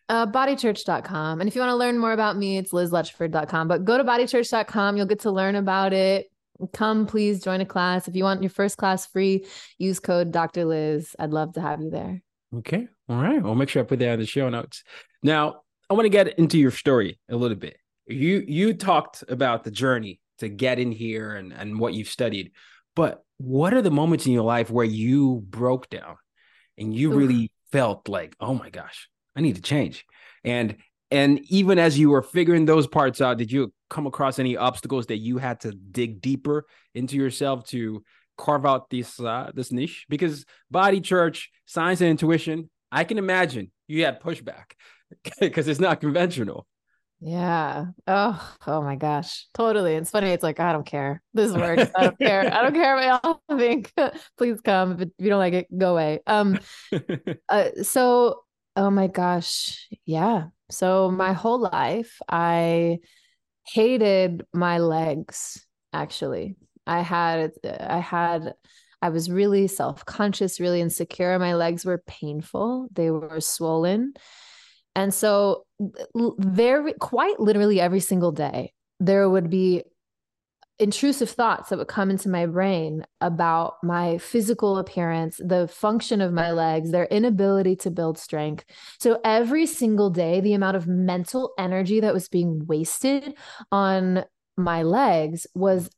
Uh, 0.09 0.27
bodychurch.com. 0.27 1.39
And 1.39 1.47
if 1.47 1.55
you 1.55 1.61
want 1.61 1.71
to 1.71 1.75
learn 1.75 1.97
more 1.97 2.11
about 2.11 2.37
me, 2.37 2.57
it's 2.57 2.71
lizletchford.com. 2.71 3.67
But 3.67 3.85
go 3.85 3.97
to 3.97 4.03
bodychurch.com. 4.03 4.97
You'll 4.97 5.05
get 5.05 5.21
to 5.21 5.31
learn 5.31 5.55
about 5.55 5.93
it. 5.93 6.27
Come, 6.73 7.07
please 7.07 7.41
join 7.41 7.61
a 7.61 7.65
class. 7.65 8.07
If 8.07 8.15
you 8.15 8.23
want 8.23 8.43
your 8.43 8.49
first 8.49 8.77
class 8.77 9.05
free, 9.05 9.45
use 9.77 9.99
code 9.99 10.31
Dr. 10.31 10.65
Liz. 10.65 11.15
I'd 11.17 11.31
love 11.31 11.53
to 11.53 11.61
have 11.61 11.81
you 11.81 11.89
there. 11.89 12.21
Okay. 12.57 12.87
All 13.09 13.21
right. 13.21 13.43
I'll 13.43 13.55
make 13.55 13.69
sure 13.69 13.81
I 13.81 13.85
put 13.85 13.99
that 13.99 14.13
in 14.13 14.19
the 14.19 14.25
show 14.25 14.49
notes. 14.49 14.83
Now, 15.23 15.61
I 15.89 15.93
want 15.93 16.05
to 16.05 16.09
get 16.09 16.37
into 16.39 16.57
your 16.57 16.71
story 16.71 17.19
a 17.29 17.35
little 17.35 17.57
bit. 17.57 17.77
You 18.05 18.43
you 18.47 18.73
talked 18.73 19.23
about 19.29 19.63
the 19.63 19.71
journey 19.71 20.19
to 20.39 20.49
get 20.49 20.79
in 20.79 20.91
here 20.91 21.35
and, 21.35 21.53
and 21.53 21.79
what 21.79 21.93
you've 21.93 22.09
studied, 22.09 22.51
but 22.95 23.23
what 23.37 23.73
are 23.73 23.81
the 23.81 23.91
moments 23.91 24.25
in 24.25 24.33
your 24.33 24.43
life 24.43 24.69
where 24.69 24.85
you 24.85 25.43
broke 25.47 25.89
down 25.89 26.17
and 26.77 26.93
you 26.93 27.11
Oof. 27.11 27.17
really 27.17 27.51
felt 27.71 28.09
like, 28.09 28.35
oh 28.39 28.53
my 28.53 28.69
gosh, 28.69 29.09
I 29.35 29.41
need 29.41 29.55
to 29.55 29.61
change. 29.61 30.05
And 30.43 30.77
and 31.11 31.39
even 31.49 31.77
as 31.77 31.97
you 31.97 32.09
were 32.09 32.23
figuring 32.23 32.65
those 32.65 32.87
parts 32.87 33.21
out, 33.21 33.37
did 33.37 33.51
you 33.51 33.71
come 33.89 34.07
across 34.07 34.39
any 34.39 34.57
obstacles 34.57 35.05
that 35.07 35.17
you 35.17 35.37
had 35.37 35.59
to 35.61 35.71
dig 35.71 36.21
deeper 36.21 36.65
into 36.95 37.17
yourself 37.17 37.65
to 37.67 38.03
carve 38.35 38.65
out 38.65 38.89
this 38.89 39.19
uh, 39.19 39.51
this 39.53 39.71
niche? 39.71 40.05
Because 40.09 40.45
body 40.71 41.01
church, 41.01 41.51
science 41.65 42.01
and 42.01 42.09
intuition, 42.09 42.69
I 42.91 43.03
can 43.03 43.17
imagine 43.17 43.71
you 43.87 44.05
had 44.05 44.21
pushback 44.21 44.73
because 45.39 45.67
it's 45.67 45.79
not 45.79 46.01
conventional. 46.01 46.67
Yeah. 47.25 47.85
Oh, 48.05 48.55
oh 48.67 48.81
my 48.81 48.97
gosh. 48.97 49.47
Totally. 49.53 49.95
It's 49.95 50.11
funny. 50.11 50.31
It's 50.31 50.43
like, 50.43 50.59
I 50.59 50.73
don't 50.73 50.85
care. 50.85 51.21
This 51.33 51.53
works. 51.53 51.89
I 51.95 52.03
don't 52.03 52.19
care. 52.19 52.41
I 52.53 52.61
don't 52.61 52.73
care 52.81 52.95
what 52.95 53.23
y'all 53.23 53.41
think. 53.57 53.93
Please 54.37 54.59
come. 54.59 54.99
If 54.99 55.09
you 55.19 55.29
don't 55.29 55.39
like 55.39 55.53
it, 55.53 55.67
go 55.77 55.93
away. 55.93 56.19
Um 56.27 56.59
uh, 57.47 57.69
so 57.83 58.42
Oh 58.75 58.89
my 58.89 59.07
gosh. 59.07 59.87
Yeah. 60.05 60.45
So 60.69 61.11
my 61.11 61.33
whole 61.33 61.59
life, 61.59 62.19
I 62.27 62.99
hated 63.67 64.43
my 64.53 64.79
legs, 64.79 65.65
actually. 65.93 66.55
I 66.87 67.01
had, 67.01 67.51
I 67.65 67.99
had, 67.99 68.53
I 69.01 69.09
was 69.09 69.29
really 69.29 69.67
self 69.67 70.05
conscious, 70.05 70.59
really 70.59 70.81
insecure. 70.81 71.37
My 71.39 71.53
legs 71.55 71.85
were 71.85 72.03
painful, 72.07 72.87
they 72.91 73.11
were 73.11 73.41
swollen. 73.41 74.13
And 74.95 75.13
so, 75.13 75.65
very, 76.39 76.93
quite 76.93 77.39
literally 77.39 77.79
every 77.81 77.99
single 77.99 78.31
day, 78.31 78.73
there 78.99 79.29
would 79.29 79.49
be 79.49 79.83
intrusive 80.83 81.29
thoughts 81.29 81.69
that 81.69 81.77
would 81.79 81.87
come 81.87 82.09
into 82.09 82.27
my 82.27 82.45
brain 82.45 83.05
about 83.21 83.75
my 83.83 84.17
physical 84.17 84.77
appearance, 84.77 85.39
the 85.43 85.67
function 85.67 86.19
of 86.19 86.33
my 86.33 86.51
legs, 86.51 86.91
their 86.91 87.05
inability 87.05 87.77
to 87.77 87.89
build 87.89 88.17
strength. 88.17 88.65
So 88.99 89.19
every 89.23 89.65
single 89.65 90.09
day, 90.09 90.41
the 90.41 90.53
amount 90.53 90.75
of 90.75 90.85
mental 90.85 91.53
energy 91.57 92.01
that 92.01 92.13
was 92.13 92.27
being 92.27 92.65
wasted 92.67 93.33
on 93.71 94.25
my 94.57 94.83
legs 94.83 95.47
was 95.55 95.89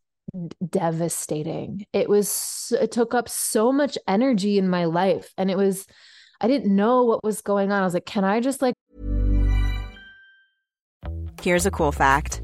devastating. 0.70 1.88
It 1.92 2.08
was, 2.08 2.72
it 2.80 2.92
took 2.92 3.16
up 3.16 3.28
so 3.28 3.72
much 3.72 3.98
energy 4.08 4.60
in 4.60 4.70
my 4.70 4.86
life. 4.86 5.34
And 5.36 5.50
it 5.50 5.58
was, 5.58 5.88
I 6.40 6.48
didn't 6.48 6.74
know 6.74 7.06
what 7.06 7.24
was 7.24 7.42
going 7.42 7.72
on. 7.72 7.82
I 7.82 7.86
was 7.86 7.96
like, 7.96 8.06
can 8.06 8.24
I 8.24 8.40
just 8.40 8.62
like. 8.62 8.76
Here's 11.42 11.66
a 11.66 11.72
cool 11.72 11.92
fact 11.92 12.44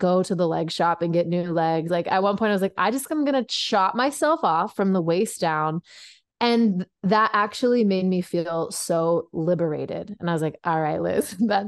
Go 0.00 0.24
to 0.24 0.34
the 0.34 0.48
leg 0.48 0.72
shop 0.72 1.02
and 1.02 1.12
get 1.12 1.28
new 1.28 1.52
legs. 1.52 1.90
Like 1.90 2.08
at 2.08 2.22
one 2.22 2.36
point, 2.36 2.50
I 2.50 2.54
was 2.54 2.62
like, 2.62 2.74
I 2.76 2.90
just 2.90 3.10
am 3.12 3.24
going 3.24 3.40
to 3.40 3.44
chop 3.44 3.94
myself 3.94 4.40
off 4.42 4.74
from 4.74 4.92
the 4.92 5.00
waist 5.00 5.40
down. 5.40 5.82
And 6.40 6.86
that 7.02 7.30
actually 7.34 7.84
made 7.84 8.06
me 8.06 8.22
feel 8.22 8.70
so 8.70 9.28
liberated. 9.32 10.16
And 10.18 10.28
i 10.28 10.32
was 10.32 10.40
like 10.42 10.58
all 10.64 10.80
right 10.80 11.00
liz 11.00 11.36
that 11.40 11.66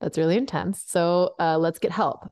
that's 0.00 0.16
really 0.16 0.36
intense. 0.36 0.84
So 0.86 1.34
uh, 1.38 1.58
let's 1.58 1.78
get 1.78 1.90
help. 1.90 2.30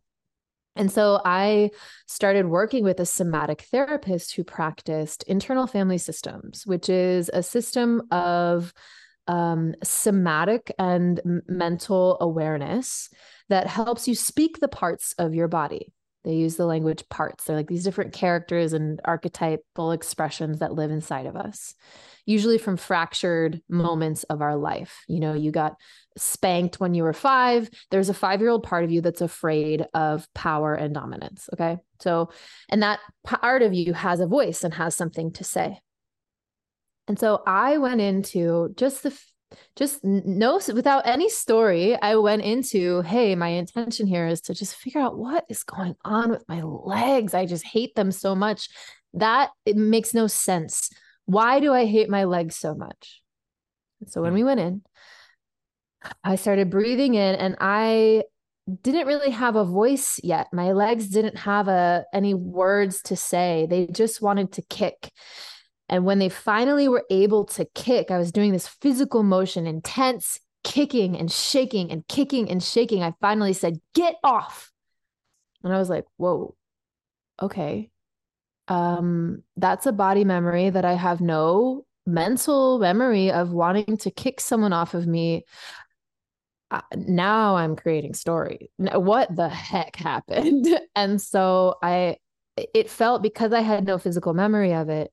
And 0.76 0.90
so 0.90 1.20
i 1.24 1.70
started 2.06 2.46
working 2.46 2.84
with 2.84 3.00
a 3.00 3.04
somatic 3.04 3.62
therapist 3.62 4.34
who 4.34 4.44
practiced 4.44 5.22
internal 5.24 5.66
family 5.66 5.98
systems 5.98 6.66
which 6.66 6.88
is 6.88 7.30
a 7.34 7.42
system 7.42 8.02
of 8.10 8.72
um, 9.28 9.74
somatic 9.84 10.72
and 10.78 11.20
mental 11.46 12.16
awareness 12.20 13.10
that 13.52 13.66
helps 13.66 14.08
you 14.08 14.14
speak 14.14 14.58
the 14.58 14.68
parts 14.68 15.14
of 15.18 15.34
your 15.34 15.48
body 15.48 15.92
they 16.24 16.34
use 16.34 16.56
the 16.56 16.66
language 16.66 17.08
parts. 17.08 17.44
They're 17.44 17.56
like 17.56 17.66
these 17.66 17.84
different 17.84 18.12
characters 18.12 18.72
and 18.72 19.00
archetypal 19.04 19.92
expressions 19.92 20.60
that 20.60 20.72
live 20.72 20.90
inside 20.90 21.26
of 21.26 21.36
us, 21.36 21.74
usually 22.26 22.58
from 22.58 22.76
fractured 22.76 23.60
moments 23.68 24.22
of 24.24 24.40
our 24.40 24.56
life. 24.56 25.04
You 25.08 25.18
know, 25.18 25.34
you 25.34 25.50
got 25.50 25.74
spanked 26.16 26.78
when 26.78 26.94
you 26.94 27.02
were 27.02 27.12
five. 27.12 27.68
There's 27.90 28.08
a 28.08 28.14
five 28.14 28.40
year 28.40 28.50
old 28.50 28.62
part 28.62 28.84
of 28.84 28.92
you 28.92 29.00
that's 29.00 29.20
afraid 29.20 29.84
of 29.94 30.28
power 30.32 30.74
and 30.74 30.94
dominance. 30.94 31.48
Okay. 31.54 31.78
So, 32.00 32.30
and 32.68 32.82
that 32.82 33.00
part 33.24 33.62
of 33.62 33.74
you 33.74 33.92
has 33.92 34.20
a 34.20 34.26
voice 34.26 34.62
and 34.62 34.74
has 34.74 34.94
something 34.94 35.32
to 35.32 35.44
say. 35.44 35.80
And 37.08 37.18
so 37.18 37.42
I 37.46 37.78
went 37.78 38.00
into 38.00 38.72
just 38.76 39.02
the 39.02 39.18
just 39.76 40.02
no 40.04 40.60
without 40.74 41.06
any 41.06 41.28
story 41.28 42.00
i 42.00 42.14
went 42.16 42.42
into 42.42 43.02
hey 43.02 43.34
my 43.34 43.48
intention 43.48 44.06
here 44.06 44.26
is 44.26 44.40
to 44.40 44.54
just 44.54 44.76
figure 44.76 45.00
out 45.00 45.18
what 45.18 45.44
is 45.48 45.62
going 45.62 45.94
on 46.04 46.30
with 46.30 46.44
my 46.48 46.62
legs. 46.62 47.34
I 47.34 47.46
just 47.46 47.64
hate 47.64 47.94
them 47.94 48.10
so 48.12 48.34
much. 48.34 48.68
That 49.14 49.50
it 49.66 49.76
makes 49.76 50.14
no 50.14 50.26
sense. 50.26 50.90
Why 51.26 51.60
do 51.60 51.72
i 51.72 51.84
hate 51.86 52.08
my 52.08 52.24
legs 52.24 52.56
so 52.56 52.74
much? 52.74 53.22
So 54.06 54.22
when 54.22 54.30
hmm. 54.30 54.36
we 54.36 54.44
went 54.44 54.60
in 54.60 54.82
i 56.24 56.34
started 56.34 56.68
breathing 56.68 57.14
in 57.14 57.36
and 57.36 57.56
i 57.60 58.24
didn't 58.82 59.06
really 59.06 59.30
have 59.30 59.56
a 59.56 59.64
voice 59.64 60.20
yet. 60.22 60.46
My 60.52 60.72
legs 60.72 61.08
didn't 61.08 61.36
have 61.36 61.66
a 61.68 62.04
any 62.12 62.32
words 62.32 63.02
to 63.02 63.16
say. 63.16 63.66
They 63.68 63.86
just 63.86 64.22
wanted 64.22 64.52
to 64.52 64.62
kick 64.62 65.10
and 65.92 66.06
when 66.06 66.18
they 66.18 66.30
finally 66.30 66.88
were 66.88 67.04
able 67.10 67.44
to 67.44 67.66
kick, 67.74 68.10
I 68.10 68.16
was 68.16 68.32
doing 68.32 68.50
this 68.50 68.66
physical 68.66 69.22
motion, 69.22 69.66
intense 69.66 70.40
kicking 70.64 71.18
and 71.18 71.30
shaking 71.30 71.92
and 71.92 72.08
kicking 72.08 72.50
and 72.50 72.62
shaking. 72.62 73.02
I 73.02 73.12
finally 73.20 73.52
said, 73.52 73.78
Get 73.94 74.16
off. 74.24 74.72
And 75.62 75.70
I 75.70 75.78
was 75.78 75.90
like, 75.90 76.06
Whoa, 76.16 76.56
okay. 77.42 77.90
Um, 78.68 79.42
that's 79.58 79.84
a 79.84 79.92
body 79.92 80.24
memory 80.24 80.70
that 80.70 80.86
I 80.86 80.94
have 80.94 81.20
no 81.20 81.84
mental 82.06 82.78
memory 82.78 83.30
of 83.30 83.52
wanting 83.52 83.98
to 83.98 84.10
kick 84.10 84.40
someone 84.40 84.72
off 84.72 84.94
of 84.94 85.06
me. 85.06 85.44
Uh, 86.70 86.80
now 86.96 87.56
I'm 87.56 87.76
creating 87.76 88.14
story. 88.14 88.70
What 88.78 89.36
the 89.36 89.50
heck 89.50 89.96
happened? 89.96 90.66
and 90.96 91.20
so 91.20 91.74
I, 91.82 92.16
it 92.56 92.88
felt 92.88 93.22
because 93.22 93.52
I 93.52 93.60
had 93.60 93.84
no 93.84 93.98
physical 93.98 94.32
memory 94.32 94.72
of 94.72 94.88
it, 94.88 95.12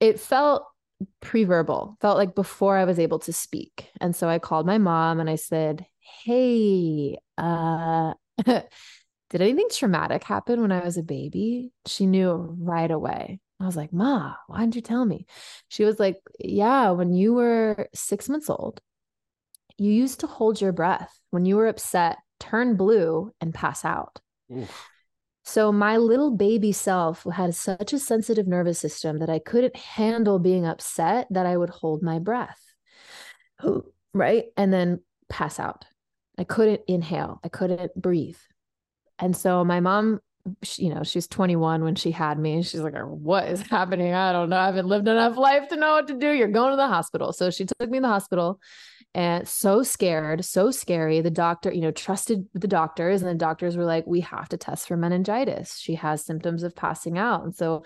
it 0.00 0.20
felt 0.20 0.64
pre-verbal 1.20 1.96
felt 2.00 2.16
like 2.16 2.34
before 2.34 2.76
i 2.76 2.84
was 2.84 2.98
able 2.98 3.18
to 3.18 3.32
speak. 3.32 3.90
And 4.00 4.14
so 4.14 4.28
i 4.28 4.38
called 4.38 4.66
my 4.66 4.78
mom 4.78 5.20
and 5.20 5.28
i 5.28 5.36
said 5.36 5.84
hey 6.24 7.16
uh 7.38 8.14
did 8.44 9.42
anything 9.42 9.68
traumatic 9.70 10.24
happen 10.24 10.60
when 10.60 10.72
i 10.72 10.84
was 10.84 10.96
a 10.96 11.02
baby? 11.02 11.72
She 11.86 12.06
knew 12.06 12.56
right 12.58 12.90
away. 12.90 13.40
I 13.60 13.66
was 13.66 13.76
like 13.76 13.92
ma 13.92 14.34
why 14.46 14.60
didn't 14.60 14.76
you 14.76 14.82
tell 14.82 15.04
me? 15.04 15.26
She 15.68 15.84
was 15.84 15.98
like 15.98 16.20
yeah 16.38 16.90
when 16.90 17.12
you 17.12 17.34
were 17.34 17.88
six 17.94 18.28
months 18.28 18.48
old 18.48 18.80
you 19.76 19.92
used 19.92 20.20
to 20.20 20.26
hold 20.26 20.60
your 20.60 20.72
breath. 20.72 21.18
When 21.30 21.44
you 21.44 21.56
were 21.56 21.66
upset 21.66 22.18
turn 22.40 22.76
blue 22.76 23.32
and 23.40 23.54
pass 23.54 23.84
out. 23.84 24.20
Oof. 24.54 24.88
So 25.44 25.70
my 25.70 25.98
little 25.98 26.30
baby 26.30 26.72
self 26.72 27.24
had 27.24 27.54
such 27.54 27.92
a 27.92 27.98
sensitive 27.98 28.46
nervous 28.46 28.78
system 28.78 29.18
that 29.18 29.28
I 29.28 29.38
couldn't 29.38 29.76
handle 29.76 30.38
being 30.38 30.64
upset 30.64 31.26
that 31.30 31.44
I 31.44 31.56
would 31.56 31.70
hold 31.70 32.02
my 32.02 32.18
breath. 32.18 32.60
Right? 34.16 34.44
And 34.56 34.72
then 34.72 35.00
pass 35.28 35.58
out. 35.58 35.86
I 36.38 36.44
couldn't 36.44 36.82
inhale. 36.86 37.40
I 37.42 37.48
couldn't 37.48 38.00
breathe. 38.00 38.38
And 39.18 39.36
so 39.36 39.64
my 39.64 39.80
mom, 39.80 40.20
you 40.76 40.94
know, 40.94 41.02
she's 41.02 41.26
21 41.26 41.82
when 41.82 41.96
she 41.96 42.12
had 42.12 42.38
me. 42.38 42.62
She's 42.62 42.80
like, 42.80 42.94
what 42.94 43.48
is 43.48 43.62
happening? 43.62 44.14
I 44.14 44.30
don't 44.30 44.50
know. 44.50 44.56
I 44.56 44.66
haven't 44.66 44.86
lived 44.86 45.08
enough 45.08 45.36
life 45.36 45.68
to 45.70 45.76
know 45.76 45.94
what 45.94 46.06
to 46.06 46.14
do. 46.14 46.30
You're 46.30 46.46
going 46.46 46.70
to 46.70 46.76
the 46.76 46.86
hospital. 46.86 47.32
So 47.32 47.50
she 47.50 47.64
took 47.64 47.90
me 47.90 47.98
to 47.98 48.02
the 48.02 48.06
hospital 48.08 48.60
and 49.14 49.46
so 49.46 49.82
scared, 49.82 50.44
so 50.44 50.70
scary. 50.70 51.20
The 51.20 51.30
doctor, 51.30 51.72
you 51.72 51.80
know, 51.80 51.92
trusted 51.92 52.46
the 52.52 52.66
doctors, 52.66 53.22
and 53.22 53.30
the 53.30 53.34
doctors 53.34 53.76
were 53.76 53.84
like, 53.84 54.06
we 54.06 54.20
have 54.20 54.48
to 54.48 54.56
test 54.56 54.88
for 54.88 54.96
meningitis. 54.96 55.78
She 55.78 55.94
has 55.94 56.24
symptoms 56.24 56.64
of 56.64 56.74
passing 56.74 57.16
out. 57.16 57.44
And 57.44 57.54
so 57.54 57.84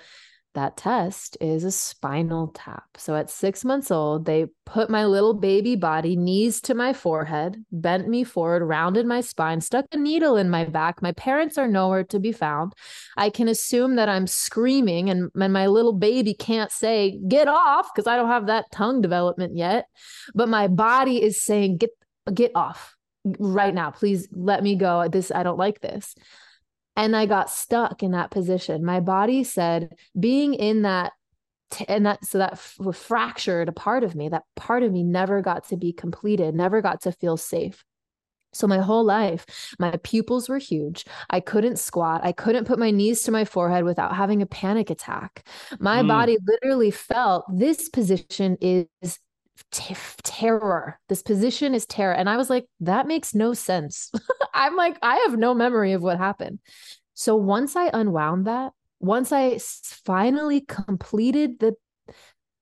that 0.54 0.76
test 0.76 1.36
is 1.40 1.62
a 1.62 1.70
spinal 1.70 2.48
tap. 2.48 2.84
So 2.96 3.14
at 3.14 3.30
six 3.30 3.64
months 3.64 3.90
old, 3.90 4.24
they 4.24 4.46
put 4.64 4.90
my 4.90 5.04
little 5.04 5.34
baby 5.34 5.76
body 5.76 6.16
knees 6.16 6.60
to 6.62 6.74
my 6.74 6.92
forehead, 6.92 7.64
bent 7.70 8.08
me 8.08 8.24
forward, 8.24 8.64
rounded 8.64 9.06
my 9.06 9.20
spine, 9.20 9.60
stuck 9.60 9.84
a 9.92 9.96
needle 9.96 10.36
in 10.36 10.50
my 10.50 10.64
back. 10.64 11.00
My 11.02 11.12
parents 11.12 11.58
are 11.58 11.68
nowhere 11.68 12.04
to 12.04 12.18
be 12.18 12.32
found. 12.32 12.72
I 13.16 13.30
can 13.30 13.46
assume 13.46 13.96
that 13.96 14.08
I'm 14.08 14.26
screaming 14.26 15.10
and, 15.10 15.30
and 15.38 15.52
my 15.52 15.66
little 15.66 15.92
baby 15.92 16.34
can't 16.34 16.72
say, 16.72 17.20
get 17.28 17.46
off, 17.46 17.90
because 17.94 18.06
I 18.06 18.16
don't 18.16 18.28
have 18.28 18.46
that 18.46 18.70
tongue 18.72 19.00
development 19.00 19.56
yet. 19.56 19.86
But 20.34 20.48
my 20.48 20.66
body 20.66 21.22
is 21.22 21.42
saying, 21.42 21.76
get, 21.76 21.90
get 22.32 22.52
off 22.54 22.96
right 23.38 23.74
now. 23.74 23.90
Please 23.90 24.28
let 24.32 24.62
me 24.62 24.76
go. 24.76 25.08
This, 25.08 25.30
I 25.30 25.42
don't 25.42 25.58
like 25.58 25.80
this 25.80 26.14
and 26.98 27.16
I 27.16 27.26
got 27.26 27.48
stuck 27.48 28.02
in 28.02 28.10
that 28.10 28.32
position. 28.32 28.84
My 28.84 28.98
body 28.98 29.44
said 29.44 29.94
being 30.18 30.52
in 30.52 30.82
that 30.82 31.12
and 31.86 32.06
that 32.06 32.24
so 32.24 32.38
that 32.38 32.54
f- 32.54 32.78
fractured 32.94 33.68
a 33.68 33.72
part 33.72 34.02
of 34.02 34.14
me 34.14 34.28
that 34.30 34.44
part 34.56 34.82
of 34.82 34.90
me 34.90 35.02
never 35.04 35.42
got 35.42 35.68
to 35.68 35.76
be 35.76 35.92
completed 35.92 36.54
never 36.54 36.80
got 36.80 37.02
to 37.02 37.12
feel 37.12 37.36
safe 37.36 37.84
so 38.54 38.66
my 38.66 38.78
whole 38.78 39.04
life 39.04 39.74
my 39.78 39.94
pupils 40.02 40.48
were 40.48 40.56
huge 40.56 41.04
i 41.28 41.40
couldn't 41.40 41.78
squat 41.78 42.22
i 42.24 42.32
couldn't 42.32 42.64
put 42.64 42.78
my 42.78 42.90
knees 42.90 43.22
to 43.22 43.30
my 43.30 43.44
forehead 43.44 43.84
without 43.84 44.16
having 44.16 44.40
a 44.40 44.46
panic 44.46 44.88
attack 44.88 45.46
my 45.78 46.02
mm. 46.02 46.08
body 46.08 46.38
literally 46.46 46.90
felt 46.90 47.44
this 47.54 47.90
position 47.90 48.56
is 48.62 49.18
Terror. 49.70 50.98
This 51.08 51.22
position 51.22 51.74
is 51.74 51.86
terror. 51.86 52.14
And 52.14 52.28
I 52.28 52.36
was 52.36 52.50
like, 52.50 52.66
that 52.80 53.06
makes 53.06 53.34
no 53.34 53.54
sense. 53.54 54.10
I'm 54.54 54.76
like, 54.76 54.98
I 55.02 55.16
have 55.18 55.38
no 55.38 55.54
memory 55.54 55.92
of 55.92 56.02
what 56.02 56.18
happened. 56.18 56.58
So 57.14 57.36
once 57.36 57.76
I 57.76 57.90
unwound 57.92 58.46
that, 58.46 58.72
once 59.00 59.32
I 59.32 59.58
finally 60.04 60.60
completed 60.60 61.58
the 61.58 61.74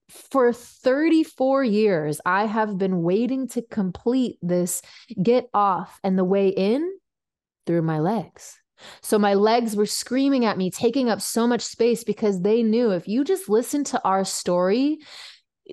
for 0.09 0.53
34 0.53 1.63
years, 1.63 2.21
I 2.25 2.45
have 2.45 2.77
been 2.77 3.01
waiting 3.01 3.47
to 3.49 3.61
complete 3.61 4.37
this 4.41 4.81
get 5.21 5.49
off 5.53 5.99
and 6.03 6.17
the 6.17 6.23
way 6.23 6.49
in 6.49 6.89
through 7.65 7.81
my 7.81 7.99
legs. 7.99 8.57
So 9.01 9.19
my 9.19 9.33
legs 9.33 9.75
were 9.75 9.85
screaming 9.85 10.45
at 10.45 10.57
me, 10.57 10.69
taking 10.69 11.09
up 11.09 11.21
so 11.21 11.47
much 11.47 11.61
space 11.61 12.03
because 12.03 12.41
they 12.41 12.63
knew 12.63 12.91
if 12.91 13.07
you 13.07 13.23
just 13.23 13.49
listen 13.49 13.83
to 13.85 14.01
our 14.03 14.23
story, 14.23 14.99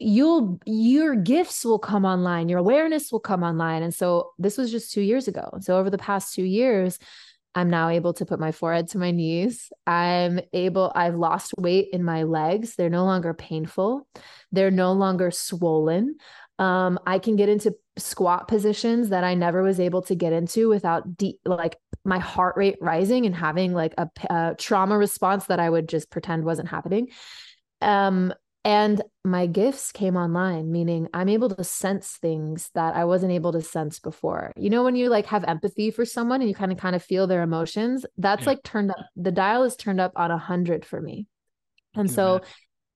you'll 0.00 0.58
your 0.66 1.14
gifts 1.14 1.64
will 1.64 1.78
come 1.78 2.04
online 2.04 2.48
your 2.48 2.58
awareness 2.58 3.12
will 3.12 3.20
come 3.20 3.42
online 3.42 3.82
and 3.82 3.94
so 3.94 4.32
this 4.38 4.58
was 4.58 4.70
just 4.70 4.92
2 4.92 5.00
years 5.00 5.28
ago 5.28 5.48
so 5.60 5.78
over 5.78 5.90
the 5.90 5.98
past 5.98 6.34
2 6.34 6.42
years 6.42 6.98
I'm 7.54 7.70
now 7.70 7.88
able 7.88 8.12
to 8.14 8.26
put 8.26 8.40
my 8.40 8.50
forehead 8.50 8.88
to 8.88 8.98
my 8.98 9.12
knees. 9.12 9.72
I'm 9.86 10.40
able, 10.52 10.90
I've 10.94 11.14
lost 11.14 11.54
weight 11.56 11.90
in 11.92 12.02
my 12.02 12.24
legs. 12.24 12.74
They're 12.74 12.90
no 12.90 13.04
longer 13.04 13.32
painful. 13.32 14.08
They're 14.50 14.72
no 14.72 14.92
longer 14.92 15.30
swollen. 15.30 16.16
Um, 16.58 16.98
I 17.06 17.18
can 17.18 17.36
get 17.36 17.48
into 17.48 17.74
squat 17.96 18.48
positions 18.48 19.10
that 19.10 19.22
I 19.22 19.34
never 19.34 19.62
was 19.62 19.78
able 19.78 20.02
to 20.02 20.16
get 20.16 20.32
into 20.32 20.68
without 20.68 21.16
deep, 21.16 21.38
like 21.44 21.76
my 22.04 22.18
heart 22.18 22.56
rate 22.56 22.76
rising 22.80 23.24
and 23.24 23.34
having 23.34 23.72
like 23.72 23.94
a, 23.98 24.08
a 24.30 24.54
trauma 24.58 24.98
response 24.98 25.46
that 25.46 25.60
I 25.60 25.70
would 25.70 25.88
just 25.88 26.10
pretend 26.10 26.44
wasn't 26.44 26.68
happening. 26.68 27.08
Um, 27.80 28.34
And 28.64 29.02
my 29.24 29.46
gifts 29.46 29.92
came 29.92 30.16
online, 30.16 30.72
meaning 30.72 31.08
I'm 31.12 31.28
able 31.28 31.50
to 31.50 31.62
sense 31.62 32.16
things 32.16 32.70
that 32.74 32.96
I 32.96 33.04
wasn't 33.04 33.32
able 33.32 33.52
to 33.52 33.60
sense 33.60 33.98
before. 33.98 34.52
You 34.56 34.70
know, 34.70 34.82
when 34.82 34.96
you 34.96 35.10
like 35.10 35.26
have 35.26 35.44
empathy 35.44 35.90
for 35.90 36.06
someone 36.06 36.40
and 36.40 36.48
you 36.48 36.54
kind 36.54 36.72
of 36.72 36.78
kind 36.78 36.96
of 36.96 37.02
feel 37.02 37.26
their 37.26 37.42
emotions, 37.42 38.06
that's 38.16 38.42
yeah. 38.42 38.48
like 38.48 38.62
turned 38.62 38.90
up, 38.90 38.96
the 39.16 39.32
dial 39.32 39.64
is 39.64 39.76
turned 39.76 40.00
up 40.00 40.12
on 40.16 40.30
a 40.30 40.38
hundred 40.38 40.86
for 40.86 40.98
me. 40.98 41.26
And 41.94 42.10
so, 42.10 42.40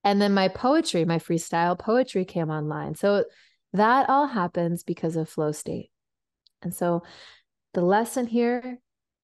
and 0.04 0.20
then 0.22 0.32
my 0.32 0.48
poetry, 0.48 1.04
my 1.04 1.18
freestyle 1.18 1.78
poetry 1.78 2.24
came 2.24 2.50
online. 2.50 2.94
So 2.94 3.24
that 3.74 4.08
all 4.08 4.26
happens 4.26 4.82
because 4.82 5.16
of 5.16 5.28
flow 5.28 5.52
state. 5.52 5.90
And 6.62 6.74
so 6.74 7.02
the 7.74 7.82
lesson 7.82 8.26
here 8.26 8.78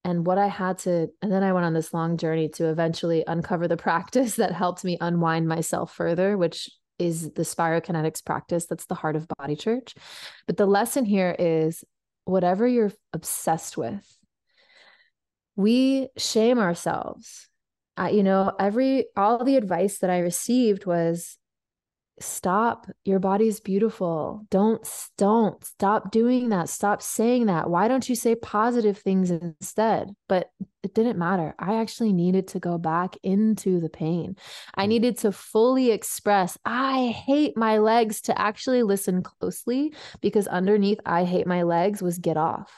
and 0.05 0.23
what 0.23 0.37
I 0.37 0.45
had 0.45 0.77
to, 0.79 1.09
and 1.23 1.31
then 1.31 1.41
I 1.41 1.51
went 1.51 1.65
on 1.65 1.73
this 1.73 1.91
long 1.91 2.17
journey 2.17 2.47
to 2.49 2.69
eventually 2.69 3.23
uncover 3.25 3.67
the 3.67 3.75
practice 3.89 4.35
that 4.35 4.53
helped 4.53 4.85
me 4.85 4.97
unwind 5.01 5.47
myself 5.47 5.93
further, 5.93 6.37
which 6.37 6.69
is 6.99 7.33
the 7.33 7.41
spirokinetics 7.41 8.23
practice. 8.23 8.67
That's 8.67 8.85
the 8.85 8.95
heart 8.95 9.15
of 9.15 9.27
body 9.39 9.55
church. 9.55 9.95
But 10.45 10.57
the 10.57 10.67
lesson 10.67 11.05
here 11.05 11.35
is 11.37 11.83
whatever 12.23 12.67
you're 12.67 12.93
obsessed 13.13 13.77
with, 13.77 14.05
we 15.55 16.09
shame 16.17 16.59
ourselves. 16.59 17.49
Uh, 17.97 18.09
you 18.13 18.21
know, 18.21 18.53
every, 18.59 19.07
all 19.17 19.43
the 19.43 19.57
advice 19.57 19.99
that 19.99 20.11
I 20.11 20.19
received 20.19 20.85
was 20.85 21.37
stop. 22.19 22.87
Your 23.03 23.19
body's 23.19 23.59
beautiful. 23.59 24.45
Don't 24.49 24.87
don't 25.17 25.63
stop 25.63 26.11
doing 26.11 26.49
that. 26.49 26.69
Stop 26.69 27.01
saying 27.01 27.47
that. 27.47 27.69
Why 27.69 27.87
don't 27.87 28.07
you 28.07 28.15
say 28.15 28.35
positive 28.35 28.97
things 28.97 29.31
instead? 29.31 30.15
But 30.27 30.49
it 30.83 30.93
didn't 30.93 31.17
matter. 31.17 31.55
I 31.57 31.81
actually 31.81 32.13
needed 32.13 32.49
to 32.49 32.59
go 32.59 32.77
back 32.77 33.15
into 33.23 33.79
the 33.79 33.89
pain. 33.89 34.35
I 34.75 34.85
mm. 34.85 34.89
needed 34.89 35.17
to 35.19 35.31
fully 35.31 35.91
express 35.91 36.57
i 36.65 37.07
hate 37.07 37.57
my 37.57 37.77
legs 37.77 38.21
to 38.21 38.39
actually 38.39 38.83
listen 38.83 39.21
closely 39.21 39.93
because 40.21 40.47
underneath 40.47 40.99
i 41.05 41.23
hate 41.23 41.47
my 41.47 41.63
legs 41.63 42.01
was 42.01 42.17
get 42.17 42.37
off 42.37 42.71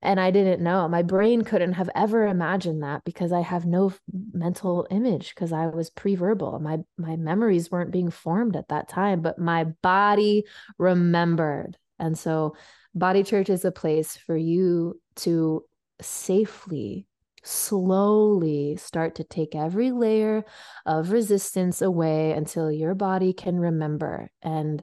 and 0.00 0.20
I 0.20 0.30
didn't 0.30 0.62
know. 0.62 0.88
My 0.88 1.02
brain 1.02 1.42
couldn't 1.42 1.72
have 1.72 1.90
ever 1.94 2.26
imagined 2.26 2.82
that 2.82 3.04
because 3.04 3.32
I 3.32 3.40
have 3.40 3.66
no 3.66 3.92
mental 4.32 4.86
image 4.90 5.34
because 5.34 5.52
I 5.52 5.66
was 5.66 5.90
pre-verbal. 5.90 6.60
My 6.60 6.78
my 6.96 7.16
memories 7.16 7.70
weren't 7.70 7.90
being 7.90 8.10
formed 8.10 8.56
at 8.56 8.68
that 8.68 8.88
time, 8.88 9.20
but 9.20 9.38
my 9.38 9.64
body 9.82 10.44
remembered. 10.78 11.76
And 11.98 12.16
so 12.16 12.54
body 12.94 13.24
church 13.24 13.50
is 13.50 13.64
a 13.64 13.72
place 13.72 14.16
for 14.16 14.36
you 14.36 15.00
to 15.16 15.64
safely 16.00 17.06
slowly 17.44 18.76
start 18.76 19.14
to 19.16 19.24
take 19.24 19.54
every 19.54 19.90
layer 19.90 20.44
of 20.86 21.12
resistance 21.12 21.80
away 21.80 22.32
until 22.32 22.70
your 22.70 22.94
body 22.94 23.32
can 23.32 23.58
remember 23.58 24.30
and 24.42 24.82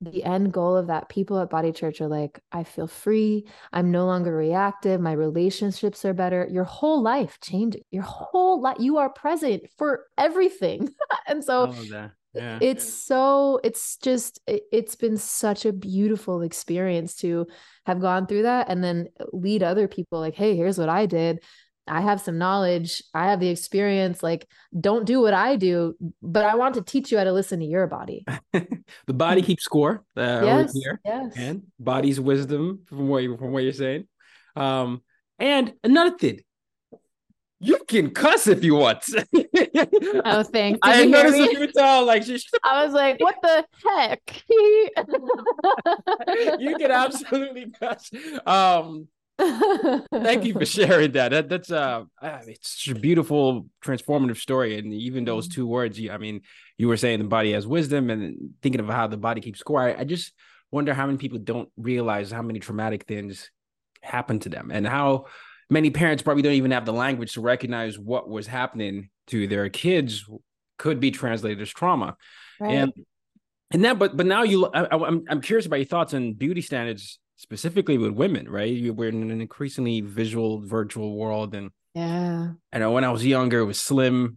the 0.00 0.22
end 0.22 0.52
goal 0.52 0.76
of 0.76 0.86
that 0.86 1.08
people 1.08 1.40
at 1.40 1.50
body 1.50 1.72
church 1.72 2.00
are 2.00 2.08
like 2.08 2.40
i 2.52 2.62
feel 2.62 2.86
free. 2.86 3.46
I'm 3.72 3.90
no 3.90 4.06
longer 4.06 4.34
reactive. 4.34 5.00
My 5.00 5.12
relationships 5.12 6.04
are 6.04 6.14
better. 6.14 6.46
Your 6.50 6.64
whole 6.64 7.02
life 7.02 7.38
changes. 7.42 7.82
Your 7.90 8.04
whole 8.04 8.60
life 8.60 8.76
you 8.78 8.98
are 8.98 9.10
present 9.10 9.62
for 9.76 10.04
everything. 10.16 10.88
And 11.26 11.44
so 11.44 11.74
yeah. 12.34 12.58
it's 12.60 12.84
so 12.86 13.60
it's 13.64 13.96
just 13.96 14.40
it, 14.46 14.62
it's 14.72 14.94
been 14.94 15.16
such 15.16 15.66
a 15.66 15.72
beautiful 15.72 16.42
experience 16.42 17.16
to 17.16 17.46
have 17.86 18.00
gone 18.00 18.26
through 18.26 18.42
that 18.42 18.68
and 18.68 18.82
then 18.82 19.08
lead 19.32 19.62
other 19.62 19.88
people 19.88 20.20
like 20.20 20.34
hey 20.34 20.56
here's 20.56 20.78
what 20.78 20.88
i 20.88 21.06
did 21.06 21.42
I 21.88 22.00
have 22.00 22.20
some 22.20 22.38
knowledge, 22.38 23.02
I 23.14 23.30
have 23.30 23.40
the 23.40 23.48
experience. 23.48 24.22
Like, 24.22 24.46
don't 24.78 25.04
do 25.04 25.20
what 25.20 25.34
I 25.34 25.56
do, 25.56 25.94
but 26.22 26.44
I 26.44 26.54
want 26.56 26.74
to 26.74 26.82
teach 26.82 27.10
you 27.10 27.18
how 27.18 27.24
to 27.24 27.32
listen 27.32 27.60
to 27.60 27.66
your 27.66 27.86
body. 27.86 28.24
the 28.52 29.14
body 29.14 29.42
keeps 29.42 29.64
score. 29.64 30.04
Uh, 30.16 30.42
yes, 30.44 30.72
yes. 31.04 31.32
And 31.36 31.62
body's 31.78 32.20
wisdom 32.20 32.80
from 32.86 33.08
what 33.08 33.22
you 33.22 33.36
from 33.36 33.52
what 33.52 33.62
you're 33.62 33.72
saying. 33.72 34.06
Um, 34.56 35.02
and 35.38 35.74
another 35.84 36.16
thing, 36.16 36.40
you 37.60 37.78
can 37.88 38.10
cuss 38.10 38.46
if 38.46 38.62
you 38.62 38.76
want. 38.76 39.04
oh, 40.24 40.42
thanks. 40.52 40.78
I 40.82 41.04
noticed 41.04 41.52
you 41.52 41.60
were 41.60 41.66
tall. 41.68 42.04
Like 42.04 42.24
she. 42.24 42.38
I 42.64 42.84
was 42.84 42.92
like, 42.92 43.18
"What 43.20 43.36
the 43.42 43.64
heck?" 43.84 44.42
you 46.60 46.76
can 46.76 46.90
absolutely 46.90 47.70
cuss. 47.80 48.10
Um, 48.46 49.08
Thank 49.38 50.44
you 50.44 50.52
for 50.54 50.66
sharing 50.66 51.12
that. 51.12 51.30
that 51.30 51.48
that's 51.48 51.70
uh, 51.70 52.04
it's 52.22 52.88
a 52.88 52.94
beautiful, 52.94 53.66
transformative 53.84 54.38
story. 54.38 54.78
And 54.78 54.92
even 54.92 55.24
those 55.24 55.48
mm-hmm. 55.48 55.54
two 55.54 55.66
words, 55.66 55.98
you, 55.98 56.10
I 56.10 56.18
mean, 56.18 56.42
you 56.76 56.88
were 56.88 56.96
saying 56.96 57.20
the 57.20 57.24
body 57.26 57.52
has 57.52 57.66
wisdom, 57.66 58.10
and 58.10 58.54
thinking 58.62 58.80
of 58.80 58.88
how 58.88 59.06
the 59.06 59.16
body 59.16 59.40
keeps 59.40 59.60
score. 59.60 59.80
I, 59.80 60.00
I 60.00 60.04
just 60.04 60.32
wonder 60.70 60.92
how 60.92 61.06
many 61.06 61.18
people 61.18 61.38
don't 61.38 61.68
realize 61.76 62.30
how 62.30 62.42
many 62.42 62.58
traumatic 62.58 63.04
things 63.04 63.50
happen 64.02 64.40
to 64.40 64.48
them, 64.48 64.70
and 64.72 64.86
how 64.86 65.26
many 65.70 65.90
parents 65.90 66.22
probably 66.22 66.42
don't 66.42 66.54
even 66.54 66.72
have 66.72 66.86
the 66.86 66.92
language 66.92 67.34
to 67.34 67.40
recognize 67.40 67.98
what 67.98 68.28
was 68.28 68.46
happening 68.46 69.10
to 69.28 69.46
their 69.46 69.68
kids 69.68 70.24
could 70.78 70.98
be 71.00 71.10
translated 71.10 71.60
as 71.60 71.70
trauma. 71.70 72.16
Right. 72.58 72.74
And 72.74 72.92
and 73.70 73.84
that, 73.84 73.98
but 73.98 74.16
but 74.16 74.26
now 74.26 74.42
you, 74.42 74.66
I, 74.66 74.88
I'm 74.90 75.24
I'm 75.28 75.40
curious 75.42 75.66
about 75.66 75.76
your 75.76 75.86
thoughts 75.86 76.14
on 76.14 76.32
beauty 76.32 76.62
standards 76.62 77.20
specifically 77.38 77.96
with 77.96 78.12
women, 78.12 78.50
right? 78.50 78.92
We're 78.94 79.08
in 79.08 79.30
an 79.30 79.40
increasingly 79.40 80.02
visual, 80.02 80.60
virtual 80.60 81.16
world, 81.16 81.54
and 81.54 81.70
yeah, 81.94 82.50
I 82.72 82.78
know 82.78 82.90
when 82.90 83.04
I 83.04 83.10
was 83.10 83.24
younger, 83.24 83.60
it 83.60 83.64
was 83.64 83.80
slim 83.80 84.36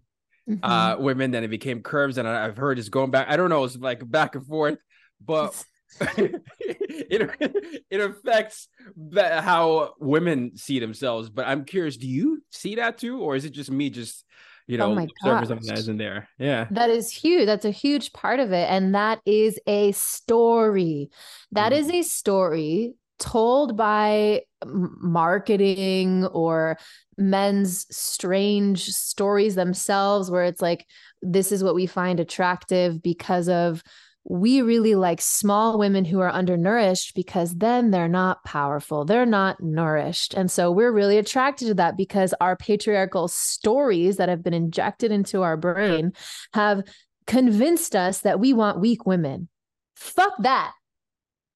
mm-hmm. 0.50 0.64
uh, 0.64 0.96
women, 0.98 1.32
then 1.32 1.44
it 1.44 1.50
became 1.50 1.82
curves, 1.82 2.18
and 2.18 2.28
I've 2.28 2.58
heard 2.58 2.80
it's 2.80 2.90
going 2.90 3.12
back. 3.12 3.28
I 3.28 3.36
don't 3.36 3.50
know, 3.50 3.64
it's 3.64 3.76
like 3.76 4.10
back 4.10 4.36
and 4.36 4.46
forth, 4.46 4.78
but 5.20 5.62
it 6.00 7.84
it 7.90 8.02
affects 8.02 8.70
how 9.14 9.94
women 10.00 10.56
see 10.56 10.80
themselves. 10.80 11.30
But 11.30 11.48
I'm 11.48 11.66
curious, 11.66 11.98
do 11.98 12.08
you 12.08 12.44
see 12.52 12.76
that 12.76 13.00
too, 13.00 13.20
or 13.20 13.36
is 13.36 13.46
it 13.46 13.52
just 13.52 13.72
me 13.72 13.90
just 13.90 14.24
you 14.68 14.78
oh 14.80 14.94
know, 14.94 15.02
oh 15.02 15.32
observing 15.32 15.48
something 15.48 15.68
that 15.68 15.78
isn't 15.80 15.98
there. 15.98 16.30
Yeah. 16.38 16.68
That 16.72 16.90
is 16.90 17.12
huge. 17.12 17.46
That's 17.46 17.66
a 17.66 17.72
huge 17.72 18.14
part 18.14 18.40
of 18.40 18.52
it. 18.52 18.70
And 18.70 18.96
that 18.96 19.20
is 19.26 19.60
a 19.68 19.92
story. 19.92 21.10
That 21.52 21.72
mm. 21.72 21.78
is 21.78 21.90
a 21.90 22.02
story 22.04 22.94
told 23.20 23.78
by 23.78 24.42
marketing 24.66 26.26
or 26.28 26.78
men's 27.18 27.86
strange 27.96 28.86
stories 28.88 29.56
themselves, 29.56 30.32
where 30.32 30.44
it's 30.44 30.62
like, 30.62 30.86
this 31.22 31.52
is 31.52 31.64
what 31.64 31.76
we 31.76 31.86
find 31.86 32.20
attractive 32.20 33.02
because 33.02 33.48
of 33.48 33.84
we 34.24 34.62
really 34.62 34.96
like 34.96 35.20
small 35.20 35.80
women 35.80 36.06
who 36.06 36.20
are 36.20 36.30
undernourished 36.30 37.16
because 37.16 37.56
then 37.56 37.92
they're 37.92 38.08
not 38.08 38.44
powerful. 38.44 39.04
They're 39.04 39.26
not 39.26 39.62
nourished. 39.62 40.34
And 40.34 40.50
so 40.50 40.72
we're 40.72 40.92
really 40.92 41.18
attracted 41.18 41.68
to 41.70 41.74
that 41.76 41.98
because 41.98 42.34
our 42.40 42.56
patriarchal 42.56 43.28
stories 43.28 44.18
that 44.18 44.30
have 44.30 44.44
been 44.44 44.54
injected 44.54 45.12
into 45.12 45.42
our 45.42 45.58
brain 45.58 46.14
have 46.54 46.84
convinced 47.26 47.96
us 47.96 48.20
that 48.20 48.40
we 48.40 48.54
want 48.54 48.80
weak 48.80 49.06
women. 49.06 49.50
Fuck 49.96 50.34
that. 50.44 50.74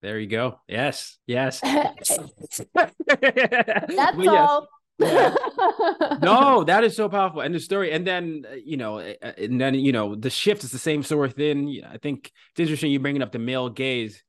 There 0.02 0.20
you 0.20 0.28
go. 0.28 0.60
Yes. 0.68 1.18
Yes. 1.28 1.60
That's 2.76 4.18
well, 4.18 4.36
all. 4.36 4.68
Yeah. 4.98 5.36
no, 6.22 6.64
that 6.68 6.84
is 6.84 6.96
so 6.96 7.10
powerful. 7.10 7.42
And 7.42 7.54
the 7.54 7.60
story, 7.60 7.92
and 7.92 8.06
then 8.06 8.46
uh, 8.50 8.56
you 8.56 8.78
know, 8.78 9.00
uh, 9.00 9.14
uh, 9.22 9.32
and 9.38 9.60
then 9.60 9.76
you 9.76 9.92
know, 9.92 10.16
the 10.16 10.30
shift 10.30 10.64
is 10.64 10.72
the 10.72 10.80
same 10.80 11.04
sort 11.04 11.30
of 11.30 11.36
thing. 11.36 11.82
I 11.88 11.98
think 11.98 12.32
it's 12.52 12.60
interesting 12.60 12.92
you 12.92 13.00
bringing 13.00 13.22
up 13.22 13.32
the 13.32 13.40
male 13.40 13.70
gaze. 13.70 14.24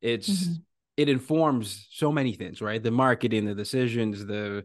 It's 0.00 0.28
mm-hmm. 0.28 0.52
it 0.96 1.08
informs 1.08 1.88
so 1.90 2.12
many 2.12 2.32
things, 2.32 2.60
right? 2.60 2.82
The 2.82 2.90
marketing, 2.90 3.46
the 3.46 3.54
decisions, 3.54 4.24
the 4.26 4.64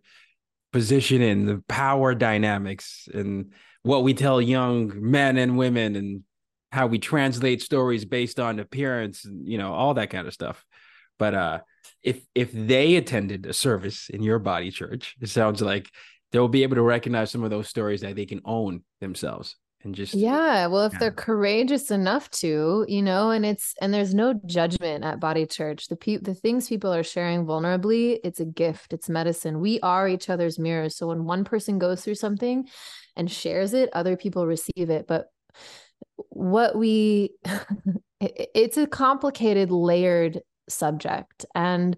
positioning, 0.71 1.45
the 1.45 1.63
power 1.67 2.15
dynamics, 2.15 3.07
and 3.13 3.53
what 3.83 4.03
we 4.03 4.13
tell 4.13 4.41
young 4.41 4.91
men 4.95 5.37
and 5.37 5.57
women, 5.57 5.95
and 5.95 6.23
how 6.71 6.87
we 6.87 6.97
translate 6.97 7.61
stories 7.61 8.05
based 8.05 8.39
on 8.39 8.59
appearance, 8.59 9.25
and 9.25 9.47
you 9.47 9.57
know, 9.57 9.73
all 9.73 9.93
that 9.95 10.09
kind 10.09 10.27
of 10.27 10.33
stuff. 10.33 10.65
But 11.19 11.35
uh 11.35 11.59
if 12.03 12.25
if 12.35 12.51
they 12.51 12.95
attended 12.95 13.45
a 13.45 13.53
service 13.53 14.09
in 14.09 14.21
your 14.21 14.39
body 14.39 14.71
church, 14.71 15.15
it 15.21 15.29
sounds 15.29 15.61
like 15.61 15.89
they'll 16.31 16.47
be 16.47 16.63
able 16.63 16.75
to 16.75 16.81
recognize 16.81 17.31
some 17.31 17.43
of 17.43 17.49
those 17.49 17.67
stories 17.67 18.01
that 18.01 18.15
they 18.15 18.25
can 18.25 18.41
own 18.45 18.83
themselves 18.99 19.55
and 19.83 19.95
just 19.95 20.13
yeah 20.13 20.65
well 20.67 20.85
if 20.85 20.93
yeah. 20.93 20.99
they're 20.99 21.11
courageous 21.11 21.91
enough 21.91 22.29
to 22.29 22.85
you 22.87 23.01
know 23.01 23.31
and 23.31 23.45
it's 23.45 23.73
and 23.81 23.93
there's 23.93 24.13
no 24.13 24.33
judgment 24.45 25.03
at 25.03 25.19
body 25.19 25.45
church. 25.45 25.87
The 25.87 25.95
pe- 25.95 26.17
the 26.17 26.33
things 26.33 26.69
people 26.69 26.93
are 26.93 27.03
sharing 27.03 27.45
vulnerably 27.45 28.19
it's 28.23 28.39
a 28.39 28.45
gift 28.45 28.93
it's 28.93 29.09
medicine. 29.09 29.59
We 29.59 29.79
are 29.81 30.07
each 30.07 30.29
other's 30.29 30.57
mirrors. 30.59 30.95
So 30.95 31.07
when 31.07 31.25
one 31.25 31.43
person 31.43 31.79
goes 31.79 32.03
through 32.03 32.15
something 32.15 32.67
and 33.15 33.29
shares 33.29 33.73
it 33.73 33.89
other 33.93 34.17
people 34.17 34.47
receive 34.47 34.89
it. 34.89 35.07
But 35.07 35.27
what 36.29 36.75
we 36.75 37.31
it's 38.19 38.77
a 38.77 38.87
complicated 38.87 39.71
layered 39.71 40.41
subject. 40.69 41.45
And 41.55 41.97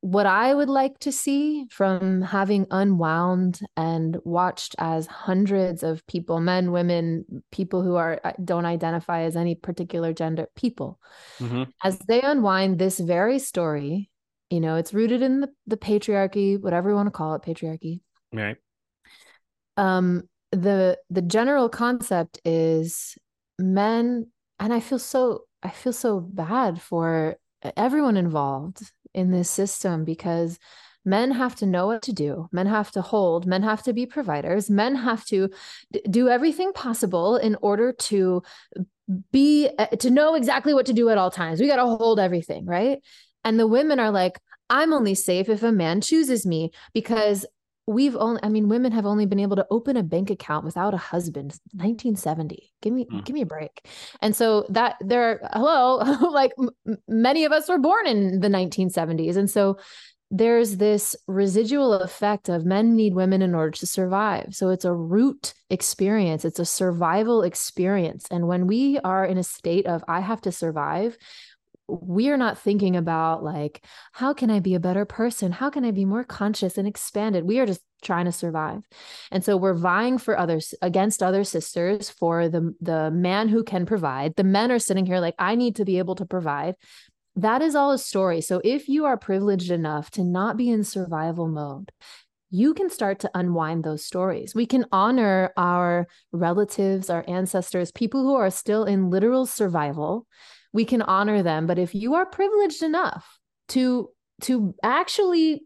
what 0.00 0.26
I 0.26 0.54
would 0.54 0.68
like 0.68 0.98
to 1.00 1.10
see 1.10 1.66
from 1.68 2.22
having 2.22 2.66
unwound 2.70 3.60
and 3.76 4.16
watched 4.24 4.76
as 4.78 5.06
hundreds 5.06 5.82
of 5.82 6.06
people, 6.06 6.38
men, 6.38 6.70
women, 6.70 7.24
people 7.50 7.82
who 7.82 7.96
are 7.96 8.20
uh, 8.22 8.32
don't 8.44 8.66
identify 8.66 9.22
as 9.22 9.36
any 9.36 9.54
particular 9.54 10.12
gender, 10.12 10.46
people, 10.54 11.00
mm-hmm. 11.40 11.64
as 11.82 11.98
they 12.06 12.20
unwind 12.20 12.78
this 12.78 13.00
very 13.00 13.38
story, 13.38 14.08
you 14.50 14.60
know, 14.60 14.76
it's 14.76 14.94
rooted 14.94 15.22
in 15.22 15.40
the, 15.40 15.48
the 15.66 15.76
patriarchy, 15.76 16.60
whatever 16.60 16.90
you 16.90 16.94
want 16.94 17.08
to 17.08 17.10
call 17.10 17.34
it, 17.34 17.42
patriarchy. 17.42 18.00
Right. 18.32 18.56
Um, 19.76 20.28
the 20.52 20.98
the 21.10 21.22
general 21.22 21.68
concept 21.68 22.38
is 22.44 23.18
men, 23.58 24.30
and 24.60 24.72
I 24.72 24.80
feel 24.80 24.98
so 24.98 25.46
I 25.62 25.70
feel 25.70 25.92
so 25.92 26.20
bad 26.20 26.80
for 26.80 27.36
everyone 27.76 28.16
involved 28.16 28.82
in 29.14 29.30
this 29.30 29.50
system 29.50 30.04
because 30.04 30.58
men 31.04 31.30
have 31.30 31.54
to 31.56 31.66
know 31.66 31.86
what 31.86 32.02
to 32.02 32.12
do. 32.12 32.48
Men 32.52 32.66
have 32.66 32.90
to 32.92 33.02
hold. 33.02 33.46
Men 33.46 33.62
have 33.62 33.82
to 33.84 33.92
be 33.92 34.06
providers. 34.06 34.68
Men 34.68 34.96
have 34.96 35.24
to 35.26 35.48
d- 35.92 36.02
do 36.10 36.28
everything 36.28 36.72
possible 36.72 37.36
in 37.36 37.56
order 37.62 37.92
to 37.92 38.42
be 39.32 39.68
uh, 39.78 39.86
to 39.86 40.10
know 40.10 40.34
exactly 40.34 40.74
what 40.74 40.86
to 40.86 40.92
do 40.92 41.08
at 41.08 41.18
all 41.18 41.30
times. 41.30 41.60
We 41.60 41.68
got 41.68 41.76
to 41.76 41.86
hold 41.86 42.18
everything 42.18 42.66
right? 42.66 42.98
And 43.44 43.58
the 43.58 43.66
women 43.66 44.00
are 44.00 44.10
like 44.10 44.40
i'm 44.68 44.92
only 44.92 45.14
safe 45.14 45.48
if 45.48 45.62
a 45.62 45.72
man 45.72 46.00
chooses 46.00 46.44
me 46.44 46.70
because 46.92 47.46
we've 47.86 48.16
only 48.16 48.40
i 48.42 48.48
mean 48.48 48.68
women 48.68 48.92
have 48.92 49.06
only 49.06 49.26
been 49.26 49.40
able 49.40 49.56
to 49.56 49.66
open 49.70 49.96
a 49.96 50.02
bank 50.02 50.30
account 50.30 50.64
without 50.64 50.94
a 50.94 50.98
husband 50.98 51.58
1970 51.72 52.72
give 52.82 52.92
me 52.92 53.04
mm. 53.04 53.24
give 53.24 53.34
me 53.34 53.42
a 53.42 53.46
break. 53.46 53.86
And 54.20 54.34
so 54.34 54.66
that 54.70 54.96
there 55.00 55.40
hello 55.52 55.98
like 56.30 56.52
m- 56.58 56.98
many 57.08 57.44
of 57.44 57.52
us 57.52 57.68
were 57.68 57.78
born 57.78 58.06
in 58.06 58.40
the 58.40 58.48
1970s 58.48 59.36
and 59.36 59.50
so 59.50 59.78
there's 60.30 60.78
this 60.78 61.14
residual 61.28 61.94
effect 61.94 62.48
of 62.48 62.64
men 62.64 62.96
need 62.96 63.14
women 63.14 63.42
in 63.42 63.54
order 63.54 63.70
to 63.70 63.86
survive. 63.86 64.56
So 64.56 64.70
it's 64.70 64.84
a 64.84 64.92
root 64.92 65.54
experience. 65.70 66.44
It's 66.44 66.58
a 66.58 66.64
survival 66.64 67.44
experience. 67.44 68.26
And 68.28 68.48
when 68.48 68.66
we 68.66 68.98
are 69.04 69.24
in 69.24 69.38
a 69.38 69.44
state 69.44 69.86
of 69.86 70.02
i 70.08 70.20
have 70.20 70.40
to 70.42 70.52
survive 70.52 71.16
we 71.88 72.30
are 72.30 72.36
not 72.36 72.58
thinking 72.58 72.96
about 72.96 73.44
like 73.44 73.84
how 74.12 74.32
can 74.32 74.50
i 74.50 74.58
be 74.58 74.74
a 74.74 74.80
better 74.80 75.04
person? 75.04 75.52
How 75.52 75.70
can 75.70 75.84
i 75.84 75.90
be 75.90 76.04
more 76.04 76.24
conscious 76.24 76.78
and 76.78 76.86
expanded? 76.86 77.44
We 77.44 77.58
are 77.58 77.66
just 77.66 77.82
trying 78.02 78.26
to 78.26 78.32
survive. 78.32 78.82
And 79.30 79.44
so 79.44 79.56
we're 79.56 79.74
vying 79.74 80.18
for 80.18 80.38
others 80.38 80.74
against 80.82 81.22
other 81.22 81.44
sisters 81.44 82.10
for 82.10 82.48
the 82.48 82.74
the 82.80 83.10
man 83.10 83.48
who 83.48 83.62
can 83.62 83.86
provide. 83.86 84.34
The 84.36 84.44
men 84.44 84.72
are 84.72 84.78
sitting 84.78 85.06
here 85.06 85.20
like 85.20 85.34
i 85.38 85.54
need 85.54 85.76
to 85.76 85.84
be 85.84 85.98
able 85.98 86.16
to 86.16 86.26
provide. 86.26 86.74
That 87.36 87.62
is 87.62 87.74
all 87.74 87.92
a 87.92 87.98
story. 87.98 88.40
So 88.40 88.60
if 88.64 88.88
you 88.88 89.04
are 89.04 89.18
privileged 89.18 89.70
enough 89.70 90.10
to 90.12 90.24
not 90.24 90.56
be 90.56 90.70
in 90.70 90.84
survival 90.84 91.48
mode 91.48 91.92
you 92.50 92.74
can 92.74 92.88
start 92.88 93.18
to 93.18 93.30
unwind 93.34 93.82
those 93.84 94.04
stories. 94.04 94.54
We 94.54 94.66
can 94.66 94.86
honor 94.92 95.52
our 95.56 96.06
relatives, 96.32 97.10
our 97.10 97.24
ancestors, 97.26 97.90
people 97.90 98.22
who 98.22 98.36
are 98.36 98.50
still 98.50 98.84
in 98.84 99.10
literal 99.10 99.46
survival 99.46 100.26
we 100.76 100.84
can 100.84 101.02
honor 101.02 101.42
them. 101.42 101.66
But 101.66 101.78
if 101.78 101.94
you 101.94 102.14
are 102.14 102.26
privileged 102.26 102.82
enough 102.82 103.40
to 103.68 104.10
to 104.42 104.74
actually 104.82 105.62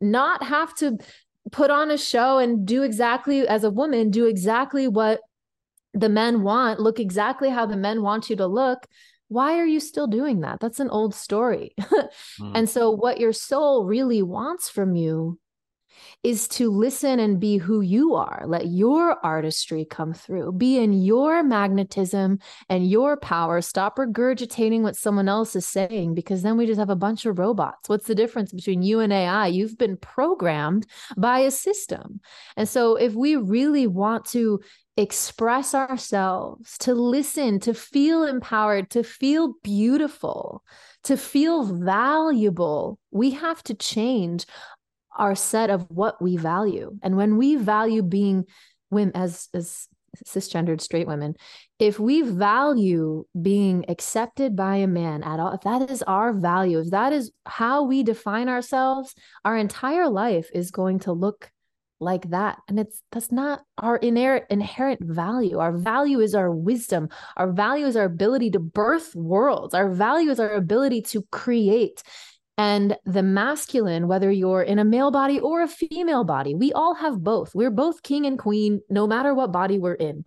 not 0.00 0.42
have 0.42 0.74
to 0.76 0.96
put 1.52 1.70
on 1.70 1.90
a 1.90 1.98
show 1.98 2.38
and 2.38 2.66
do 2.66 2.82
exactly 2.82 3.46
as 3.46 3.64
a 3.64 3.70
woman 3.70 4.10
do 4.10 4.24
exactly 4.24 4.88
what 4.88 5.20
the 5.92 6.08
men 6.08 6.42
want 6.42 6.80
look 6.80 6.98
exactly 6.98 7.50
how 7.50 7.66
the 7.66 7.76
men 7.76 8.00
want 8.00 8.30
you 8.30 8.36
to 8.36 8.46
look 8.46 8.86
why 9.28 9.58
are 9.58 9.66
you 9.66 9.80
still 9.80 10.06
doing 10.06 10.40
that? 10.40 10.60
That's 10.60 10.80
an 10.80 10.90
old 10.90 11.14
story. 11.14 11.74
Mm. 12.40 12.52
and 12.54 12.68
so 12.68 12.90
what 12.90 13.18
your 13.20 13.32
soul 13.32 13.84
really 13.84 14.22
wants 14.22 14.68
from 14.68 14.96
you 14.96 15.38
is 16.22 16.48
to 16.48 16.70
listen 16.70 17.18
and 17.18 17.38
be 17.38 17.58
who 17.58 17.80
you 17.80 18.14
are. 18.14 18.44
Let 18.46 18.66
your 18.66 19.18
artistry 19.24 19.84
come 19.84 20.14
through. 20.14 20.52
Be 20.52 20.78
in 20.78 20.92
your 20.92 21.42
magnetism 21.42 22.38
and 22.68 22.88
your 22.88 23.16
power. 23.16 23.60
Stop 23.60 23.96
regurgitating 23.96 24.82
what 24.82 24.96
someone 24.96 25.28
else 25.28 25.54
is 25.54 25.66
saying 25.66 26.14
because 26.14 26.42
then 26.42 26.56
we 26.56 26.66
just 26.66 26.78
have 26.78 26.90
a 26.90 26.96
bunch 26.96 27.26
of 27.26 27.38
robots. 27.38 27.88
What's 27.88 28.06
the 28.06 28.14
difference 28.14 28.52
between 28.52 28.82
you 28.82 29.00
and 29.00 29.12
AI? 29.12 29.48
You've 29.48 29.78
been 29.78 29.96
programmed 29.96 30.86
by 31.16 31.40
a 31.40 31.50
system. 31.50 32.20
And 32.56 32.68
so 32.68 32.96
if 32.96 33.14
we 33.14 33.36
really 33.36 33.86
want 33.86 34.24
to 34.26 34.60
express 34.96 35.74
ourselves, 35.74 36.78
to 36.78 36.94
listen, 36.94 37.58
to 37.60 37.74
feel 37.74 38.24
empowered, 38.24 38.90
to 38.90 39.02
feel 39.02 39.54
beautiful, 39.62 40.62
to 41.04 41.16
feel 41.16 41.64
valuable, 41.64 42.98
we 43.10 43.32
have 43.32 43.62
to 43.64 43.74
change 43.74 44.46
our 45.16 45.34
set 45.34 45.70
of 45.70 45.86
what 45.90 46.20
we 46.20 46.36
value. 46.36 46.96
And 47.02 47.16
when 47.16 47.36
we 47.36 47.56
value 47.56 48.02
being 48.02 48.44
women 48.90 49.14
as 49.14 49.48
as 49.54 49.88
cisgendered 50.24 50.80
straight 50.80 51.06
women, 51.06 51.34
if 51.78 51.98
we 51.98 52.22
value 52.22 53.24
being 53.40 53.84
accepted 53.88 54.54
by 54.54 54.76
a 54.76 54.86
man 54.86 55.22
at 55.22 55.40
all, 55.40 55.52
if 55.52 55.62
that 55.62 55.90
is 55.90 56.02
our 56.02 56.32
value, 56.32 56.80
if 56.80 56.90
that 56.90 57.12
is 57.12 57.32
how 57.46 57.82
we 57.84 58.02
define 58.02 58.48
ourselves, 58.48 59.14
our 59.44 59.56
entire 59.56 60.08
life 60.08 60.48
is 60.54 60.70
going 60.70 61.00
to 61.00 61.12
look 61.12 61.50
like 62.00 62.30
that. 62.30 62.58
And 62.68 62.78
it's 62.78 63.02
that's 63.10 63.32
not 63.32 63.62
our 63.78 63.96
inherent 63.96 64.44
inherent 64.50 65.00
value. 65.02 65.58
Our 65.58 65.76
value 65.76 66.20
is 66.20 66.34
our 66.34 66.50
wisdom. 66.50 67.08
Our 67.36 67.52
value 67.52 67.86
is 67.86 67.96
our 67.96 68.04
ability 68.04 68.50
to 68.52 68.60
birth 68.60 69.14
worlds. 69.14 69.74
Our 69.74 69.90
value 69.90 70.30
is 70.30 70.40
our 70.40 70.54
ability 70.54 71.02
to 71.02 71.22
create 71.32 72.02
and 72.56 72.96
the 73.04 73.22
masculine, 73.22 74.06
whether 74.06 74.30
you're 74.30 74.62
in 74.62 74.78
a 74.78 74.84
male 74.84 75.10
body 75.10 75.40
or 75.40 75.62
a 75.62 75.68
female 75.68 76.22
body, 76.22 76.54
we 76.54 76.72
all 76.72 76.94
have 76.94 77.22
both. 77.22 77.54
We're 77.54 77.70
both 77.70 78.02
king 78.02 78.26
and 78.26 78.38
queen, 78.38 78.80
no 78.88 79.06
matter 79.06 79.34
what 79.34 79.50
body 79.50 79.78
we're 79.78 79.94
in. 79.94 80.24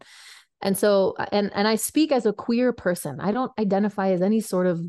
And 0.61 0.77
so, 0.77 1.15
and 1.31 1.51
and 1.53 1.67
I 1.67 1.75
speak 1.75 2.11
as 2.11 2.25
a 2.25 2.33
queer 2.33 2.73
person. 2.73 3.19
I 3.21 3.31
don't 3.31 3.51
identify 3.59 4.09
as 4.09 4.21
any 4.21 4.41
sort 4.41 4.67
of 4.67 4.81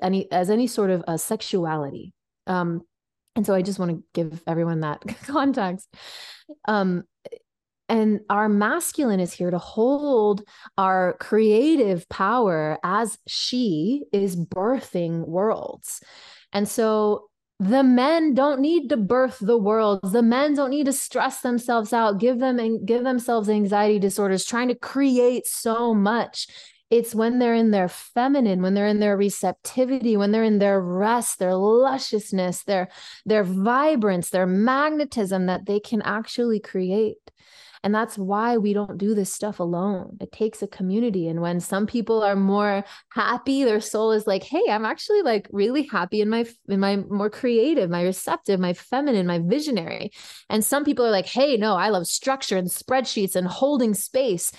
any 0.00 0.30
as 0.32 0.50
any 0.50 0.66
sort 0.66 0.90
of 0.90 1.04
a 1.06 1.18
sexuality. 1.18 2.14
Um, 2.46 2.82
and 3.36 3.44
so 3.44 3.54
I 3.54 3.62
just 3.62 3.78
want 3.78 3.90
to 3.92 4.02
give 4.14 4.42
everyone 4.46 4.80
that 4.80 5.02
context. 5.26 5.94
Um, 6.66 7.04
and 7.88 8.20
our 8.28 8.48
masculine 8.48 9.20
is 9.20 9.32
here 9.32 9.50
to 9.50 9.58
hold 9.58 10.42
our 10.76 11.16
creative 11.20 12.08
power 12.08 12.78
as 12.82 13.18
she 13.28 14.02
is 14.12 14.34
birthing 14.34 15.28
worlds. 15.28 16.02
And 16.56 16.66
so 16.66 17.28
the 17.58 17.82
men 17.82 18.32
don't 18.32 18.60
need 18.60 18.88
to 18.88 18.96
birth 18.96 19.36
the 19.42 19.58
world. 19.58 20.00
The 20.02 20.22
men 20.22 20.54
don't 20.54 20.70
need 20.70 20.86
to 20.86 20.92
stress 20.94 21.42
themselves 21.42 21.92
out, 21.92 22.18
give 22.18 22.38
them 22.38 22.58
and 22.58 22.88
give 22.88 23.04
themselves 23.04 23.50
anxiety 23.50 23.98
disorders, 23.98 24.46
trying 24.46 24.68
to 24.68 24.74
create 24.74 25.46
so 25.46 25.92
much. 25.92 26.46
It's 26.88 27.14
when 27.14 27.40
they're 27.40 27.54
in 27.54 27.72
their 27.72 27.88
feminine, 27.88 28.62
when 28.62 28.72
they're 28.72 28.86
in 28.86 29.00
their 29.00 29.18
receptivity, 29.18 30.16
when 30.16 30.32
they're 30.32 30.44
in 30.44 30.58
their 30.58 30.80
rest, 30.80 31.38
their 31.38 31.54
lusciousness, 31.56 32.62
their 32.62 32.88
their 33.26 33.44
vibrance, 33.44 34.30
their 34.30 34.46
magnetism 34.46 35.44
that 35.44 35.66
they 35.66 35.78
can 35.78 36.00
actually 36.00 36.60
create. 36.60 37.18
And 37.82 37.94
that's 37.94 38.16
why 38.16 38.56
we 38.56 38.72
don't 38.72 38.98
do 38.98 39.14
this 39.14 39.32
stuff 39.32 39.60
alone. 39.60 40.16
It 40.20 40.32
takes 40.32 40.62
a 40.62 40.66
community. 40.66 41.28
And 41.28 41.40
when 41.40 41.60
some 41.60 41.86
people 41.86 42.22
are 42.22 42.36
more 42.36 42.84
happy, 43.10 43.64
their 43.64 43.80
soul 43.80 44.12
is 44.12 44.26
like, 44.26 44.42
hey, 44.42 44.64
I'm 44.70 44.84
actually 44.84 45.22
like 45.22 45.48
really 45.50 45.82
happy 45.82 46.20
in 46.20 46.28
my 46.28 46.46
in 46.68 46.80
my 46.80 46.96
more 46.96 47.30
creative, 47.30 47.90
my 47.90 48.02
receptive, 48.02 48.60
my 48.60 48.72
feminine, 48.72 49.26
my 49.26 49.40
visionary. 49.40 50.12
And 50.48 50.64
some 50.64 50.84
people 50.84 51.04
are 51.04 51.10
like, 51.10 51.26
hey, 51.26 51.56
no, 51.56 51.74
I 51.74 51.90
love 51.90 52.06
structure 52.06 52.56
and 52.56 52.68
spreadsheets 52.68 53.36
and 53.36 53.46
holding 53.46 53.94
space 53.94 54.52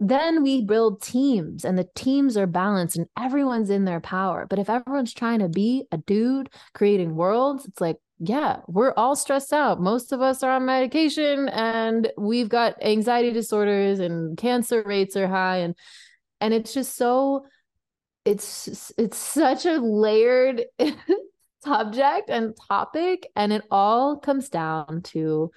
then 0.00 0.42
we 0.42 0.64
build 0.64 1.02
teams 1.02 1.62
and 1.62 1.78
the 1.78 1.86
teams 1.94 2.36
are 2.38 2.46
balanced 2.46 2.96
and 2.96 3.06
everyone's 3.18 3.68
in 3.68 3.84
their 3.84 4.00
power. 4.00 4.46
But 4.48 4.58
if 4.58 4.70
everyone's 4.70 5.12
trying 5.12 5.40
to 5.40 5.48
be 5.48 5.84
a 5.92 5.98
dude 5.98 6.48
creating 6.74 7.14
worlds, 7.14 7.66
it's 7.66 7.82
like, 7.82 7.98
yeah, 8.22 8.58
we're 8.68 8.92
all 8.98 9.16
stressed 9.16 9.52
out. 9.54 9.80
Most 9.80 10.12
of 10.12 10.20
us 10.20 10.42
are 10.42 10.50
on 10.50 10.66
medication 10.66 11.48
and 11.48 12.12
we've 12.18 12.50
got 12.50 12.82
anxiety 12.82 13.32
disorders 13.32 13.98
and 13.98 14.36
cancer 14.36 14.82
rates 14.84 15.16
are 15.16 15.26
high 15.26 15.58
and 15.58 15.74
and 16.38 16.52
it's 16.52 16.74
just 16.74 16.96
so 16.96 17.46
it's 18.26 18.92
it's 18.98 19.16
such 19.16 19.64
a 19.64 19.78
layered 19.78 20.66
subject 21.64 22.28
and 22.28 22.54
topic 22.68 23.26
and 23.36 23.54
it 23.54 23.64
all 23.70 24.18
comes 24.18 24.50
down 24.50 25.00
to 25.02 25.50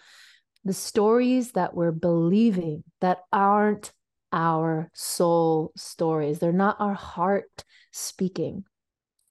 the 0.63 0.73
stories 0.73 1.51
that 1.51 1.75
we're 1.75 1.91
believing 1.91 2.85
that 3.01 3.23
aren't 3.33 3.91
our 4.31 4.89
soul 4.93 5.73
stories. 5.75 6.39
They're 6.39 6.53
not 6.53 6.77
our 6.79 6.93
heart 6.93 7.65
speaking. 7.91 8.63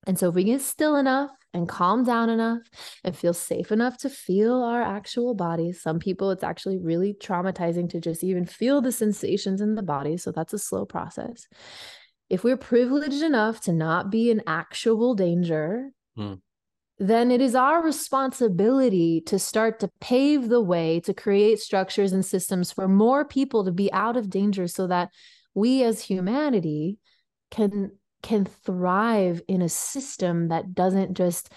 And 0.07 0.19
so 0.19 0.29
if 0.29 0.35
we 0.35 0.45
get 0.45 0.61
still 0.61 0.97
enough 0.97 1.31
and 1.55 1.69
calm 1.69 2.05
down 2.05 2.31
enough 2.31 2.63
and 3.05 3.17
feel 3.17 3.35
safe 3.35 3.71
enough 3.73 3.99
to 3.99 4.11
feel 4.11 4.63
our 4.63 4.83
actual 4.83 5.35
bodies. 5.35 5.83
Some 5.83 5.99
people, 5.99 6.31
it's 6.31 6.45
actually 6.45 6.79
really 6.79 7.15
traumatizing 7.15 7.91
to 7.91 8.01
just 8.01 8.25
even 8.25 8.47
feel 8.47 8.81
the 8.81 8.93
sensations 8.93 9.61
in 9.61 9.75
the 9.75 9.83
body. 9.83 10.17
So 10.17 10.33
that's 10.33 10.53
a 10.55 10.59
slow 10.59 10.85
process. 10.85 11.47
If 12.31 12.45
we're 12.45 12.57
privileged 12.57 13.23
enough 13.23 13.61
to 13.63 13.73
not 13.73 14.11
be 14.11 14.31
in 14.31 14.43
actual 14.47 15.15
danger, 15.15 15.91
mm. 16.19 16.41
then 16.99 17.31
it 17.31 17.43
is 17.43 17.55
our 17.55 17.83
responsibility 17.83 19.21
to 19.27 19.39
start 19.39 19.81
to 19.81 19.91
pave 20.01 20.49
the 20.49 20.63
way 20.63 21.01
to 21.01 21.13
create 21.13 21.61
structures 21.61 22.13
and 22.13 22.25
systems 22.25 22.73
for 22.73 22.89
more 22.89 23.27
people 23.27 23.65
to 23.65 23.73
be 23.73 23.93
out 23.93 24.17
of 24.17 24.31
danger 24.31 24.67
so 24.67 24.87
that 24.87 25.11
we 25.55 25.85
as 25.85 26.01
humanity 26.01 26.99
can 27.51 27.91
can 28.23 28.45
thrive 28.45 29.43
in 29.49 29.63
a 29.63 29.69
system 29.69 30.49
that 30.49 30.75
doesn't 30.75 31.15
just 31.15 31.53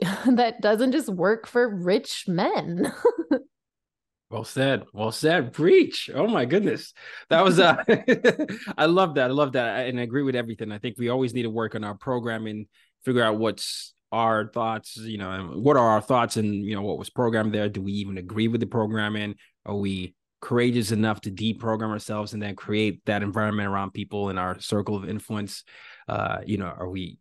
that 0.26 0.60
doesn't 0.60 0.92
just 0.92 1.08
work 1.08 1.46
for 1.46 1.68
rich 1.68 2.24
men. 2.28 2.92
well 4.30 4.44
said. 4.44 4.84
Well 4.92 5.12
said. 5.12 5.52
Preach. 5.52 6.10
Oh 6.14 6.26
my 6.26 6.44
goodness. 6.44 6.92
That 7.30 7.44
was 7.44 7.58
uh 7.58 7.82
I 8.76 8.86
love 8.86 9.14
that. 9.14 9.30
I 9.30 9.32
love 9.32 9.52
that. 9.52 9.86
And 9.86 9.98
I 9.98 10.02
agree 10.02 10.22
with 10.22 10.36
everything. 10.36 10.72
I 10.72 10.78
think 10.78 10.96
we 10.98 11.08
always 11.08 11.32
need 11.32 11.44
to 11.44 11.50
work 11.50 11.74
on 11.74 11.84
our 11.84 11.94
programming, 11.94 12.66
figure 13.04 13.22
out 13.22 13.38
what's 13.38 13.94
our 14.12 14.50
thoughts, 14.52 14.96
you 14.96 15.18
know, 15.18 15.52
what 15.54 15.76
are 15.76 15.88
our 15.88 16.00
thoughts 16.00 16.36
and 16.36 16.64
you 16.64 16.74
know 16.74 16.82
what 16.82 16.98
was 16.98 17.10
programmed 17.10 17.54
there? 17.54 17.68
Do 17.68 17.80
we 17.80 17.92
even 17.92 18.18
agree 18.18 18.48
with 18.48 18.60
the 18.60 18.66
programming? 18.66 19.36
Are 19.64 19.76
we 19.76 20.14
courageous 20.40 20.92
enough 20.92 21.20
to 21.22 21.30
deprogram 21.30 21.90
ourselves 21.90 22.32
and 22.32 22.42
then 22.42 22.54
create 22.54 23.04
that 23.06 23.22
environment 23.22 23.68
around 23.68 23.92
people 23.92 24.30
in 24.30 24.38
our 24.38 24.58
circle 24.60 24.96
of 24.96 25.08
influence? 25.08 25.64
Uh, 26.08 26.38
you 26.44 26.58
know, 26.58 26.66
are 26.66 26.88
we 26.88 27.18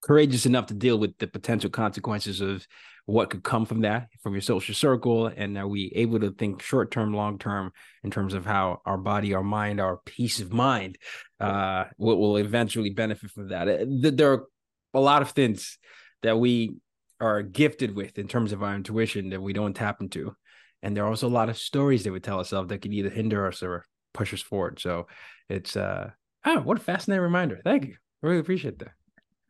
courageous 0.00 0.46
enough 0.46 0.66
to 0.66 0.74
deal 0.74 0.98
with 0.98 1.16
the 1.18 1.26
potential 1.26 1.70
consequences 1.70 2.40
of 2.40 2.66
what 3.06 3.30
could 3.30 3.42
come 3.42 3.64
from 3.64 3.80
that 3.80 4.08
from 4.22 4.34
your 4.34 4.42
social 4.42 4.74
circle 4.74 5.28
and 5.28 5.56
are 5.56 5.66
we 5.66 5.90
able 5.94 6.20
to 6.20 6.30
think 6.30 6.60
short 6.60 6.90
term 6.90 7.14
long 7.14 7.38
term 7.38 7.72
in 8.04 8.10
terms 8.10 8.34
of 8.34 8.44
how 8.44 8.82
our 8.84 8.98
body 8.98 9.32
our 9.32 9.42
mind 9.42 9.80
our 9.80 9.96
peace 10.04 10.40
of 10.40 10.52
mind 10.52 10.98
uh 11.40 11.84
will, 11.96 12.36
eventually 12.36 12.90
benefit 12.90 13.30
from 13.30 13.48
that 13.48 13.66
uh, 13.66 13.84
there 13.88 14.32
are 14.34 14.44
a 14.92 15.00
lot 15.00 15.22
of 15.22 15.30
things 15.30 15.78
that 16.22 16.38
we 16.38 16.76
are 17.18 17.40
gifted 17.40 17.96
with 17.96 18.18
in 18.18 18.28
terms 18.28 18.52
of 18.52 18.62
our 18.62 18.74
intuition 18.74 19.30
that 19.30 19.40
we 19.40 19.54
don't 19.54 19.74
tap 19.74 20.02
into 20.02 20.34
and 20.82 20.96
there 20.96 21.04
are 21.04 21.08
also 21.08 21.28
a 21.28 21.30
lot 21.30 21.48
of 21.48 21.58
stories 21.58 22.04
that 22.04 22.12
would 22.12 22.24
tell 22.24 22.38
ourselves 22.38 22.68
that 22.68 22.82
could 22.82 22.92
either 22.92 23.10
hinder 23.10 23.46
us 23.46 23.62
or 23.62 23.84
push 24.14 24.32
us 24.32 24.40
forward 24.40 24.78
so 24.80 25.06
it's 25.48 25.76
uh 25.76 26.10
oh 26.44 26.60
what 26.60 26.78
a 26.78 26.82
fascinating 26.82 27.22
reminder 27.22 27.60
thank 27.64 27.86
you 27.86 27.94
I 28.22 28.26
really 28.26 28.40
appreciate 28.40 28.78
that 28.80 28.92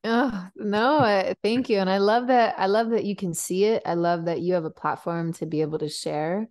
Oh, 0.04 0.48
no, 0.54 1.34
thank 1.42 1.68
you. 1.68 1.78
And 1.78 1.90
I 1.90 1.98
love 1.98 2.28
that. 2.28 2.54
I 2.56 2.66
love 2.66 2.90
that 2.90 3.04
you 3.04 3.16
can 3.16 3.34
see 3.34 3.64
it. 3.64 3.82
I 3.84 3.94
love 3.94 4.26
that 4.26 4.40
you 4.40 4.54
have 4.54 4.64
a 4.64 4.70
platform 4.70 5.32
to 5.34 5.46
be 5.46 5.60
able 5.60 5.80
to 5.80 5.88
share 5.88 6.48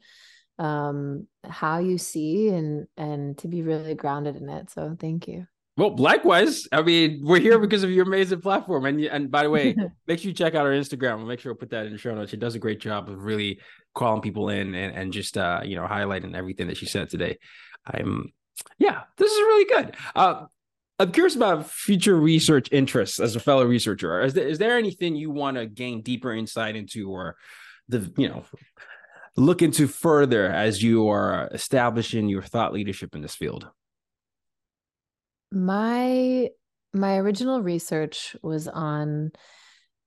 um 0.60 1.28
how 1.44 1.78
you 1.78 2.00
see 2.00 2.50
and 2.50 2.88
and 2.98 3.38
to 3.38 3.48
be 3.48 3.62
really 3.62 3.94
grounded 3.94 4.36
in 4.36 4.50
it. 4.50 4.70
So 4.72 4.96
thank 5.00 5.28
you. 5.28 5.48
Well, 5.78 5.96
likewise. 5.96 6.68
I 6.72 6.82
mean, 6.82 7.22
we're 7.24 7.40
here 7.40 7.60
because 7.66 7.84
of 7.84 7.92
your 7.92 8.06
amazing 8.06 8.42
platform. 8.42 8.86
And 8.86 9.00
and 9.06 9.32
by 9.32 9.44
the 9.44 9.50
way, 9.50 9.76
make 10.08 10.20
sure 10.20 10.30
you 10.30 10.34
check 10.34 10.56
out 10.56 10.66
our 10.66 10.74
Instagram. 10.74 11.18
We'll 11.18 11.28
make 11.28 11.40
sure 11.40 11.54
we'll 11.54 11.60
put 11.60 11.70
that 11.70 11.86
in 11.86 11.92
the 11.94 11.98
show 11.98 12.14
notes. 12.14 12.32
She 12.32 12.38
does 12.38 12.56
a 12.56 12.60
great 12.60 12.80
job 12.80 13.10
of 13.10 13.24
really 13.24 13.62
calling 13.94 14.22
people 14.22 14.50
in 14.50 14.76
and, 14.76 14.96
and 14.96 15.14
just 15.14 15.38
uh, 15.38 15.62
you 15.64 15.76
know, 15.76 15.86
highlighting 15.86 16.36
everything 16.36 16.68
that 16.68 16.78
she 16.78 16.88
said 16.88 17.10
today. 17.10 17.38
I'm 17.86 18.34
yeah, 18.80 19.04
this 19.18 19.32
is 19.32 19.38
really 19.38 19.66
good. 19.66 19.96
Uh 20.16 20.46
I'm 21.00 21.12
curious 21.12 21.36
about 21.36 21.70
future 21.70 22.18
research 22.18 22.70
interests 22.72 23.20
as 23.20 23.36
a 23.36 23.40
fellow 23.40 23.66
researcher. 23.66 24.20
Is 24.22 24.34
there, 24.34 24.48
is 24.48 24.58
there 24.58 24.78
anything 24.78 25.16
you 25.16 25.30
want 25.30 25.58
to 25.58 25.68
gain 25.68 26.02
deeper 26.02 26.34
insight 26.34 26.76
into 26.76 27.12
or 27.12 27.36
the, 27.88 28.12
you 28.18 28.28
know, 28.28 28.44
look 29.36 29.62
into 29.62 29.88
further 29.88 30.48
as 30.48 30.82
you 30.82 31.08
are 31.10 31.50
establishing 31.54 32.30
your 32.30 32.42
thought 32.42 32.74
leadership 32.74 33.14
in 33.14 33.22
this 33.22 33.36
field? 33.36 33.70
My 35.52 36.50
my 36.94 37.18
original 37.18 37.62
research 37.62 38.36
was 38.42 38.68
on 38.68 39.32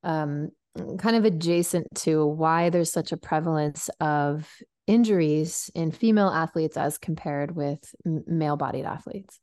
um, 0.02 0.50
kind 0.98 1.16
of 1.16 1.24
adjacent 1.24 1.86
to 1.94 2.26
why 2.26 2.70
there's 2.70 2.92
such 2.92 3.12
a 3.12 3.16
prevalence 3.16 3.90
of 4.00 4.48
injuries 4.86 5.70
in 5.74 5.92
female 5.92 6.30
athletes 6.30 6.76
as 6.76 6.98
compared 6.98 7.54
with 7.54 7.94
male 8.04 8.56
bodied 8.56 8.84
athletes. 8.84 9.38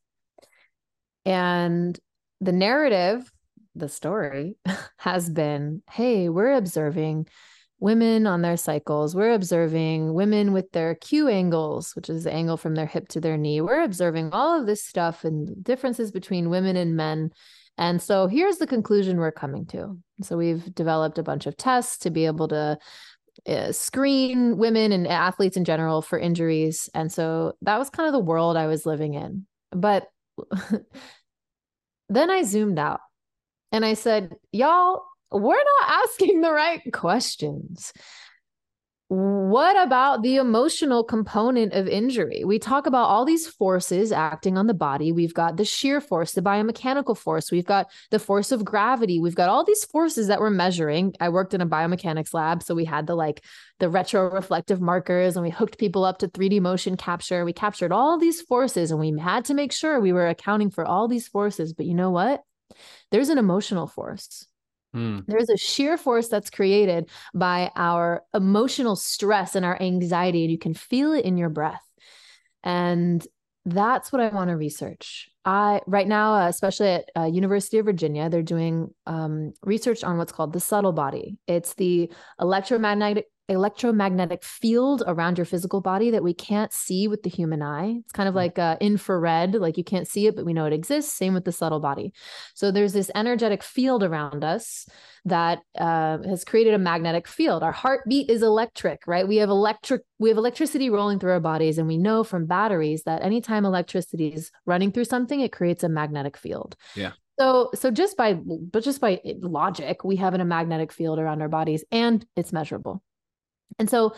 And 1.26 1.98
the 2.42 2.52
narrative, 2.52 3.32
the 3.76 3.90
story 3.90 4.58
has 4.98 5.30
been 5.30 5.84
hey, 5.90 6.30
we're 6.30 6.54
observing 6.54 7.28
women 7.80 8.26
on 8.26 8.42
their 8.42 8.58
cycles. 8.58 9.16
We're 9.16 9.34
observing 9.34 10.14
women 10.14 10.52
with 10.52 10.72
their 10.72 10.96
Q 10.96 11.28
angles, 11.28 11.96
which 11.96 12.10
is 12.10 12.24
the 12.24 12.34
angle 12.34 12.58
from 12.58 12.76
their 12.76 12.86
hip 12.86 13.08
to 13.10 13.22
their 13.22 13.38
knee. 13.38 13.62
We're 13.62 13.84
observing 13.84 14.32
all 14.32 14.60
of 14.60 14.66
this 14.66 14.84
stuff 14.84 15.24
and 15.24 15.64
differences 15.64 16.12
between 16.12 16.50
women 16.50 16.76
and 16.76 16.96
men. 16.96 17.32
And 17.78 18.02
so 18.02 18.28
here's 18.28 18.58
the 18.58 18.68
conclusion 18.68 19.18
we're 19.18 19.32
coming 19.32 19.66
to. 19.68 19.98
So 20.24 20.38
we've 20.38 20.74
developed 20.74 21.20
a 21.20 21.24
bunch 21.24 21.46
of 21.46 21.58
tests 21.58 22.00
to 22.00 22.10
be 22.10 22.26
able 22.26 22.48
to 22.48 22.80
uh, 23.48 23.72
screen 23.72 24.58
women 24.58 24.92
and 24.92 25.08
athletes 25.08 25.58
in 25.58 25.64
general 25.64 26.02
for 26.02 26.18
injuries. 26.18 26.90
And 26.96 27.12
so 27.12 27.54
that 27.62 27.78
was 27.78 27.92
kind 27.92 28.08
of 28.08 28.14
the 28.14 28.20
world 28.20 28.58
I 28.58 28.66
was 28.66 28.88
living 28.88 29.14
in. 29.14 29.46
But 29.72 30.08
then 32.10 32.32
I 32.32 32.42
zoomed 32.42 32.80
out 32.80 33.02
and 33.72 33.86
I 33.86 33.94
said, 33.94 34.36
Y'all, 34.52 35.04
we're 35.32 35.56
not 35.56 36.04
asking 36.04 36.42
the 36.42 36.52
right 36.52 36.82
questions. 36.92 37.94
What 39.10 39.82
about 39.82 40.22
the 40.22 40.36
emotional 40.36 41.02
component 41.02 41.72
of 41.72 41.88
injury? 41.88 42.44
We 42.44 42.60
talk 42.60 42.88
about 42.88 43.08
all 43.08 43.24
these 43.24 43.48
forces 43.48 44.12
acting 44.12 44.58
on 44.58 44.68
the 44.68 44.74
body. 44.74 45.14
We've 45.14 45.34
got 45.34 45.56
the 45.56 45.64
shear 45.64 46.02
force, 46.02 46.34
the 46.34 46.42
biomechanical 46.42 47.16
force. 47.18 47.50
We've 47.50 47.66
got 47.66 47.90
the 48.12 48.20
force 48.20 48.52
of 48.52 48.66
gravity. 48.66 49.22
We've 49.22 49.34
got 49.34 49.48
all 49.48 49.64
these 49.64 49.86
forces 49.86 50.28
that 50.28 50.42
we're 50.42 50.50
measuring. 50.50 51.14
I 51.22 51.30
worked 51.30 51.54
in 51.54 51.62
a 51.62 51.66
biomechanics 51.66 52.34
lab. 52.34 52.62
So 52.62 52.76
we 52.76 52.84
had 52.84 53.08
the 53.08 53.16
like 53.16 53.46
the 53.80 53.86
retroreflective 53.86 54.82
markers 54.82 55.38
and 55.38 55.44
we 55.46 55.52
hooked 55.52 55.78
people 55.78 56.04
up 56.04 56.18
to 56.18 56.28
3D 56.28 56.60
motion 56.60 56.98
capture. 56.98 57.46
We 57.46 57.54
captured 57.54 57.94
all 57.94 58.18
these 58.18 58.42
forces 58.42 58.92
and 58.92 59.00
we 59.00 59.18
had 59.18 59.46
to 59.46 59.54
make 59.54 59.72
sure 59.72 60.02
we 60.02 60.12
were 60.12 60.28
accounting 60.28 60.70
for 60.70 60.84
all 60.84 61.08
these 61.08 61.30
forces. 61.30 61.72
But 61.72 61.86
you 61.86 61.94
know 61.94 62.12
what? 62.12 62.44
There's 63.12 63.30
an 63.30 63.38
emotional 63.38 63.88
force 63.88 64.48
Hmm. 64.98 65.20
There's 65.28 65.52
a 65.52 65.58
shear 65.58 65.96
force 65.96 66.28
that's 66.28 66.50
created 66.50 67.08
by 67.36 67.72
our 67.76 68.24
emotional 68.34 68.96
stress 68.96 69.54
and 69.54 69.64
our 69.64 69.80
anxiety, 69.80 70.42
and 70.42 70.52
you 70.52 70.58
can 70.58 70.74
feel 70.74 71.12
it 71.12 71.24
in 71.24 71.38
your 71.38 71.50
breath. 71.50 71.84
And 72.64 73.26
that's 73.64 74.12
what 74.12 74.24
I 74.24 74.30
want 74.30 74.50
to 74.50 74.58
research. 74.58 75.30
I 75.46 75.82
right 75.86 76.08
now, 76.08 76.34
uh, 76.34 76.48
especially 76.48 76.88
at 76.88 77.10
uh, 77.16 77.26
University 77.26 77.78
of 77.78 77.86
Virginia, 77.86 78.28
they're 78.28 78.42
doing 78.42 78.90
um, 79.06 79.54
research 79.62 80.04
on 80.04 80.18
what's 80.18 80.32
called 80.32 80.52
the 80.52 80.60
subtle 80.60 80.94
body. 80.94 81.38
It's 81.46 81.76
the 81.76 82.12
electromagnetic 82.42 83.28
electromagnetic 83.50 84.44
field 84.44 85.04
around 85.08 85.38
your 85.38 85.46
physical 85.46 85.80
body 85.80 86.12
that 86.12 86.24
we 86.24 86.34
can't 86.34 86.74
see 86.74 87.08
with 87.08 87.24
the 87.24 87.30
human 87.30 87.62
eye. 87.62 87.96
It's 88.00 88.12
kind 88.12 88.28
of 88.28 88.34
mm. 88.34 88.38
like 88.38 88.60
uh, 88.60 88.78
infrared, 88.82 89.56
like 89.56 89.78
you 89.78 89.84
can't 89.84 90.08
see 90.08 90.28
it, 90.28 90.36
but 90.36 90.46
we 90.46 90.54
know 90.54 90.66
it 90.66 90.74
exists. 90.74 91.14
Same 91.14 91.34
with 91.34 91.46
the 91.46 91.52
subtle 91.52 91.80
body. 91.80 92.14
So 92.56 92.72
there's 92.72 92.94
this 92.94 93.10
energetic 93.16 93.64
field 93.64 94.04
around 94.04 94.44
us 94.44 94.86
that 95.26 95.60
uh, 95.78 96.20
has 96.24 96.44
created 96.44 96.74
a 96.74 96.78
magnetic 96.78 97.28
field. 97.28 97.64
Our 97.64 97.72
heartbeat 97.72 98.30
is 98.30 98.44
electric, 98.44 99.08
right? 99.08 99.28
We 99.28 99.38
have 99.38 99.50
electric, 99.50 100.02
we 100.20 100.30
have 100.30 100.38
electricity 100.38 100.90
rolling 100.90 101.20
through 101.20 101.32
our 101.32 101.40
bodies, 101.40 101.78
and 101.78 101.88
we 101.88 101.98
know 101.98 102.24
from 102.24 102.46
batteries 102.46 103.04
that 103.04 103.22
anytime 103.24 103.66
electricity 103.66 104.28
is 104.28 104.52
running 104.66 104.92
through 104.92 105.06
something, 105.06 105.40
it 105.40 105.52
creates 105.52 105.84
a 105.84 105.90
magnetic 105.90 106.38
field. 106.38 106.76
Yeah. 106.96 107.12
So, 107.40 107.70
so 107.76 107.92
just 107.92 108.18
by, 108.18 108.34
but 108.34 108.84
just 108.84 109.00
by 109.00 109.22
logic, 109.42 110.04
we 110.04 110.16
have 110.16 110.34
a 110.34 110.44
magnetic 110.44 110.92
field 110.92 111.20
around 111.20 111.42
our 111.42 111.50
bodies, 111.50 111.86
and 111.92 112.26
it's 112.36 112.52
measurable. 112.52 113.04
And 113.80 113.90
so 113.90 114.16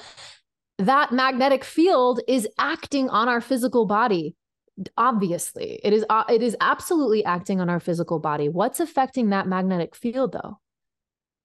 that 0.78 1.12
magnetic 1.12 1.64
field 1.64 2.22
is 2.28 2.48
acting 2.58 3.10
on 3.10 3.28
our 3.28 3.42
physical 3.42 3.86
body 3.86 4.36
obviously. 4.98 5.80
It 5.84 5.94
is 5.94 6.06
uh, 6.10 6.24
it 6.30 6.42
is 6.42 6.56
absolutely 6.62 7.26
acting 7.26 7.60
on 7.60 7.70
our 7.70 7.80
physical 7.80 8.20
body. 8.20 8.50
What's 8.50 8.80
affecting 8.80 9.30
that 9.30 9.48
magnetic 9.48 9.96
field 9.96 10.34
though? 10.34 10.60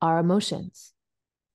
Our 0.01 0.19
emotions. 0.19 0.93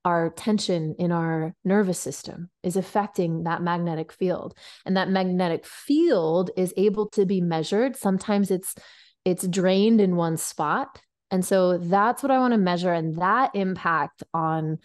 Our 0.06 0.30
tension 0.30 0.96
in 0.98 1.12
our 1.12 1.54
nervous 1.66 2.00
system 2.00 2.50
is 2.64 2.78
affecting 2.78 3.44
that 3.44 3.62
magnetic 3.62 4.12
field. 4.12 4.56
And 4.86 4.96
that 4.96 5.10
magnetic 5.10 5.66
field 5.66 6.52
is 6.56 6.74
able 6.78 7.10
to 7.10 7.26
be 7.26 7.42
measured. 7.42 7.96
Sometimes 7.96 8.50
it's 8.50 8.76
it's 9.26 9.48
drained 9.48 10.02
in 10.02 10.16
one 10.16 10.38
spot. 10.38 11.02
And 11.32 11.46
so 11.46 11.78
that's 11.78 12.24
what 12.24 12.32
i 12.32 12.40
want 12.40 12.54
to 12.54 12.58
measure 12.58 12.92
and 12.92 13.22
that 13.22 13.52
impact 13.54 14.24
on 14.34 14.80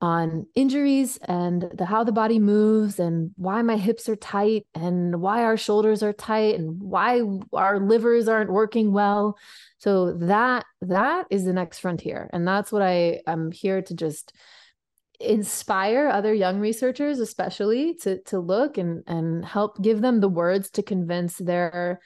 on 0.00 0.46
injuries 0.54 1.18
and 1.22 1.70
the 1.74 1.86
how 1.86 2.04
the 2.04 2.12
body 2.12 2.38
moves 2.38 2.98
and 2.98 3.30
why 3.36 3.62
my 3.62 3.76
hips 3.76 4.08
are 4.08 4.16
tight 4.16 4.66
and 4.74 5.20
why 5.20 5.42
our 5.42 5.56
shoulders 5.56 6.02
are 6.02 6.12
tight 6.12 6.58
and 6.58 6.80
why 6.82 7.22
our 7.54 7.80
livers 7.80 8.28
aren't 8.28 8.52
working 8.52 8.92
well. 8.92 9.38
So 9.78 10.12
that 10.12 10.66
that 10.82 11.26
is 11.30 11.44
the 11.44 11.54
next 11.54 11.78
frontier. 11.78 12.28
And 12.32 12.46
that's 12.46 12.70
what 12.70 12.82
i 12.82 13.20
am 13.26 13.50
here 13.52 13.80
to 13.82 13.94
just 13.94 14.32
inspire 15.18 16.08
other 16.08 16.34
young 16.34 16.60
researchers 16.60 17.20
especially 17.20 17.94
to 17.94 18.20
to 18.24 18.38
look 18.38 18.76
and 18.76 19.02
and 19.06 19.46
help 19.46 19.80
give 19.80 20.02
them 20.02 20.20
the 20.20 20.28
words 20.28 20.68
to 20.68 20.82
convince 20.82 21.38
their 21.38 22.00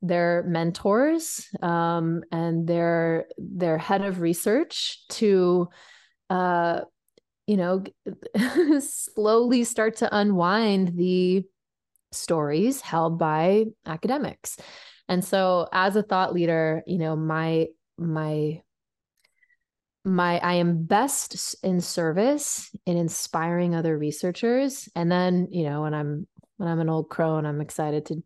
their 0.00 0.44
mentors 0.46 1.48
um, 1.60 2.22
and 2.30 2.66
their 2.66 3.26
their 3.38 3.78
head 3.78 4.02
of 4.02 4.20
research 4.20 4.98
to 5.08 5.68
uh, 6.30 6.80
you 7.46 7.56
know, 7.56 7.84
slowly 8.80 9.64
start 9.64 9.96
to 9.96 10.16
unwind 10.16 10.96
the 10.96 11.44
stories 12.12 12.80
held 12.80 13.18
by 13.18 13.66
academics. 13.86 14.56
And 15.08 15.24
so 15.24 15.68
as 15.72 15.96
a 15.96 16.02
thought 16.02 16.32
leader, 16.32 16.82
you 16.86 16.98
know, 16.98 17.16
my 17.16 17.68
my 17.98 18.62
my 20.04 20.38
I 20.38 20.54
am 20.54 20.84
best 20.84 21.56
in 21.62 21.80
service 21.80 22.74
in 22.86 22.96
inspiring 22.96 23.74
other 23.74 23.96
researchers 23.96 24.88
and 24.94 25.10
then, 25.10 25.48
you 25.50 25.64
know, 25.64 25.82
when 25.82 25.94
I'm 25.94 26.26
when 26.56 26.68
I'm 26.68 26.80
an 26.80 26.88
old 26.88 27.08
crow 27.08 27.36
and 27.36 27.46
I'm 27.46 27.60
excited 27.60 28.06
to 28.06 28.22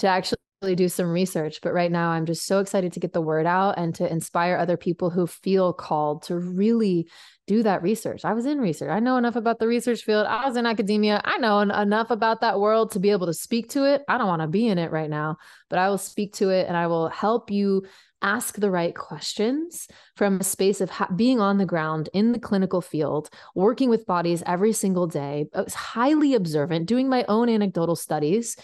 to 0.00 0.06
actually 0.08 0.38
do 0.74 0.88
some 0.88 1.10
research 1.10 1.60
but 1.62 1.72
right 1.72 1.92
now 1.92 2.10
i'm 2.10 2.26
just 2.26 2.46
so 2.46 2.58
excited 2.58 2.92
to 2.92 3.00
get 3.00 3.12
the 3.12 3.20
word 3.20 3.46
out 3.46 3.78
and 3.78 3.94
to 3.94 4.10
inspire 4.10 4.56
other 4.56 4.76
people 4.76 5.10
who 5.10 5.26
feel 5.26 5.72
called 5.72 6.22
to 6.22 6.36
really 6.36 7.08
do 7.46 7.62
that 7.62 7.80
research. 7.80 8.24
I 8.24 8.32
was 8.32 8.44
in 8.44 8.58
research. 8.58 8.90
I 8.90 8.98
know 8.98 9.18
enough 9.18 9.36
about 9.36 9.60
the 9.60 9.68
research 9.68 10.02
field. 10.02 10.26
I 10.26 10.48
was 10.48 10.56
in 10.56 10.66
academia. 10.66 11.20
I 11.24 11.38
know 11.38 11.60
enough 11.60 12.10
about 12.10 12.40
that 12.40 12.58
world 12.58 12.90
to 12.90 12.98
be 12.98 13.10
able 13.10 13.28
to 13.28 13.32
speak 13.32 13.70
to 13.70 13.84
it. 13.84 14.02
I 14.08 14.18
don't 14.18 14.26
want 14.26 14.42
to 14.42 14.48
be 14.48 14.66
in 14.66 14.78
it 14.78 14.90
right 14.90 15.08
now 15.08 15.36
but 15.68 15.78
i 15.78 15.88
will 15.88 15.98
speak 15.98 16.34
to 16.34 16.50
it 16.50 16.66
and 16.66 16.76
i 16.76 16.86
will 16.86 17.08
help 17.08 17.50
you 17.50 17.84
ask 18.22 18.56
the 18.56 18.70
right 18.70 18.94
questions 18.94 19.86
from 20.16 20.40
a 20.40 20.44
space 20.44 20.80
of 20.80 20.90
ha- 20.90 21.08
being 21.14 21.38
on 21.38 21.58
the 21.58 21.66
ground 21.66 22.08
in 22.14 22.32
the 22.32 22.38
clinical 22.38 22.80
field, 22.80 23.28
working 23.54 23.90
with 23.90 24.06
bodies 24.06 24.42
every 24.46 24.72
single 24.72 25.06
day, 25.06 25.46
highly 25.74 26.34
observant, 26.34 26.86
doing 26.86 27.10
my 27.10 27.26
own 27.28 27.50
anecdotal 27.50 27.94
studies, 27.94 28.56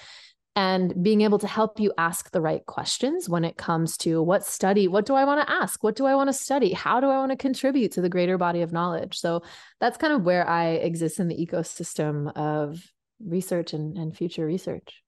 and 0.55 1.03
being 1.03 1.23
able 1.23 1.39
to 1.39 1.47
help 1.47 1.81
you 1.81 1.93
ask 1.97 2.31
the 2.31 2.41
right 2.41 2.65
questions 2.67 3.29
when 3.29 3.45
it 3.45 3.57
comes 3.57 3.97
to 3.99 4.23
what 4.23 4.45
study, 4.45 4.87
what 4.87 5.07
do 5.07 5.15
I 5.15 5.25
want 5.25 5.47
to 5.47 5.53
ask? 5.53 5.83
What 5.83 5.97
do 5.97 6.05
I 6.05 6.15
want 6.15 6.29
to 6.29 6.35
study? 6.35 6.73
How 6.73 7.01
do 7.01 7.09
I 7.09 7.19
want 7.19 7.33
to 7.33 7.37
contribute 7.37 7.93
to 7.93 8.03
the 8.03 8.11
greater 8.11 8.37
body 8.37 8.61
of 8.61 8.73
knowledge? 8.73 9.19
So 9.19 9.43
that's 9.81 9.97
kind 9.97 10.13
of 10.13 10.25
where 10.25 10.47
I 10.47 10.71
exist 10.71 11.21
in 11.21 11.29
the 11.29 11.37
ecosystem 11.37 12.37
of 12.37 12.83
research 13.25 13.73
and, 13.73 13.97
and 13.97 14.15
future 14.15 14.45
research. 14.45 15.03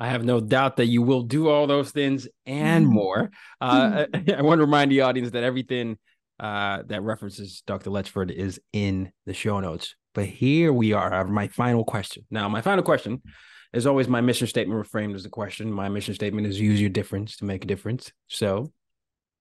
I 0.00 0.08
have 0.08 0.24
no 0.24 0.40
doubt 0.40 0.76
that 0.76 0.86
you 0.86 1.02
will 1.02 1.22
do 1.22 1.48
all 1.48 1.66
those 1.66 1.90
things 1.90 2.26
and 2.46 2.86
more. 2.86 3.30
Uh, 3.60 4.06
I, 4.14 4.42
want 4.42 4.58
to 4.58 4.64
remind 4.64 4.90
the 4.90 5.02
audience 5.02 5.30
that 5.32 5.44
everything 5.44 5.98
uh, 6.40 6.82
that 6.86 7.02
references 7.02 7.62
Dr. 7.66 7.90
Letchford 7.90 8.30
is 8.30 8.60
in 8.72 9.12
the 9.26 9.34
show 9.34 9.60
notes. 9.60 9.94
But 10.14 10.26
here 10.26 10.72
we 10.72 10.94
are. 10.94 11.26
My 11.26 11.48
final 11.48 11.84
question. 11.84 12.24
Now, 12.30 12.48
my 12.48 12.62
final 12.62 12.82
question 12.82 13.22
as 13.72 13.86
always, 13.86 14.08
my 14.08 14.20
mission 14.20 14.46
statement 14.46 14.84
reframed 14.84 15.14
as 15.14 15.24
a 15.24 15.30
question. 15.30 15.72
My 15.72 15.88
mission 15.88 16.14
statement 16.14 16.46
is 16.46 16.60
use 16.60 16.80
your 16.80 16.90
difference 16.90 17.36
to 17.36 17.44
make 17.44 17.64
a 17.64 17.66
difference. 17.66 18.12
So, 18.28 18.72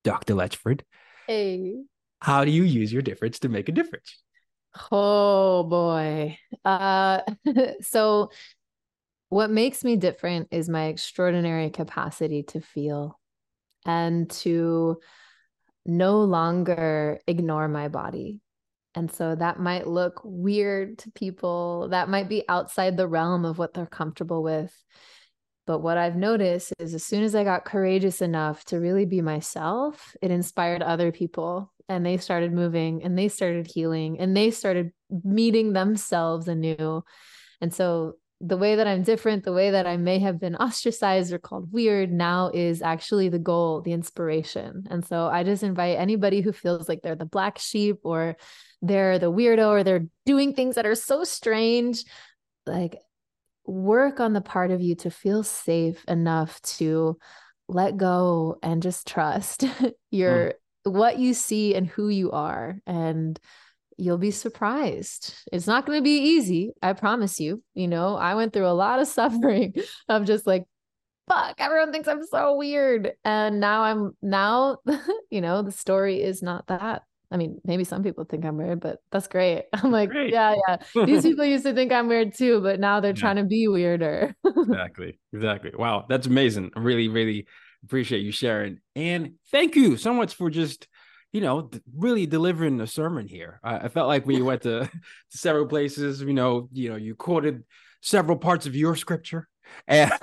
Dr. 0.04 0.34
Letchford, 0.34 0.82
hey, 1.28 1.84
how 2.20 2.46
do 2.46 2.52
you 2.52 2.64
use 2.64 2.92
your 2.92 3.02
difference 3.02 3.40
to 3.40 3.50
make 3.50 3.70
a 3.70 3.72
difference? 3.72 4.22
Oh 4.92 5.64
boy. 5.64 6.38
Uh, 6.64 7.22
so, 7.82 8.32
what 9.30 9.50
makes 9.50 9.84
me 9.84 9.96
different 9.96 10.50
is 10.52 10.70
my 10.70 10.86
extraordinary 10.86 11.70
capacity 11.70 12.44
to 12.44 12.62
feel 12.62 13.20
and 13.86 14.30
to 14.30 15.00
no 15.86 16.24
longer 16.24 17.20
ignore 17.28 17.68
my 17.68 17.88
body 17.88 18.42
and 18.96 19.12
so 19.12 19.36
that 19.36 19.60
might 19.60 19.88
look 19.88 20.22
weird 20.24 20.98
to 21.00 21.12
people. 21.12 21.90
That 21.90 22.10
might 22.10 22.30
be 22.30 22.44
outside 22.48 22.96
the 22.96 23.08
realm 23.08 23.44
of 23.44 23.58
what 23.58 23.74
they're 23.74 23.86
comfortable 23.86 24.42
with. 24.42 24.74
But 25.68 25.80
what 25.80 25.98
I've 25.98 26.16
noticed 26.16 26.74
is 26.80 26.94
as 26.94 27.04
soon 27.04 27.24
as 27.24 27.36
I 27.36 27.44
got 27.44 27.66
courageous 27.66 28.22
enough 28.22 28.64
to 28.66 28.80
really 28.80 29.06
be 29.06 29.22
myself, 29.22 30.16
it 30.22 30.32
inspired 30.32 30.82
other 30.82 31.12
people 31.12 31.74
and 31.90 32.06
they 32.06 32.18
started 32.18 32.54
moving 32.54 33.04
and 33.04 33.18
they 33.18 33.28
started 33.28 33.68
healing 33.68 34.20
and 34.20 34.38
they 34.38 34.52
started 34.52 34.92
meeting 35.24 35.74
themselves 35.74 36.48
anew. 36.48 37.04
And 37.62 37.74
so 37.74 38.14
the 38.42 38.58
way 38.58 38.76
that 38.76 38.88
I'm 38.88 39.04
different, 39.04 39.44
the 39.44 39.54
way 39.54 39.72
that 39.72 39.88
I 39.88 39.98
may 39.98 40.20
have 40.20 40.40
been 40.40 40.56
ostracized 40.56 41.32
or 41.32 41.40
called 41.40 41.72
weird 41.72 42.12
now 42.12 42.52
is 42.54 42.82
actually 42.82 43.30
the 43.30 43.40
goal, 43.40 43.82
the 43.82 43.94
inspiration. 43.94 44.86
And 44.90 45.06
so 45.06 45.28
I 45.28 45.44
just 45.44 45.64
invite 45.64 45.98
anybody 45.98 46.42
who 46.42 46.52
feels 46.52 46.90
like 46.90 47.02
they're 47.02 47.16
the 47.16 47.26
black 47.26 47.58
sheep 47.60 48.00
or 48.04 48.36
they're 48.82 49.20
the 49.20 49.32
weirdo 49.32 49.70
or 49.70 49.84
they're 49.84 50.08
doing 50.26 50.54
things 50.54 50.76
that 50.76 50.86
are 50.86 50.96
so 50.96 51.24
strange, 51.24 52.04
like 52.66 52.98
work 53.66 54.20
on 54.20 54.34
the 54.34 54.42
part 54.42 54.72
of 54.72 54.82
you 54.82 54.96
to 54.96 55.10
feel 55.10 55.42
safe 55.42 56.04
enough 56.08 56.62
to 56.62 57.18
let 57.68 57.98
go 57.98 58.58
and 58.62 58.84
just 58.84 59.08
trust 59.08 59.64
your 60.12 60.54
mm. 60.86 60.92
what 60.92 61.18
you 61.18 61.34
see 61.34 61.74
and 61.74 61.88
who 61.88 62.10
you 62.10 62.32
are 62.32 62.80
and 62.86 63.40
you'll 63.98 64.18
be 64.18 64.32
surprised. 64.32 65.34
It's 65.52 65.68
not 65.68 65.86
going 65.86 66.00
to 66.00 66.04
be 66.04 66.18
easy, 66.18 66.74
I 66.82 66.94
promise 66.94 67.40
you. 67.40 67.64
You 67.74 67.88
know, 67.88 68.16
I 68.16 68.36
went 68.36 68.54
through 68.54 68.68
a 68.68 68.74
lot 68.74 69.00
of 69.00 69.08
suffering 69.20 69.74
of 70.10 70.26
just 70.26 70.46
like 70.46 70.66
fuck, 71.28 71.56
everyone 71.60 71.92
thinks 71.92 72.08
I'm 72.08 72.26
so 72.26 72.56
weird. 72.56 73.14
And 73.24 73.60
now 73.60 73.84
I'm 73.84 74.16
now, 74.22 74.78
you 75.30 75.42
know, 75.42 75.62
the 75.62 75.72
story 75.72 76.22
is 76.22 76.42
not 76.42 76.68
that. 76.68 77.04
I 77.32 77.38
mean, 77.38 77.60
maybe 77.66 77.84
some 77.84 78.04
people 78.04 78.24
think 78.24 78.46
I'm 78.46 78.58
weird, 78.58 78.80
but 78.80 79.00
that's 79.12 79.28
great. 79.28 79.66
I'm 79.74 79.92
like, 79.92 80.10
great. 80.10 80.32
yeah, 80.32 80.56
yeah. 80.68 81.06
These 81.06 81.24
people 81.24 81.46
used 81.46 81.66
to 81.66 81.74
think 81.74 81.92
I'm 81.92 82.08
weird 82.08 82.36
too, 82.36 82.62
but 82.62 82.80
now 82.80 83.00
they're 83.00 83.12
yeah. 83.12 83.20
trying 83.20 83.38
to 83.38 83.44
be 83.44 83.68
weirder. 83.68 84.36
exactly. 84.46 85.20
Exactly. 85.34 85.72
Wow. 85.76 86.06
That's 86.08 86.28
amazing. 86.28 86.72
I 86.76 86.80
really, 86.80 87.08
really 87.08 87.48
appreciate 87.84 88.22
you 88.22 88.32
sharing. 88.32 88.80
And 88.96 89.34
thank 89.52 89.76
you 89.76 89.98
so 89.98 90.14
much 90.14 90.36
for 90.36 90.50
just 90.50 90.88
you 91.36 91.42
know, 91.42 91.70
really 91.94 92.26
delivering 92.26 92.80
a 92.80 92.88
sermon 92.88 93.28
here. 93.28 93.60
I, 93.62 93.76
I 93.76 93.88
felt 93.90 94.08
like 94.08 94.26
when 94.26 94.38
you 94.38 94.46
went 94.46 94.62
to, 94.62 94.86
to, 94.86 94.90
several 95.38 95.66
places, 95.68 96.22
you 96.22 96.32
know, 96.32 96.70
you 96.72 96.90
know, 96.90 96.96
you 96.96 97.14
quoted 97.14 97.66
several 98.00 98.38
parts 98.38 98.66
of 98.68 98.74
your 98.74 98.96
scripture, 98.96 99.50
and, 99.90 100.14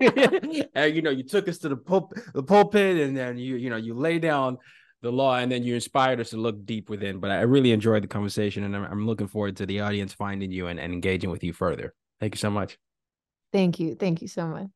and 0.00 0.94
you 0.94 1.00
know, 1.00 1.08
you 1.08 1.22
took 1.22 1.48
us 1.48 1.56
to 1.58 1.70
the 1.70 1.76
pul- 1.76 2.12
the 2.34 2.42
pulpit, 2.42 2.98
and 2.98 3.16
then 3.16 3.38
you 3.38 3.56
you 3.56 3.70
know 3.70 3.76
you 3.76 3.94
lay 3.94 4.18
down 4.18 4.58
the 5.00 5.10
law, 5.10 5.38
and 5.38 5.50
then 5.50 5.62
you 5.62 5.74
inspired 5.74 6.20
us 6.20 6.28
to 6.30 6.36
look 6.36 6.66
deep 6.66 6.90
within. 6.90 7.20
But 7.20 7.30
I 7.30 7.40
really 7.40 7.72
enjoyed 7.72 8.02
the 8.02 8.08
conversation, 8.08 8.64
and 8.64 8.76
I'm, 8.76 8.84
I'm 8.84 9.06
looking 9.06 9.28
forward 9.28 9.56
to 9.56 9.66
the 9.66 9.80
audience 9.80 10.12
finding 10.12 10.52
you 10.52 10.66
and, 10.66 10.78
and 10.78 10.92
engaging 10.92 11.30
with 11.30 11.42
you 11.42 11.54
further. 11.54 11.94
Thank 12.20 12.34
you 12.34 12.38
so 12.38 12.50
much. 12.50 12.76
Thank 13.50 13.80
you. 13.80 13.94
Thank 13.94 14.20
you 14.20 14.28
so 14.28 14.46
much. 14.46 14.68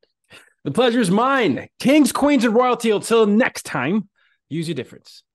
The 0.65 0.71
pleasure 0.71 1.01
is 1.01 1.11
mine. 1.11 1.69
Kings, 1.79 2.11
queens, 2.11 2.47
and 2.47 2.55
royalty. 2.55 2.91
Until 2.91 3.27
next 3.27 3.67
time, 3.67 4.09
use 4.49 4.67
your 4.67 4.77
difference 4.77 5.23